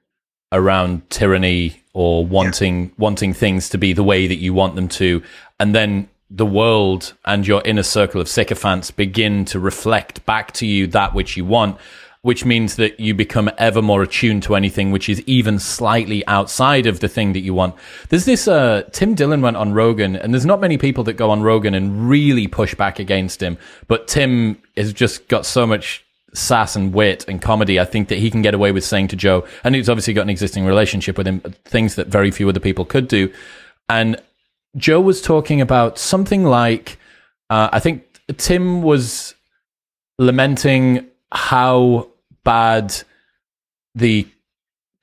[0.52, 2.92] around tyranny or wanting yeah.
[2.98, 5.24] wanting things to be the way that you want them to,
[5.60, 10.66] and then the world and your inner circle of sycophants begin to reflect back to
[10.66, 11.78] you that which you want
[12.28, 16.86] which means that you become ever more attuned to anything which is even slightly outside
[16.86, 17.74] of the thing that you want.
[18.10, 21.30] There's this uh, Tim Dillon went on Rogan, and there's not many people that go
[21.30, 26.04] on Rogan and really push back against him, but Tim has just got so much
[26.34, 27.80] sass and wit and comedy.
[27.80, 30.24] I think that he can get away with saying to Joe, and he's obviously got
[30.24, 33.32] an existing relationship with him, things that very few other people could do.
[33.88, 34.22] And
[34.78, 36.98] Joe was talking about something like,
[37.50, 38.04] uh, I think
[38.38, 39.36] Tim was
[40.20, 42.10] lamenting how
[42.44, 42.96] bad
[43.96, 44.28] the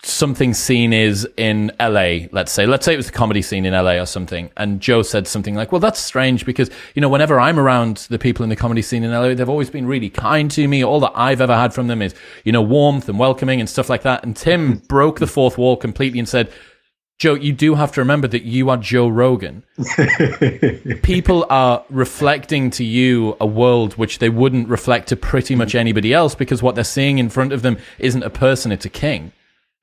[0.07, 2.67] something scene is in LA, let's say.
[2.67, 4.51] Let's say it was the comedy scene in LA or something.
[4.57, 8.19] And Joe said something like, well, that's strange because, you know, whenever I'm around the
[8.19, 10.85] people in the comedy scene in LA, they've always been really kind to me.
[10.85, 12.15] All that I've ever had from them is,
[12.45, 14.25] you know, warmth and welcoming and stuff like that.
[14.25, 16.53] And Tim broke the fourth wall completely and said,
[17.19, 19.63] Joe, you do have to remember that you are Joe Rogan.
[21.03, 26.13] People are reflecting to you a world which they wouldn't reflect to pretty much anybody
[26.13, 29.31] else because what they're seeing in front of them isn't a person, it's a king.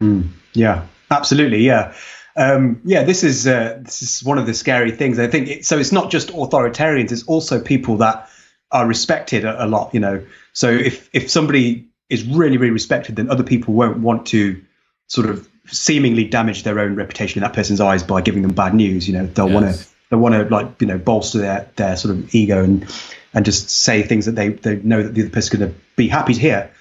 [0.03, 1.59] Mm, yeah, absolutely.
[1.59, 1.93] Yeah.
[2.35, 5.19] Um, yeah, this is uh, this is one of the scary things.
[5.19, 5.77] I think it, so.
[5.77, 8.29] It's not just authoritarians; it's also people that
[8.71, 9.93] are respected a, a lot.
[9.93, 14.27] You know, so if if somebody is really really respected, then other people won't want
[14.27, 14.61] to
[15.07, 18.73] sort of seemingly damage their own reputation in that person's eyes by giving them bad
[18.73, 19.07] news.
[19.07, 19.61] You know, they'll yes.
[19.61, 22.85] want to they want to like you know bolster their their sort of ego and
[23.33, 26.07] and just say things that they they know that the other person's going to be
[26.07, 26.71] happy to hear.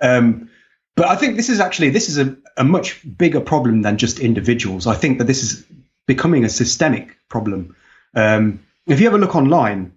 [0.00, 0.50] Um,
[0.96, 4.18] but I think this is actually this is a, a much bigger problem than just
[4.18, 4.86] individuals.
[4.86, 5.64] I think that this is
[6.06, 7.76] becoming a systemic problem.
[8.14, 9.92] Um, if you ever look online,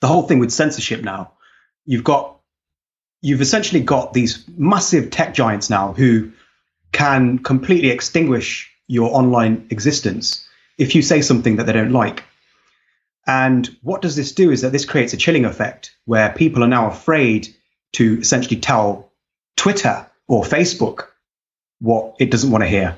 [0.00, 1.32] the whole thing with censorship now,
[1.86, 2.36] you've got
[3.22, 6.32] you've essentially got these massive tech giants now who
[6.94, 10.48] can completely extinguish your online existence
[10.78, 12.24] if you say something that they don't like.
[13.26, 16.68] And what does this do is that this creates a chilling effect where people are
[16.68, 17.54] now afraid
[17.94, 19.10] to essentially tell
[19.56, 21.08] Twitter or Facebook
[21.80, 22.96] what it doesn't want to hear.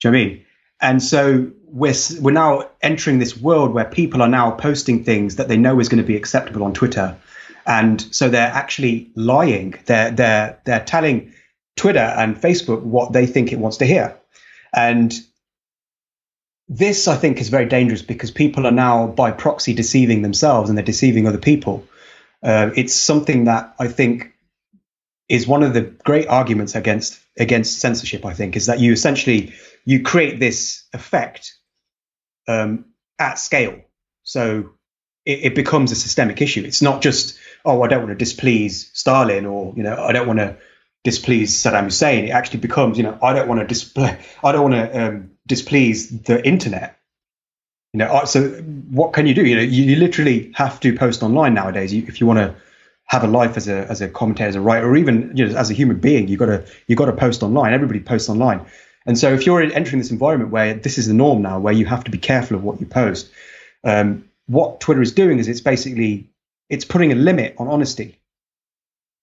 [0.00, 0.44] Do you know I mean?
[0.80, 5.48] And so we're we're now entering this world where people are now posting things that
[5.48, 7.16] they know is going to be acceptable on Twitter,
[7.66, 9.74] and so they're actually lying.
[9.86, 11.32] They're they're they're telling
[11.76, 14.16] Twitter and Facebook what they think it wants to hear.
[14.74, 15.12] And
[16.68, 20.78] this, I think, is very dangerous because people are now, by proxy, deceiving themselves and
[20.78, 21.86] they're deceiving other people.
[22.42, 24.32] Uh, it's something that I think
[25.28, 28.24] is one of the great arguments against against censorship.
[28.24, 31.54] I think is that you essentially you create this effect
[32.46, 32.86] um,
[33.18, 33.80] at scale,
[34.22, 34.70] so
[35.24, 36.64] it, it becomes a systemic issue.
[36.64, 40.26] It's not just oh, I don't want to displease Stalin, or you know, I don't
[40.26, 40.56] want to
[41.04, 44.70] displease Saddam Hussein, it actually becomes, you know, I don't want to display, I don't
[44.70, 46.98] want to um, displease the internet.
[47.92, 49.44] You know, so what can you do?
[49.44, 52.56] You know, you, literally have to post online nowadays if you want to
[53.04, 55.56] have a life as a as a commentator, as a writer, or even you know,
[55.56, 56.26] as a human being.
[56.26, 57.72] You got to you got to post online.
[57.72, 58.66] Everybody posts online,
[59.06, 61.86] and so if you're entering this environment where this is the norm now, where you
[61.86, 63.30] have to be careful of what you post,
[63.84, 66.30] um, what Twitter is doing is it's basically
[66.68, 68.18] it's putting a limit on honesty.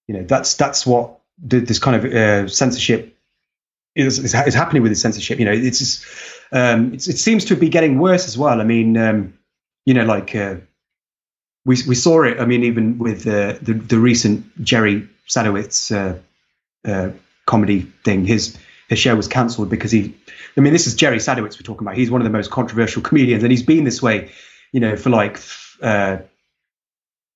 [0.08, 3.16] You know, that's that's what this kind of uh, censorship
[3.94, 5.38] is, is, is, happening with this censorship.
[5.38, 6.04] You know, it's, just,
[6.52, 8.60] um, it's, it seems to be getting worse as well.
[8.60, 9.34] I mean, um,
[9.84, 10.56] you know, like uh,
[11.64, 12.40] we we saw it.
[12.40, 16.18] I mean, even with uh, the the recent Jerry Sadowitz uh,
[16.88, 17.10] uh,
[17.46, 18.56] comedy thing, his
[18.88, 20.14] his show was cancelled because he.
[20.56, 21.96] I mean, this is Jerry Sadowitz we're talking about.
[21.96, 24.30] He's one of the most controversial comedians, and he's been this way,
[24.70, 25.40] you know, for like
[25.80, 26.18] uh,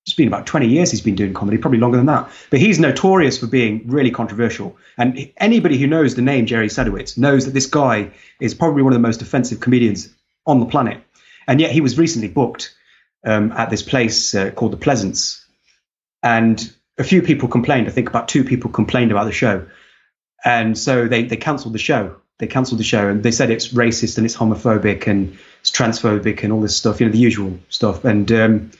[0.06, 2.30] it's been about 20 years he's been doing comedy, probably longer than that.
[2.50, 4.76] But he's notorious for being really controversial.
[4.96, 8.92] And anybody who knows the name Jerry Sadowitz knows that this guy is probably one
[8.92, 10.08] of the most offensive comedians
[10.46, 11.02] on the planet.
[11.48, 12.72] And yet he was recently booked
[13.24, 15.44] um, at this place uh, called The Pleasance.
[16.22, 17.88] And a few people complained.
[17.88, 19.66] I think about two people complained about the show.
[20.44, 22.14] And so they, they cancelled the show.
[22.38, 26.44] They cancelled the show and they said it's racist and it's homophobic and it's transphobic
[26.44, 28.04] and all this stuff, you know, the usual stuff.
[28.04, 28.70] And um,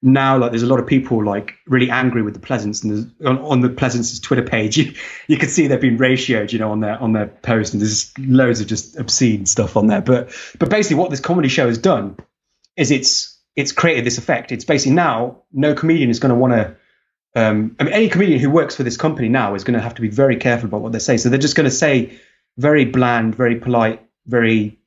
[0.00, 3.38] now like there's a lot of people like really angry with the Pleasance and on,
[3.38, 4.92] on the Pleasance's Twitter page you,
[5.26, 8.12] you can see they've been ratioed you know on their on their post and there's
[8.18, 10.00] loads of just obscene stuff on there.
[10.00, 12.16] But but basically what this comedy show has done
[12.76, 14.52] is it's it's created this effect.
[14.52, 16.76] It's basically now no comedian is going to want to
[17.34, 19.94] um, I mean any comedian who works for this company now is going to have
[19.96, 21.16] to be very careful about what they say.
[21.16, 22.18] So they're just going to say
[22.56, 24.78] very bland very polite very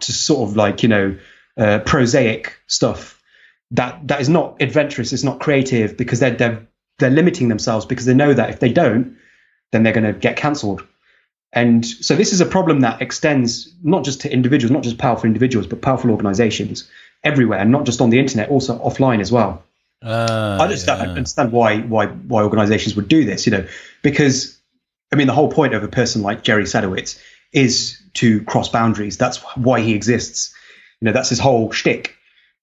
[0.00, 1.16] just sort of like you know
[1.56, 3.17] uh, prosaic stuff
[3.72, 6.66] that that is not adventurous, it's not creative because they're they're
[6.98, 9.16] they're limiting themselves because they know that if they don't,
[9.72, 10.86] then they're going to get cancelled.
[11.52, 15.26] And so this is a problem that extends not just to individuals, not just powerful
[15.26, 16.90] individuals, but powerful organizations
[17.24, 19.62] everywhere, and not just on the internet, also offline as well.
[20.04, 21.08] Uh, I understand, yeah.
[21.08, 23.66] understand why why why organizations would do this, you know,
[24.02, 24.58] because
[25.12, 27.20] I mean the whole point of a person like Jerry Sadowitz
[27.52, 29.16] is to cross boundaries.
[29.16, 30.54] That's why he exists.
[31.00, 32.17] You know, that's his whole shtick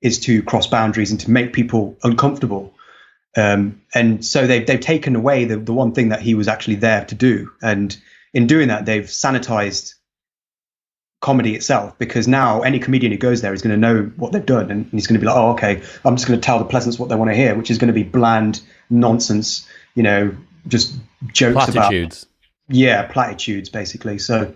[0.06, 2.74] is to cross boundaries and to make people uncomfortable.
[3.36, 6.76] Um, and so they've they've taken away the, the one thing that he was actually
[6.76, 7.52] there to do.
[7.62, 7.98] And
[8.34, 9.96] in doing that, they've sanitized
[11.22, 14.46] comedy itself because now any comedian who goes there is going to know what they've
[14.46, 16.66] done and he's going to be like, oh, okay, I'm just going to tell the
[16.66, 18.62] Pleasance what they want to hear, which is going to be bland
[18.92, 20.36] nonsense, you know,
[20.68, 20.94] just
[21.34, 22.24] jokes platitudes.
[22.24, 24.20] about yeah, platitudes basically.
[24.20, 24.54] So,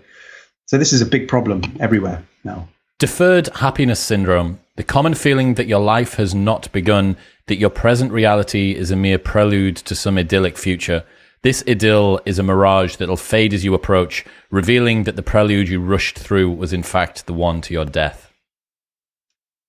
[0.66, 2.68] so this is a big problem everywhere now.
[3.00, 7.16] Deferred happiness syndrome, the common feeling that your life has not begun,
[7.46, 11.02] that your present reality is a mere prelude to some idyllic future.
[11.40, 15.80] This idyll is a mirage that'll fade as you approach, revealing that the prelude you
[15.80, 18.30] rushed through was in fact the one to your death.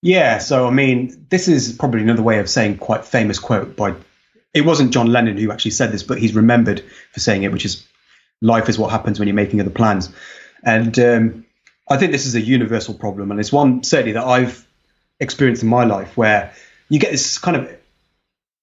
[0.02, 3.96] Yeah, so I mean, this is probably another way of saying quite famous quote by
[4.54, 6.84] it wasn't John Lennon who actually said this, but he's remembered
[7.14, 7.88] for saying it, which is
[8.42, 10.10] life is what happens when you're making other plans.
[10.66, 11.46] And um,
[11.92, 14.66] I think this is a universal problem, and it's one certainly that I've
[15.20, 16.54] experienced in my life where
[16.90, 17.78] you get this kind of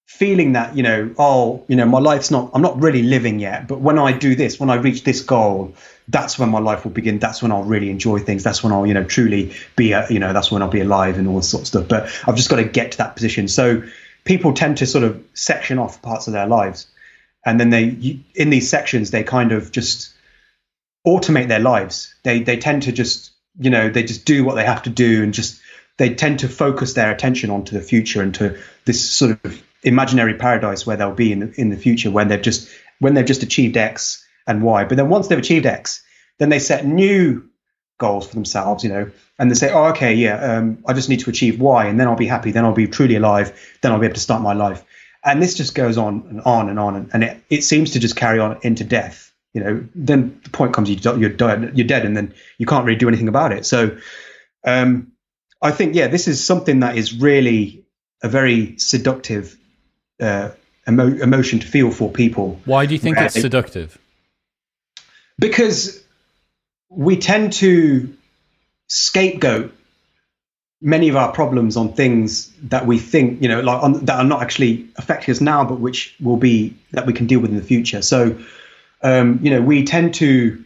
[0.05, 3.67] feeling that you know oh you know my life's not i'm not really living yet
[3.67, 5.73] but when i do this when i reach this goal
[6.09, 7.19] that's when my life will begin.
[7.19, 8.43] That's when i'll really enjoy things.
[8.43, 11.17] That's when i'll you know truly be a, you know that's when i'll be alive
[11.17, 11.87] and all this sort of stuff.
[11.87, 13.47] But i've just got to get to that position.
[13.47, 13.83] So
[14.25, 16.87] people tend to sort of section off parts of their lives
[17.45, 20.13] and then they in these sections they kind of just
[21.07, 24.65] automate their lives they they tend to just you know they just do what they
[24.65, 25.61] have to do and just
[25.97, 30.33] they tend to focus their attention onto the future and to this sort of imaginary
[30.33, 32.69] paradise where they'll be in the, in the future when they've just
[32.99, 34.85] when they've just achieved X and Y.
[34.85, 36.03] But then once they've achieved X,
[36.37, 37.47] then they set new
[37.97, 41.19] goals for themselves, you know, and they say, oh, okay, yeah, um, I just need
[41.21, 42.51] to achieve Y, and then I'll be happy.
[42.51, 43.57] Then I'll be truly alive.
[43.81, 44.83] Then I'll be able to start my life.
[45.23, 47.99] And this just goes on and on and on, and, and it, it seems to
[47.99, 49.28] just carry on into death.
[49.53, 52.85] You know, then the point comes, you, you're dead, you're dead, and then you can't
[52.85, 53.65] really do anything about it.
[53.65, 53.97] So,
[54.63, 55.11] um,
[55.61, 57.83] I think, yeah, this is something that is really
[58.21, 59.57] a very seductive
[60.21, 60.51] uh,
[60.87, 62.61] emo- emotion to feel for people.
[62.65, 63.97] Why do you think it's seductive?
[65.37, 66.03] Because
[66.89, 68.15] we tend to
[68.87, 69.73] scapegoat
[70.81, 74.25] many of our problems on things that we think, you know, like on, that are
[74.25, 77.57] not actually affecting us now, but which will be that we can deal with in
[77.57, 78.01] the future.
[78.01, 78.37] So,
[79.01, 80.63] um, you know, we tend to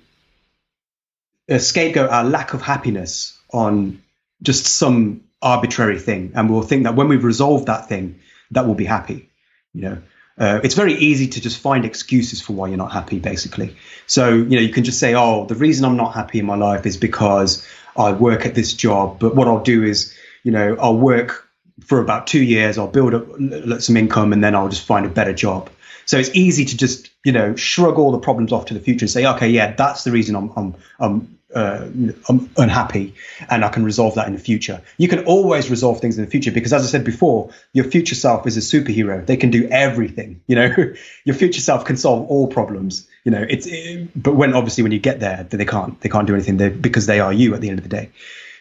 [1.50, 4.02] uh, scapegoat our lack of happiness on
[4.42, 8.20] just some arbitrary thing, and we'll think that when we've resolved that thing,
[8.52, 9.30] that we'll be happy.
[9.74, 9.98] You know,
[10.38, 13.76] uh, it's very easy to just find excuses for why you're not happy, basically.
[14.08, 16.56] So, you know, you can just say, oh, the reason I'm not happy in my
[16.56, 19.20] life is because I work at this job.
[19.20, 21.48] But what I'll do is, you know, I'll work
[21.86, 25.10] for about two years, I'll build up some income, and then I'll just find a
[25.10, 25.70] better job.
[26.06, 29.04] So it's easy to just, you know, shrug all the problems off to the future
[29.04, 31.88] and say, okay, yeah, that's the reason I'm, I'm, I'm uh,
[32.30, 33.14] I'm unhappy
[33.50, 34.82] and I can resolve that in the future.
[34.98, 38.16] You can always resolve things in the future because, as I said before, your future
[38.16, 39.26] self is a superhero.
[39.26, 40.42] They can do everything.
[40.54, 40.94] You know,
[41.26, 43.08] your future self can solve all problems.
[43.24, 46.28] You know, it's it, but when obviously when you get there, they can't they can't
[46.28, 48.10] do anything they, because they are you at the end of the day.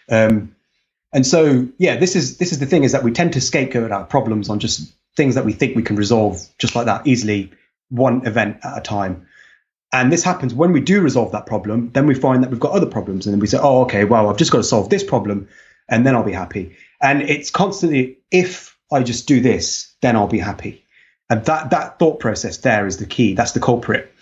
[0.08, 0.54] Um,
[1.12, 3.90] and so, yeah, this is this is the thing is that we tend to scapegoat
[3.90, 7.52] our problems on just things that we think we can resolve just like that easily,
[7.92, 9.26] one event at a time.
[9.92, 12.72] And this happens when we do resolve that problem, then we find that we've got
[12.72, 13.26] other problems.
[13.26, 15.48] And then we say, oh, okay, well, I've just got to solve this problem
[15.88, 16.76] and then I'll be happy.
[17.00, 20.84] And it's constantly, if I just do this, then I'll be happy.
[21.28, 23.34] And that, that thought process there is the key.
[23.34, 24.12] That's the culprit.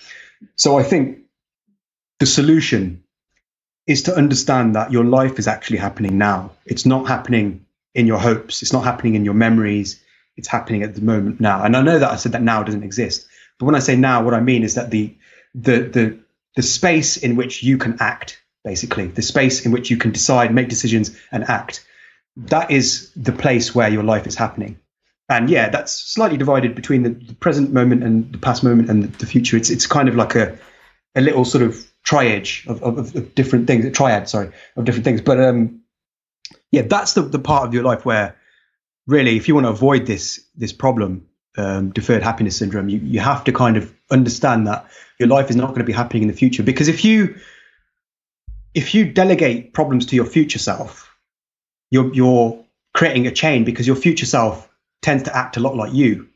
[0.56, 1.18] So I think
[2.18, 3.04] the solution
[3.86, 6.52] is to understand that your life is actually happening now.
[6.66, 8.62] It's not happening in your hopes.
[8.62, 10.02] It's not happening in your memories.
[10.36, 11.62] It's happening at the moment now.
[11.64, 13.26] And I know that I said that now doesn't exist.
[13.60, 15.14] But when I say now, what I mean is that the
[15.54, 16.18] the the
[16.56, 20.52] the space in which you can act, basically, the space in which you can decide,
[20.52, 21.86] make decisions, and act.
[22.36, 24.80] That is the place where your life is happening.
[25.28, 29.04] And yeah, that's slightly divided between the, the present moment and the past moment and
[29.04, 29.58] the, the, future.
[29.58, 30.58] It's it's kind of like a
[31.14, 35.04] a little sort of triage of, of, of different things, a triad, sorry, of different
[35.04, 35.20] things.
[35.20, 35.82] But um,
[36.72, 38.36] yeah, that's the, the part of your life where
[39.06, 43.20] really, if you want to avoid this this problem, um, deferred happiness syndrome, you, you
[43.20, 46.28] have to kind of understand that your life is not going to be happening in
[46.28, 46.62] the future.
[46.62, 47.36] Because if you
[48.72, 51.14] if you delegate problems to your future self,
[51.90, 52.64] you're you're
[52.94, 54.68] creating a chain because your future self
[55.02, 56.28] tends to act a lot like you.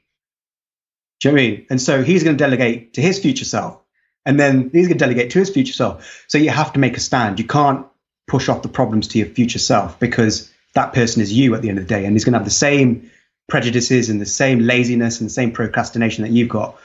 [1.20, 1.66] Do you know I mean?
[1.70, 3.80] And so he's going to delegate to his future self,
[4.26, 6.24] and then he's going to delegate to his future self.
[6.28, 7.38] So you have to make a stand.
[7.38, 7.86] You can't
[8.26, 11.68] push off the problems to your future self because that person is you at the
[11.68, 13.10] end of the day, and he's going to have the same
[13.48, 16.76] prejudices and the same laziness and the same procrastination that you've got,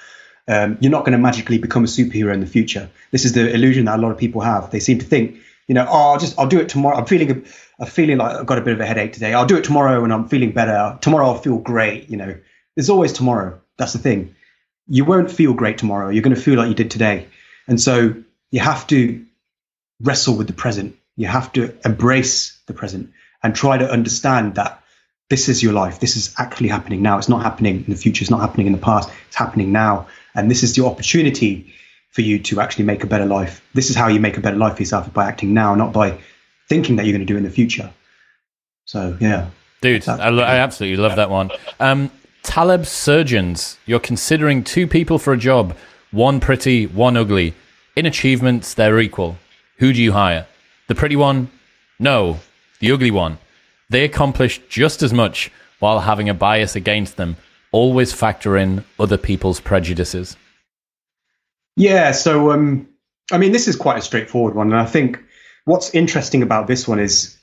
[0.47, 2.89] um, you're not going to magically become a superhero in the future.
[3.11, 4.71] This is the illusion that a lot of people have.
[4.71, 6.97] They seem to think, you know, oh, I'll just I'll do it tomorrow.
[6.97, 7.45] I'm feeling
[7.79, 9.33] I'm feeling like I've got a bit of a headache today.
[9.33, 10.97] I'll do it tomorrow and I'm feeling better.
[11.01, 12.09] Tomorrow I'll feel great.
[12.09, 12.35] You know,
[12.75, 13.61] there's always tomorrow.
[13.77, 14.35] That's the thing.
[14.87, 16.09] You won't feel great tomorrow.
[16.09, 17.27] You're going to feel like you did today.
[17.67, 18.15] And so
[18.49, 19.23] you have to
[20.01, 20.97] wrestle with the present.
[21.15, 23.11] You have to embrace the present
[23.43, 24.81] and try to understand that
[25.29, 25.99] this is your life.
[25.99, 27.17] This is actually happening now.
[27.17, 28.23] It's not happening in the future.
[28.23, 29.09] It's not happening in the past.
[29.27, 30.07] It's happening now.
[30.35, 31.73] And this is the opportunity
[32.11, 33.63] for you to actually make a better life.
[33.73, 36.19] This is how you make a better life for yourself by acting now, not by
[36.67, 37.91] thinking that you're going to do in the future.
[38.85, 39.49] So, yeah.
[39.81, 41.51] Dude, I, lo- I, absolutely love that one.
[41.79, 42.11] Um,
[42.41, 45.75] Taleb surgeons, you're considering two people for a job,
[46.11, 47.53] one pretty, one ugly.
[47.95, 49.37] In achievements, they're equal.
[49.77, 50.47] Who do you hire?
[50.87, 51.51] The pretty one?
[51.99, 52.39] No,
[52.79, 53.37] the ugly one.
[53.89, 57.37] They accomplish just as much while having a bias against them.
[57.71, 60.37] Always factor in other people's prejudices.
[61.75, 62.89] Yeah, so um,
[63.31, 65.23] I mean, this is quite a straightforward one, and I think
[65.65, 67.37] what's interesting about this one is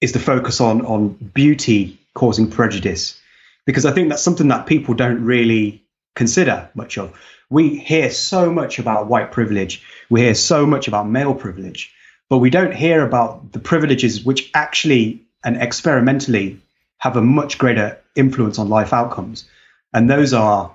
[0.00, 3.20] is the focus on on beauty causing prejudice,
[3.64, 5.82] because I think that's something that people don't really
[6.14, 7.18] consider much of.
[7.50, 11.92] We hear so much about white privilege, we hear so much about male privilege,
[12.28, 16.60] but we don't hear about the privileges which actually and experimentally
[16.98, 19.48] have a much greater influence on life outcomes.
[19.92, 20.74] And those are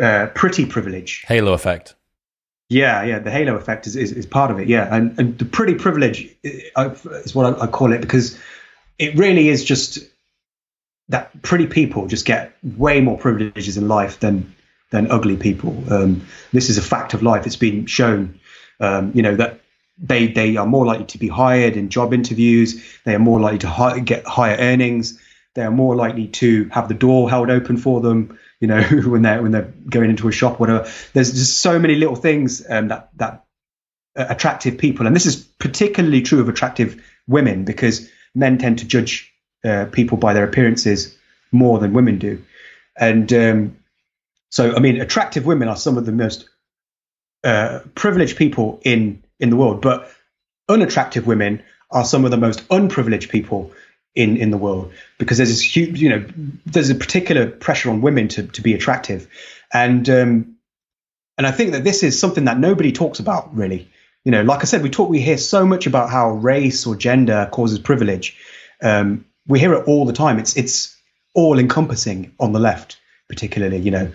[0.00, 1.24] uh, pretty privilege.
[1.26, 1.94] Halo effect.
[2.68, 4.68] Yeah, yeah, the halo effect is, is, is part of it.
[4.68, 8.38] Yeah, and, and the pretty privilege is what I, I call it because
[8.98, 10.00] it really is just
[11.08, 14.54] that pretty people just get way more privileges in life than
[14.90, 15.82] than ugly people.
[15.92, 17.46] Um, this is a fact of life.
[17.46, 18.38] It's been shown,
[18.80, 19.60] um, you know, that
[19.98, 22.84] they they are more likely to be hired in job interviews.
[23.04, 25.20] They are more likely to hi- get higher earnings.
[25.54, 28.38] They are more likely to have the door held open for them.
[28.60, 30.90] You know, when they're when they're going into a shop, whatever.
[31.12, 33.44] There's just so many little things um, that that
[34.14, 39.32] attractive people, and this is particularly true of attractive women because men tend to judge
[39.64, 41.16] uh, people by their appearances
[41.52, 42.42] more than women do,
[42.98, 43.76] and um,
[44.50, 46.48] so I mean, attractive women are some of the most
[47.44, 50.10] uh, privileged people in in the world, but
[50.68, 53.72] unattractive women are some of the most unprivileged people
[54.14, 56.24] in in the world because there's this huge, you know,
[56.64, 59.28] there's a particular pressure on women to to be attractive,
[59.72, 60.56] and um,
[61.38, 63.88] and I think that this is something that nobody talks about really.
[64.24, 66.96] You know, like I said, we talk, we hear so much about how race or
[66.96, 68.36] gender causes privilege.
[68.82, 70.40] Um, we hear it all the time.
[70.40, 70.96] It's it's
[71.34, 72.98] all encompassing on the left,
[73.28, 73.78] particularly.
[73.78, 74.12] You know,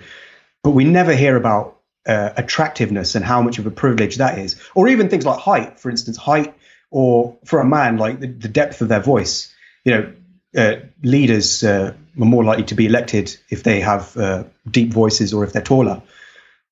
[0.64, 4.60] but we never hear about uh, attractiveness and how much of a privilege that is,
[4.76, 6.54] or even things like height, for instance, height,
[6.90, 9.54] or for a man, like the, the depth of their voice.
[9.86, 10.14] You know,
[10.56, 15.34] uh, leaders uh, are more likely to be elected if they have uh, deep voices
[15.34, 16.02] or if they're taller,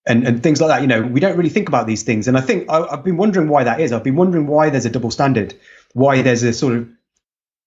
[0.05, 0.81] and and things like that.
[0.81, 3.17] You know, we don't really think about these things, and I think I, have been
[3.17, 3.91] wondering why that is.
[3.91, 5.53] I've been wondering why there's a double standard,
[5.93, 6.89] why there's a sort of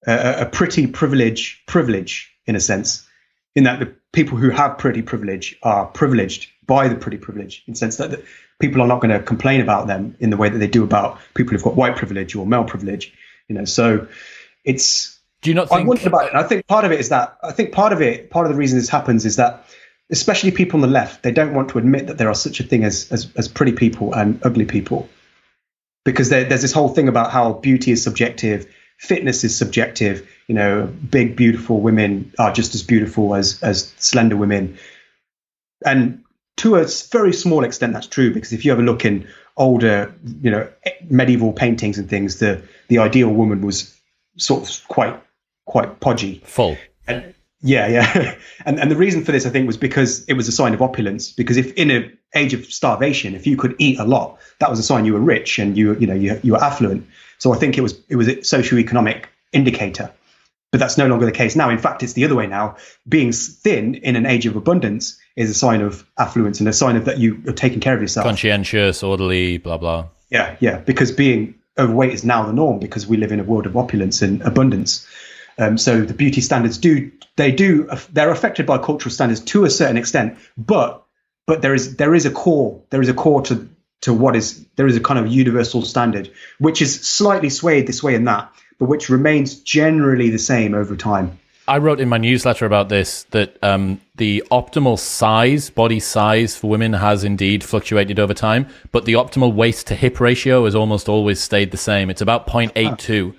[0.07, 3.07] a, a pretty privilege privilege in a sense,
[3.55, 7.75] in that the people who have pretty privilege are privileged by the pretty privilege in
[7.75, 8.25] the sense that, that
[8.61, 11.19] people are not going to complain about them in the way that they do about
[11.35, 13.13] people who've got white privilege or male privilege
[13.49, 13.67] you know.
[13.67, 14.07] So
[14.65, 16.35] it's do you not think, i wondered about it.
[16.35, 18.59] I think part of it is that i think part of it part of the
[18.59, 19.53] reason this happens is that
[20.11, 22.65] especially people on the left they don't want to admit that there are such a
[22.65, 25.09] thing as as, as pretty people and ugly people.
[26.05, 28.67] Because there, there's this whole thing about how beauty is subjective
[29.03, 30.29] fitness is subjective.
[30.47, 34.79] You know, big, beautiful women are just as beautiful as as slender women,
[35.85, 36.22] and
[36.59, 39.27] to a very small extent, that's true because if you have a look in
[39.57, 40.69] older, you know,
[41.09, 43.99] medieval paintings and things, the the ideal woman was
[44.37, 45.21] sort of quite
[45.67, 46.77] quite podgy, full.
[47.07, 48.35] And, yeah, yeah,
[48.67, 50.83] and and the reason for this, I think, was because it was a sign of
[50.83, 51.33] opulence.
[51.33, 54.79] Because if in an age of starvation, if you could eat a lot, that was
[54.79, 57.07] a sign you were rich and you you know you you were affluent.
[57.39, 60.13] So I think it was it was a socioeconomic indicator.
[60.73, 61.69] But that's no longer the case now.
[61.69, 62.77] In fact, it's the other way now.
[63.07, 66.97] Being thin in an age of abundance is a sign of affluence and a sign
[66.97, 68.27] of that you are taking care of yourself.
[68.27, 70.09] Conscientious, orderly, blah blah.
[70.31, 70.79] Yeah, yeah.
[70.79, 74.23] Because being overweight is now the norm because we live in a world of opulence
[74.23, 75.07] and abundance.
[75.59, 79.71] Um, so the beauty standards do they do they're affected by cultural standards to a
[79.71, 81.05] certain extent, but
[81.47, 83.69] but there is there is a core there is a core to
[84.03, 88.03] to what is there is a kind of universal standard which is slightly swayed this
[88.03, 88.53] way and that
[88.83, 91.39] but which remains generally the same over time.
[91.69, 96.69] I wrote in my newsletter about this that um, the optimal size body size for
[96.69, 101.09] women has indeed fluctuated over time but the optimal waist to hip ratio has almost
[101.09, 102.11] always stayed the same.
[102.11, 103.37] It's about 0.82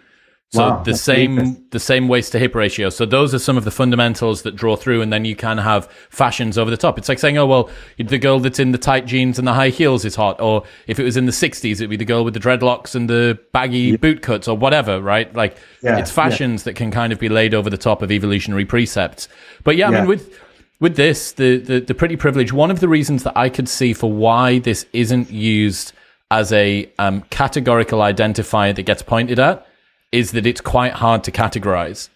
[0.54, 2.92] So Wow, the same the same waist to hip ratio.
[2.92, 5.88] So those are some of the fundamentals that draw through, and then you can have
[6.12, 7.00] fashions over the top.
[7.00, 9.70] It's like saying, oh well, the girl that's in the tight jeans and the high
[9.70, 12.36] heels is hot, or if it was in the '60s, it'd be the girl with
[12.36, 15.34] the dreadlocks and the baggy boot cuts, or whatever, right?
[15.34, 18.66] Like Yeah, it's fashions that can kind of be laid over the top of evolutionary
[18.66, 19.28] precepts.
[19.64, 20.40] But yeah, I mean with
[20.80, 22.54] with this, the, the the pretty privilege.
[22.54, 25.94] One of the reasons that I could see for why this isn't used
[26.30, 29.68] as a um, categorical identifier that gets pointed at
[30.14, 32.08] is that it's quite hard to categorize.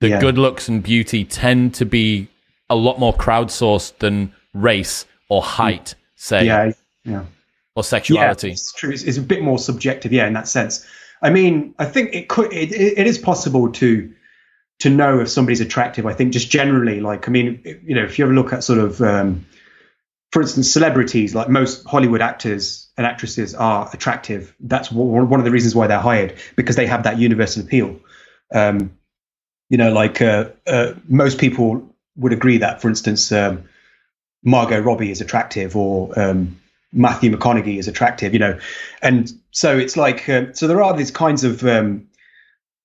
[0.00, 0.20] The Yeah.
[0.20, 2.28] good looks and beauty tend to be
[2.68, 6.72] a lot more crowdsourced than race or height, say, Yeah,
[7.04, 7.20] yeah.
[7.76, 8.52] or Yeah, sexuality.
[8.52, 8.90] it's true.
[8.90, 10.84] It's, it's a bit more subjective, yeah, in that sense.
[11.22, 12.52] I mean, I think it could.
[12.52, 14.10] It, it, it is possible to
[14.80, 16.06] to know if somebody's attractive.
[16.06, 18.80] I think just generally, like, I mean, you know, if you ever look at sort
[18.80, 19.46] of, um,
[20.32, 24.54] for instance, celebrities, like most Hollywood actors and actresses are attractive.
[24.60, 27.98] That's one of the reasons why they're hired because they have that universal appeal.
[28.54, 28.96] Um,
[29.70, 33.64] you know, like uh, uh, most people would agree that, for instance, um,
[34.44, 36.60] Margot Robbie is attractive or um,
[36.92, 38.58] Matthew McConaughey is attractive, you know,
[39.00, 42.06] and so it's like uh, so there are these kinds of um,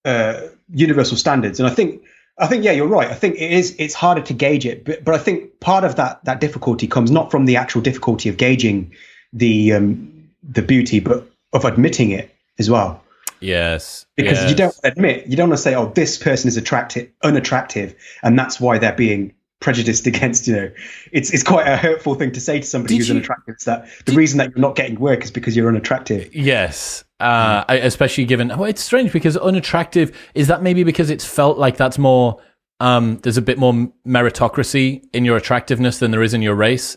[0.05, 2.03] uh, universal standards, and I think
[2.37, 3.09] I think yeah, you're right.
[3.09, 5.97] I think it is it's harder to gauge it, but but I think part of
[5.97, 8.93] that that difficulty comes not from the actual difficulty of gauging
[9.37, 13.01] the um, the beauty, but of admitting it as well.
[13.39, 14.05] Yes.
[14.15, 14.49] Because yes.
[14.49, 18.37] you don't admit, you don't want to say, "Oh, this person is attractive, unattractive," and
[18.37, 20.47] that's why they're being prejudiced against.
[20.47, 20.71] You know,
[21.11, 23.55] it's it's quite a hurtful thing to say to somebody Did who's you- unattractive.
[23.55, 26.33] It's that the reason that you're not getting work is because you're unattractive.
[26.35, 27.03] Yes.
[27.19, 31.57] Uh, I, especially given, well, it's strange because unattractive is that maybe because it's felt
[31.57, 32.39] like that's more,
[32.79, 33.73] um, there's a bit more
[34.05, 36.95] meritocracy in your attractiveness than there is in your race.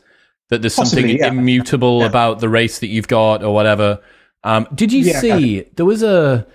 [0.51, 1.29] That there's something yeah.
[1.29, 2.07] immutable Yeah.
[2.07, 4.01] about the race that you've got or whatever.
[4.45, 6.47] Um, did you Yeah, see there was a,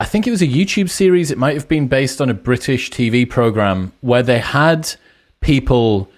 [0.00, 1.30] I think it was a YouTube series.
[1.30, 4.92] It might have been based on a British TV program where they had
[5.40, 6.10] people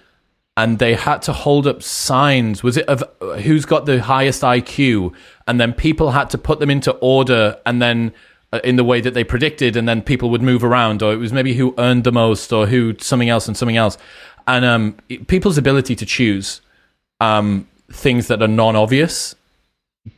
[0.57, 2.63] and they had to hold up signs.
[2.63, 3.03] Was it of
[3.43, 5.13] who's got the highest IQ?
[5.47, 8.13] And then people had to put them into order, and then
[8.53, 11.17] uh, in the way that they predicted, and then people would move around, or it
[11.17, 13.99] was maybe who earned the most, or who something else and something else.
[14.47, 14.93] And um,
[15.27, 16.61] people's ability to choose
[17.21, 19.35] um, things that are non-obvious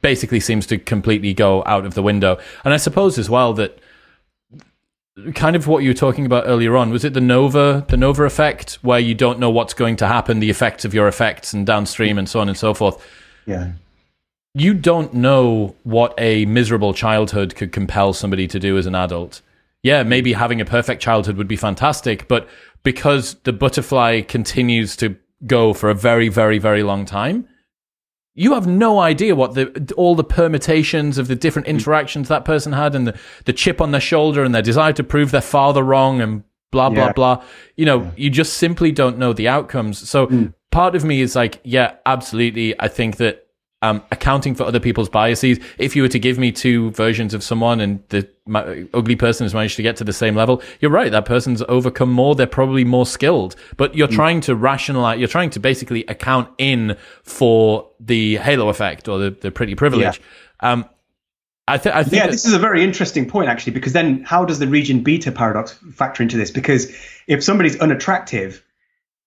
[0.01, 2.39] basically seems to completely go out of the window.
[2.65, 3.79] And I suppose as well that
[5.35, 8.25] kind of what you were talking about earlier on was it the nova the nova
[8.25, 11.67] effect where you don't know what's going to happen the effects of your effects and
[11.67, 13.05] downstream and so on and so forth?
[13.47, 13.73] Yeah,
[14.55, 19.41] you don't know what a miserable childhood could compel somebody to do as an adult.
[19.83, 22.49] Yeah maybe having a perfect childhood would be fantastic but
[22.83, 25.17] because the butterfly continues to
[25.47, 27.47] go for a very very very long time
[28.37, 31.71] you have no idea what the all the permutations of the different mm.
[31.71, 35.03] interactions that person had and the, the chip on their shoulder and their desire to
[35.03, 37.13] prove their father wrong and blah blah Yeah.
[37.13, 37.45] blah.
[37.77, 40.07] You know you just simply don't know the outcomes.
[40.09, 40.53] So mm.
[40.71, 42.79] part of me is like yeah absolutely.
[42.79, 43.46] I think that
[43.83, 45.59] um, accounting for other people's biases.
[45.79, 49.45] If you were to give me two versions of someone and the ma- ugly person
[49.45, 52.35] has managed to get to the same level you're right that person's overcome more.
[52.35, 53.55] They're probably more skilled.
[53.77, 59.09] But you're trying to rationalize you're trying to basically account in for the halo effect
[59.09, 60.21] or the, the pretty privilege.
[60.61, 60.89] Um,
[61.69, 62.27] I, th- I think yeah.
[62.27, 65.33] that- This is a very interesting point actually, because then how does the region beta
[65.33, 66.51] paradox factor into this?
[66.51, 66.97] Because
[67.27, 68.65] if somebody's unattractive,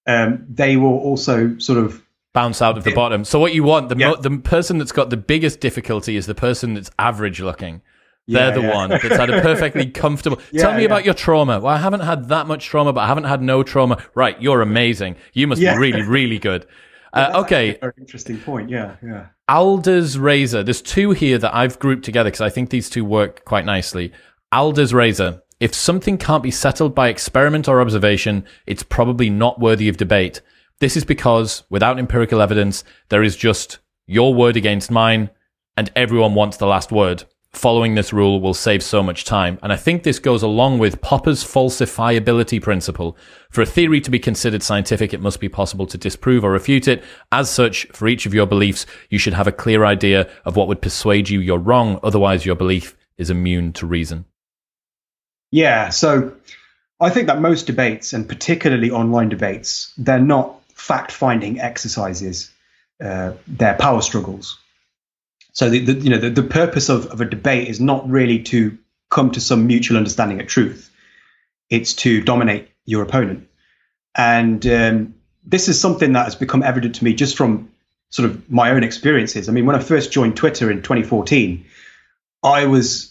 [0.08, 2.02] um, they will also sort of
[2.40, 3.26] bounce out of the bottom.
[3.26, 4.10] So what you want the Yeah.
[4.12, 7.82] mo- the person that's got the biggest difficulty is the person that's average looking.
[8.28, 8.76] They're Yeah, the yeah.
[8.76, 10.40] one that's had a perfectly comfortable.
[10.52, 11.60] Yeah, Tell me about your trauma.
[11.60, 13.98] Well, I haven't had that much trauma, but I haven't had no trauma.
[14.16, 15.16] Right, you're amazing.
[15.34, 16.66] You must be really, really good.
[17.12, 18.70] Uh, okay, interesting point.
[18.70, 19.26] Yeah, yeah.
[19.48, 20.62] Alder's razor.
[20.62, 24.12] There's two here that I've grouped together because I think these two work quite nicely.
[24.52, 25.42] Alder's razor.
[25.60, 30.42] If something can't be settled by experiment or observation, it's probably not worthy of debate.
[30.80, 35.30] This is because, without empirical evidence, there is just your word against mine,
[35.76, 37.26] and everyone wants the last word.
[37.52, 39.58] Following this rule will save so much time.
[39.64, 43.18] And I think this goes along with Popper's falsifiability principle.
[43.50, 46.88] For a theory to be considered scientific, it must be possible to disprove or refute
[46.88, 47.04] it.
[47.32, 50.68] As such, for each of your beliefs, you should have a clear idea of what
[50.68, 52.00] would persuade you you're wrong.
[52.04, 54.26] Otherwise, your belief is immune to reason.
[55.52, 56.36] Yeah, so
[57.02, 62.52] I think that most debates, and particularly online debates, they're not fact-finding exercises.
[63.04, 64.58] Uh, they're power struggles.
[65.54, 68.44] So the, the you know the, the purpose of, of a debate is not really
[68.44, 68.78] to
[69.10, 70.90] come to some mutual understanding of truth.
[71.70, 73.48] It's to dominate your opponent,
[74.16, 77.72] and um, this is something that has become evident to me just from
[78.10, 79.50] sort of my own experiences.
[79.50, 81.66] I mean, when I first joined Twitter in 2014,
[82.44, 83.09] I was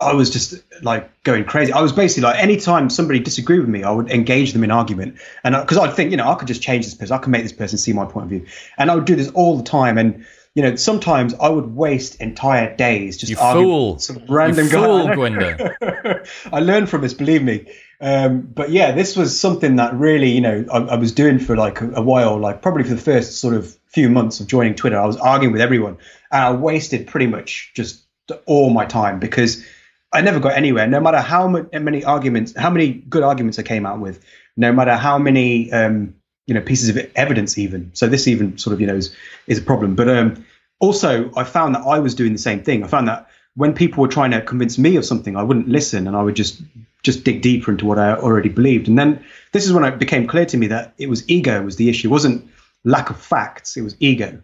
[0.00, 1.72] I was just like going crazy.
[1.72, 5.18] I was basically like, anytime somebody disagreed with me, I would engage them in argument.
[5.42, 7.42] And because I'd think, you know, I could just change this person, I can make
[7.42, 8.46] this person see my point of view.
[8.76, 9.98] And I would do this all the time.
[9.98, 13.92] And, you know, sometimes I would waste entire days just you arguing fool.
[13.94, 14.84] with some random you guy.
[14.84, 16.28] fool, Gurwinder.
[16.52, 17.66] I learned from this, believe me.
[18.00, 21.56] Um, but yeah, this was something that really, you know, I, I was doing for
[21.56, 24.76] like a, a while, like probably for the first sort of few months of joining
[24.76, 24.96] Twitter.
[24.96, 25.98] I was arguing with everyone
[26.30, 28.04] and I wasted pretty much just
[28.46, 29.64] all my time because
[30.12, 30.86] I never got anywhere.
[30.86, 34.24] No matter how many arguments, how many good arguments I came out with,
[34.56, 36.14] no matter how many um,
[36.46, 37.90] you know pieces of evidence, even.
[37.94, 39.14] So this even sort of you know is,
[39.46, 39.94] is a problem.
[39.94, 40.44] But um,
[40.80, 42.82] also, I found that I was doing the same thing.
[42.82, 46.06] I found that when people were trying to convince me of something, I wouldn't listen,
[46.06, 46.62] and I would just
[47.02, 48.88] just dig deeper into what I already believed.
[48.88, 51.76] And then this is when it became clear to me that it was ego was
[51.76, 52.08] the issue.
[52.08, 52.50] It wasn't
[52.84, 53.76] lack of facts.
[53.76, 54.42] It was ego.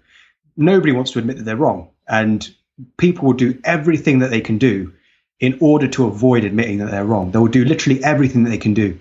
[0.56, 2.46] Nobody wants to admit that they're wrong, and
[2.98, 4.92] people will do everything that they can do
[5.40, 7.30] in order to avoid admitting that they're wrong.
[7.30, 8.98] They will do literally everything that they can do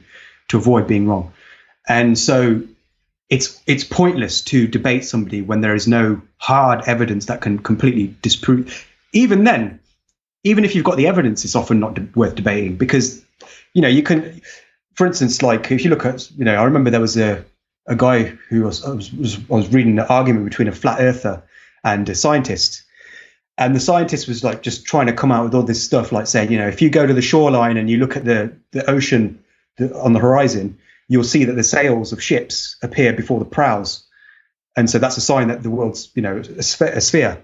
[0.50, 1.34] to avoid being wrong.
[1.88, 2.62] And so
[3.30, 8.16] it's it's pointless to debate somebody when there is no hard evidence that can completely
[8.22, 8.88] disprove.
[9.12, 9.80] Even then,
[10.44, 13.24] even if you've got the evidence, it's often not de- worth debating because
[13.74, 14.42] you know you can,
[14.96, 17.44] for instance, like if you look at you know I remember there was a
[17.88, 21.44] a guy who was was, was, was reading an argument between a flat earther
[21.84, 22.84] and a scientist
[23.58, 26.28] and the scientist was like just trying to come out with all this stuff like
[26.28, 28.90] saying you know if you go to the shoreline and you look at the the
[28.90, 29.44] ocean
[29.96, 30.78] on the horizon
[31.08, 34.04] you'll see that the sails of ships appear before the prows.
[34.76, 37.44] And so that's a sign that the world's you know a sphere, a sphere.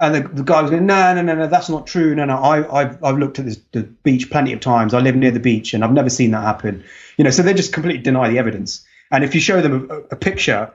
[0.00, 2.14] and the, the, guy was going no no no no that's not true.
[2.14, 4.94] No no I, I've, I've looked at this, the beach plenty of times.
[4.94, 6.82] I live near the beach and i've never seen that happen.
[7.18, 8.86] You know so they just completely deny the evidence.
[9.10, 10.72] And if you show them a, a picture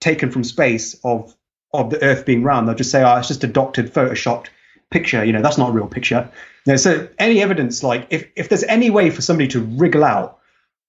[0.00, 1.36] taken from space of
[1.72, 2.68] of the Earth being round.
[2.68, 4.46] They'll just say, "Oh, it's just a doctored, photoshopped
[4.90, 6.28] picture." You know, that's not a real picture.
[6.66, 10.04] You know, so any evidence, like if if there's any way for somebody to wriggle
[10.04, 10.38] out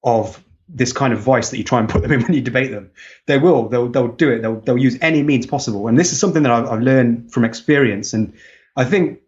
[0.04, 2.72] of this kind of voice that you try and put them in when you debate
[2.72, 2.92] them,
[3.26, 3.70] they will.
[3.70, 4.42] They'll they'll do it.
[4.42, 5.88] They'll they'll use any means possible.
[5.88, 8.14] And this is something that I've, I've learned from experience.
[8.14, 8.34] And
[8.76, 9.20] I think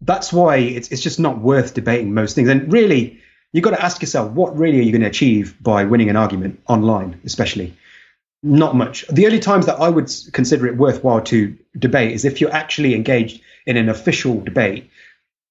[0.00, 2.48] that's why it's it's just not worth debating most things.
[2.48, 3.20] And really,
[3.52, 6.16] you've got to ask yourself, what really are you going to achieve by winning an
[6.16, 7.76] argument online, especially?
[8.42, 9.06] Not much.
[9.08, 12.94] The only times that I would consider it worthwhile to debate is if you're actually
[12.94, 14.90] engaged in an official debate,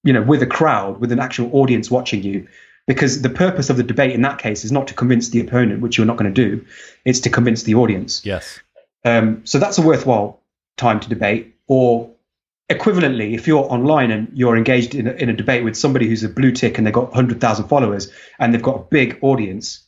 [0.03, 2.47] you know, with a crowd, with an actual audience watching you.
[2.88, 5.81] Because the purpose of the debate in that case is not to convince the opponent,
[5.81, 6.65] which you're not going to do,
[7.03, 8.26] it's to convince the audience.
[8.26, 8.61] Yes.
[9.03, 10.39] Um, so that's a worthwhile
[10.77, 11.55] time to debate.
[11.68, 12.09] Or
[12.69, 16.23] equivalently, if you're online and you're engaged in a, in a debate with somebody who's
[16.23, 18.09] a blue tick and they've got 100,000 followers
[18.39, 19.86] and they've got a big audience,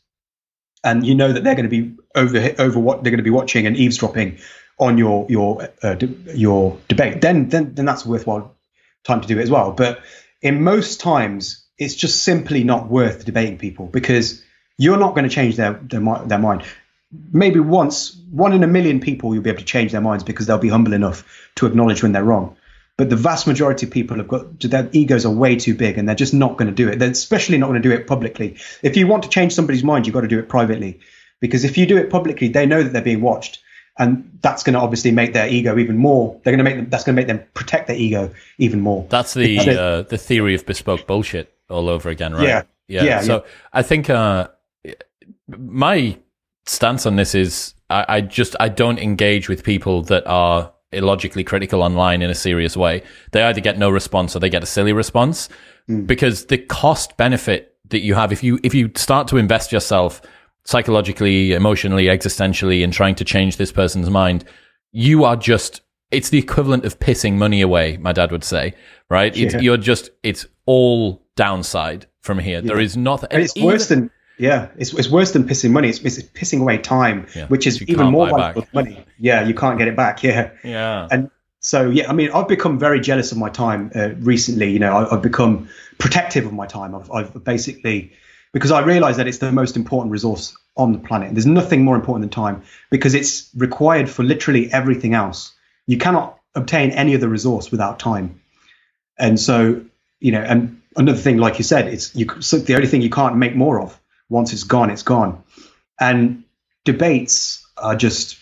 [0.84, 3.30] and you know that they're going to be over over what they're going to be
[3.30, 4.40] watching and eavesdropping
[4.80, 8.56] on your your uh, de- your debate, then then then that's a worthwhile
[9.04, 9.72] time to do it as well.
[9.72, 10.02] But
[10.42, 14.44] in most times, it's just simply not worth debating people because
[14.78, 16.64] you're not going to change their their, their mind.
[17.32, 20.46] Maybe once, one in a million people, you'll be able to change their minds because
[20.46, 22.56] they'll be humble enough to acknowledge when they're wrong.
[23.00, 26.06] But the vast majority of people have got their egos are way too big and
[26.06, 27.00] they're just not going to do it.
[27.00, 28.58] They're especially not going to do it publicly.
[28.84, 31.00] If you want to change somebody's mind, you've got to do it privately.
[31.40, 33.62] Because if you do it publicly, they know that they're being watched.
[33.98, 36.42] And that's going to obviously make their ego even more.
[36.44, 36.90] They're going to make them.
[36.90, 39.08] That's going to make them protect their ego even more.
[39.08, 42.44] That's the uh, the theory of bespoke bullshit all over again, right?
[42.44, 43.04] Yeah, yeah.
[43.04, 43.52] yeah so yeah.
[43.72, 44.50] I think uh,
[45.48, 46.18] my
[46.66, 51.44] stance on this is I, I just I don't engage with people that are illogically
[51.44, 54.68] critical online in a serious way, they either get no response or they get a
[54.68, 55.50] silly response
[55.88, 56.06] mm.
[56.06, 60.22] because the cost benefit that you have if you if you start to invest yourself
[60.66, 64.46] psychologically, emotionally, existentially in trying to change this person's mind,
[64.92, 68.74] you are just it's the equivalent of pissing money away, my dad would say,
[69.10, 69.36] right?
[69.36, 69.60] Yeah.
[69.60, 72.60] you're just it's all downside from here.
[72.60, 72.68] Yeah.
[72.68, 73.30] There is nothing.
[73.32, 75.90] And it's even, worse than yeah, it's, it's worse than pissing money.
[75.90, 79.06] It's, it's pissing away time, yeah, which is even more valuable money.
[79.18, 80.24] Yeah, you can't get it back.
[80.24, 81.08] Yeah, yeah.
[81.12, 81.30] And
[81.60, 84.72] so yeah, I mean, I've become very jealous of my time uh, recently.
[84.72, 86.96] You know, I, have become protective of my time.
[86.96, 88.14] I've, I've basically
[88.54, 91.34] because I realise that it's the most important resource on the planet.
[91.34, 95.54] There's nothing more important than time because it's required for literally everything else.
[95.86, 98.42] You cannot obtain any other resource without time.
[99.18, 99.84] And so,
[100.20, 103.36] you know, and another thing, like you said, it's you, the only thing you can't
[103.36, 104.00] make more of
[104.30, 105.44] once it's gone, it's gone.
[106.00, 106.44] And
[106.86, 108.38] debates are just,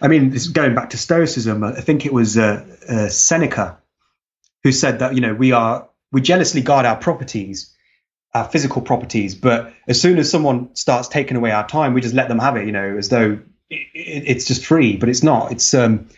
[0.00, 3.78] I mean, this going back to Stoicism, I think it was uh, uh, Seneca
[4.62, 7.74] who said that, you know, we are, we jealously guard our properties,
[8.34, 12.14] our physical properties, but as soon as someone starts taking away our time, we just
[12.14, 13.38] let them have it, you know, as though
[13.68, 15.52] it, it's just free, but it's not.
[15.52, 16.08] It's, um,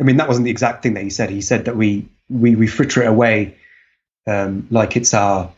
[0.00, 1.30] I mean, that wasn't the exact thing that he said.
[1.30, 3.56] He said that we, we, we fritter it away
[4.26, 5.52] um, like it's our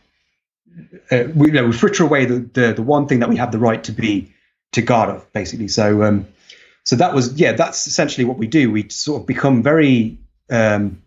[1.11, 3.51] uh, we, you know, we fritter away the, the the one thing that we have
[3.51, 4.33] the right to be
[4.73, 5.67] to guard of, basically.
[5.67, 6.27] So um,
[6.83, 8.71] so that was yeah, that's essentially what we do.
[8.71, 10.17] We sort of become very
[10.49, 11.01] um,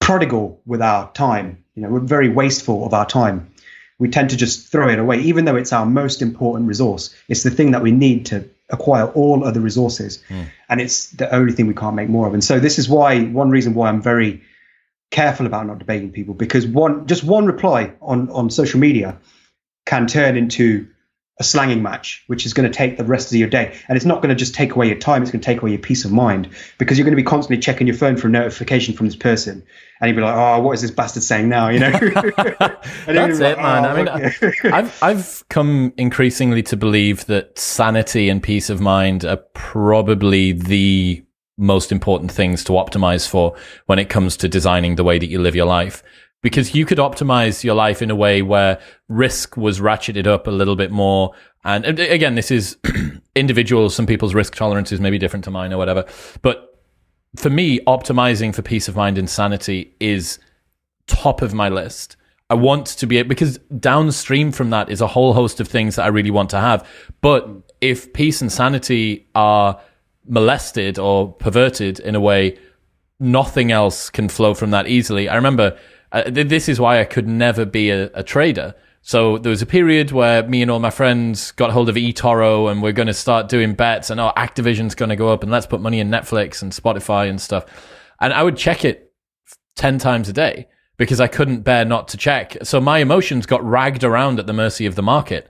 [0.00, 1.64] prodigal with our time.
[1.74, 3.52] You know, we're very wasteful of our time.
[3.98, 7.14] We tend to just throw it away, even though it's our most important resource.
[7.28, 10.46] It's the thing that we need to acquire all other resources, mm.
[10.68, 12.34] and it's the only thing we can't make more of.
[12.34, 14.42] And so this is why one reason why I'm very
[15.12, 19.16] careful about not debating people because one just one reply on on social media
[19.86, 20.88] can turn into
[21.40, 23.76] a slanging match, which is going to take the rest of your day.
[23.88, 25.70] And it's not going to just take away your time, it's going to take away
[25.70, 26.48] your peace of mind
[26.78, 29.64] because you're going to be constantly checking your phone for a notification from this person.
[30.00, 31.68] And you'll be like, oh, what is this bastard saying now?
[31.68, 31.90] You know?
[33.06, 33.84] That's it, like, man.
[33.84, 34.70] Oh, I mean, okay.
[34.70, 41.21] I've, I've come increasingly to believe that sanity and peace of mind are probably the
[41.58, 43.54] most important things to optimize for
[43.86, 46.02] when it comes to designing the way that you live your life
[46.42, 50.50] because you could optimize your life in a way where risk was ratcheted up a
[50.50, 51.32] little bit more.
[51.64, 52.76] And again, this is
[53.36, 53.88] individual.
[53.88, 56.04] Some people's risk tolerances may be different to mine or whatever.
[56.42, 56.80] But
[57.36, 60.40] for me, optimizing for peace of mind and sanity is
[61.06, 62.16] top of my list.
[62.50, 66.02] I want to be because downstream from that is a whole host of things that
[66.02, 66.86] I really want to have.
[67.20, 67.48] But
[67.80, 69.80] if peace and sanity are
[70.26, 72.58] molested or perverted in a way,
[73.18, 75.28] nothing else can flow from that easily.
[75.28, 75.78] I remember
[76.12, 78.74] uh, this is why I could never be a, a, trader.
[79.00, 82.70] So there was a period where me and all my friends got hold of eToro
[82.70, 85.50] and we're going to start doing bets and oh, Activision's going to go up and
[85.50, 87.64] let's put money in Netflix and Spotify and stuff.
[88.20, 89.12] And I would check it
[89.76, 90.68] 10 times a day
[90.98, 92.56] because I couldn't bear not to check.
[92.62, 95.48] So my emotions got ragged around at the mercy of the market.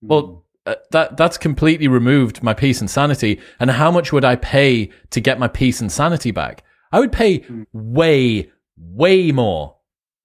[0.00, 3.40] Well, uh, that that's completely removed my peace and sanity.
[3.58, 6.62] And how much would I pay to get my peace and sanity back?
[6.92, 7.62] I would pay hmm.
[7.72, 9.78] way, way more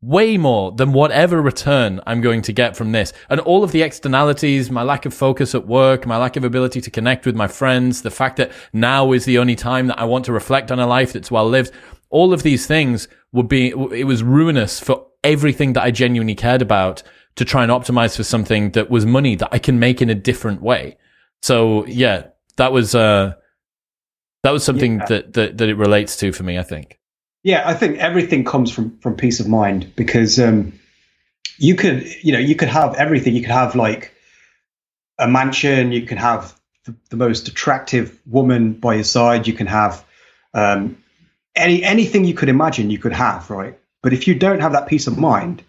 [0.04, 3.14] way more than whatever return I'm going to get from this.
[3.30, 6.82] And all of the externalities, my lack of focus at work, my lack of ability
[6.82, 10.04] to connect with my friends, the fact that now is the only time that I
[10.04, 11.72] want to reflect on a life that's well lived,
[12.10, 16.62] all of these things would be, it was ruinous for everything that I genuinely cared
[16.62, 17.02] about
[17.36, 20.16] to try and optimize for something that was money that I can make in a
[20.16, 20.98] different way.
[21.42, 22.28] So yeah,
[22.58, 23.34] that was, uh,
[24.44, 25.06] that was something yeah.
[25.06, 27.00] that, that, that it relates to for me, I think.
[27.44, 30.80] Yeah, I think everything comes from from peace of mind because um,
[31.58, 33.36] you could, you know, you could have everything.
[33.36, 34.14] You could have like
[35.20, 35.92] a mansion.
[35.92, 39.46] You can have the, the most attractive woman by your side.
[39.46, 40.06] You can have
[40.54, 40.98] um,
[41.54, 42.90] any anything you could imagine.
[42.90, 45.64] You could have right, but if you don't have that peace of mind,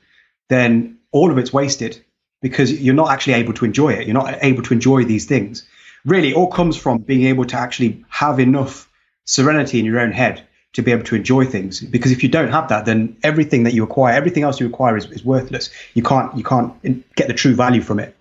[0.48, 2.04] then all of it's wasted
[2.42, 4.06] because you're not actually able to enjoy it.
[4.06, 5.66] You're not able to enjoy these things.
[6.04, 8.90] Really, it all comes from being able to actually have enough
[9.24, 11.80] serenity in your own head to be able to enjoy things.
[11.80, 14.96] Because if you don't have that, then everything that you acquire, everything else you acquire
[14.96, 15.70] is, is worthless.
[15.94, 16.74] You can't you can't
[17.14, 18.14] get the true value from it.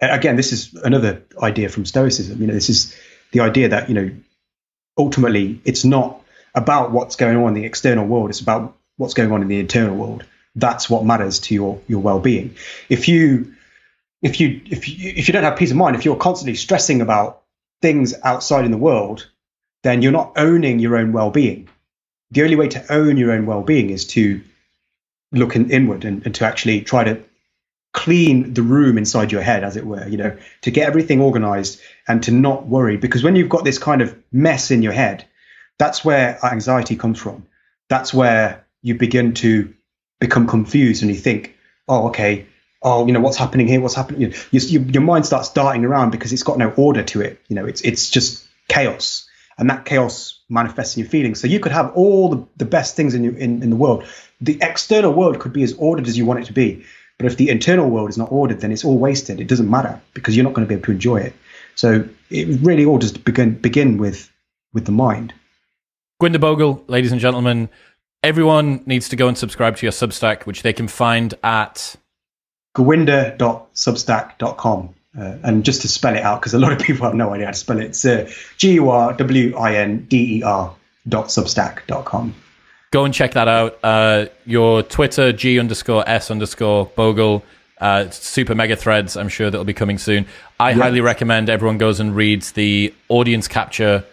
[0.00, 2.40] Again, this is another idea from Stoicism.
[2.40, 2.94] You know, this is
[3.32, 4.10] the idea that you know
[4.98, 6.22] ultimately it's not
[6.54, 8.28] about what's going on in the external world.
[8.28, 10.24] It's about what's going on in the internal world.
[10.54, 12.56] That's what matters to your your well being.
[12.88, 13.54] If you
[14.22, 17.00] if you if you if you don't have peace of mind, if you're constantly stressing
[17.00, 17.42] about
[17.80, 19.28] things outside in the world,
[19.82, 21.68] then you're not owning your own well being
[22.30, 24.42] the only way to own your own well-being is to
[25.32, 27.22] look in, inward and, and to actually try to
[27.92, 31.80] clean the room inside your head as it were you know to get everything organized
[32.06, 32.96] and to not worry.
[32.96, 35.24] Because when you've got this kind of mess in your head
[35.78, 37.46] that's where anxiety comes from.
[37.88, 39.72] That's where you begin to
[40.20, 41.56] become confused and you think
[41.88, 42.46] oh okay
[42.82, 45.84] oh you know what's happening here what's happening you know, your, your mind starts darting
[45.84, 49.28] around because it's got no order to it you know it's it's just chaos
[49.58, 51.40] and that chaos manifests in your feelings.
[51.40, 54.04] So you could have all the, the best things in, your, in in the world.
[54.40, 56.84] The external world could be as ordered as you want it to be,
[57.18, 59.40] but if the internal world is not ordered, then it's all wasted.
[59.40, 61.34] It doesn't matter because you're not going to be able to enjoy it.
[61.74, 64.30] So it really all just begin begin with
[64.72, 65.34] with the mind.
[66.22, 67.68] Gurwinder Bhogal, ladies and gentlemen,
[68.22, 71.96] everyone needs to go and subscribe to your Substack, which they can find at
[72.76, 74.94] gurwinder.substack.com.
[75.18, 77.46] Uh, and just to spell it out, because a lot of people have no idea
[77.46, 80.74] how to spell it, it's uh, G U R W I N D E R
[81.08, 82.34] dot substack dot com.
[82.90, 83.78] Go and check that out.
[83.82, 87.42] Uh, your Twitter, G underscore S underscore Bhogal,
[87.80, 89.16] uh, super mega threads.
[89.16, 90.26] I'm sure that'll be coming soon.
[90.60, 90.76] I yeah.
[90.76, 94.04] highly recommend everyone goes and reads the audience capture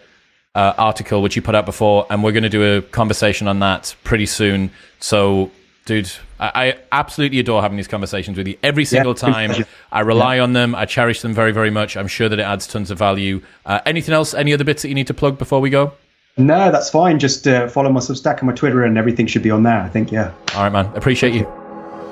[0.56, 3.60] uh, article which you put out before, and we're going to do a conversation on
[3.60, 4.70] that pretty soon.
[4.98, 5.52] So
[5.84, 6.10] dude.
[6.38, 9.32] I, I, absolutely adore having these conversations with you every single yeah.
[9.32, 9.66] time.
[9.90, 10.42] I rely yeah.
[10.42, 10.74] on them.
[10.74, 11.96] I cherish them very, very much.
[11.96, 13.40] I'm sure that it adds tons of value.
[13.64, 14.34] Uh, anything else?
[14.34, 15.92] Any other bits that you need to plug before we go?
[16.36, 17.18] No, that's fine.
[17.18, 19.80] Just uh, follow my Substack and my Twitter, and everything should be on there.
[19.80, 20.34] I think, yeah.
[20.54, 20.86] All right, man.
[20.94, 21.50] Appreciate you.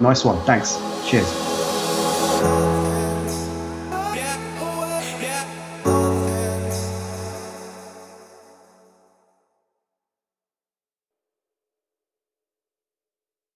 [0.01, 0.43] Nice one.
[0.47, 0.79] Thanks.
[1.07, 1.31] Cheers.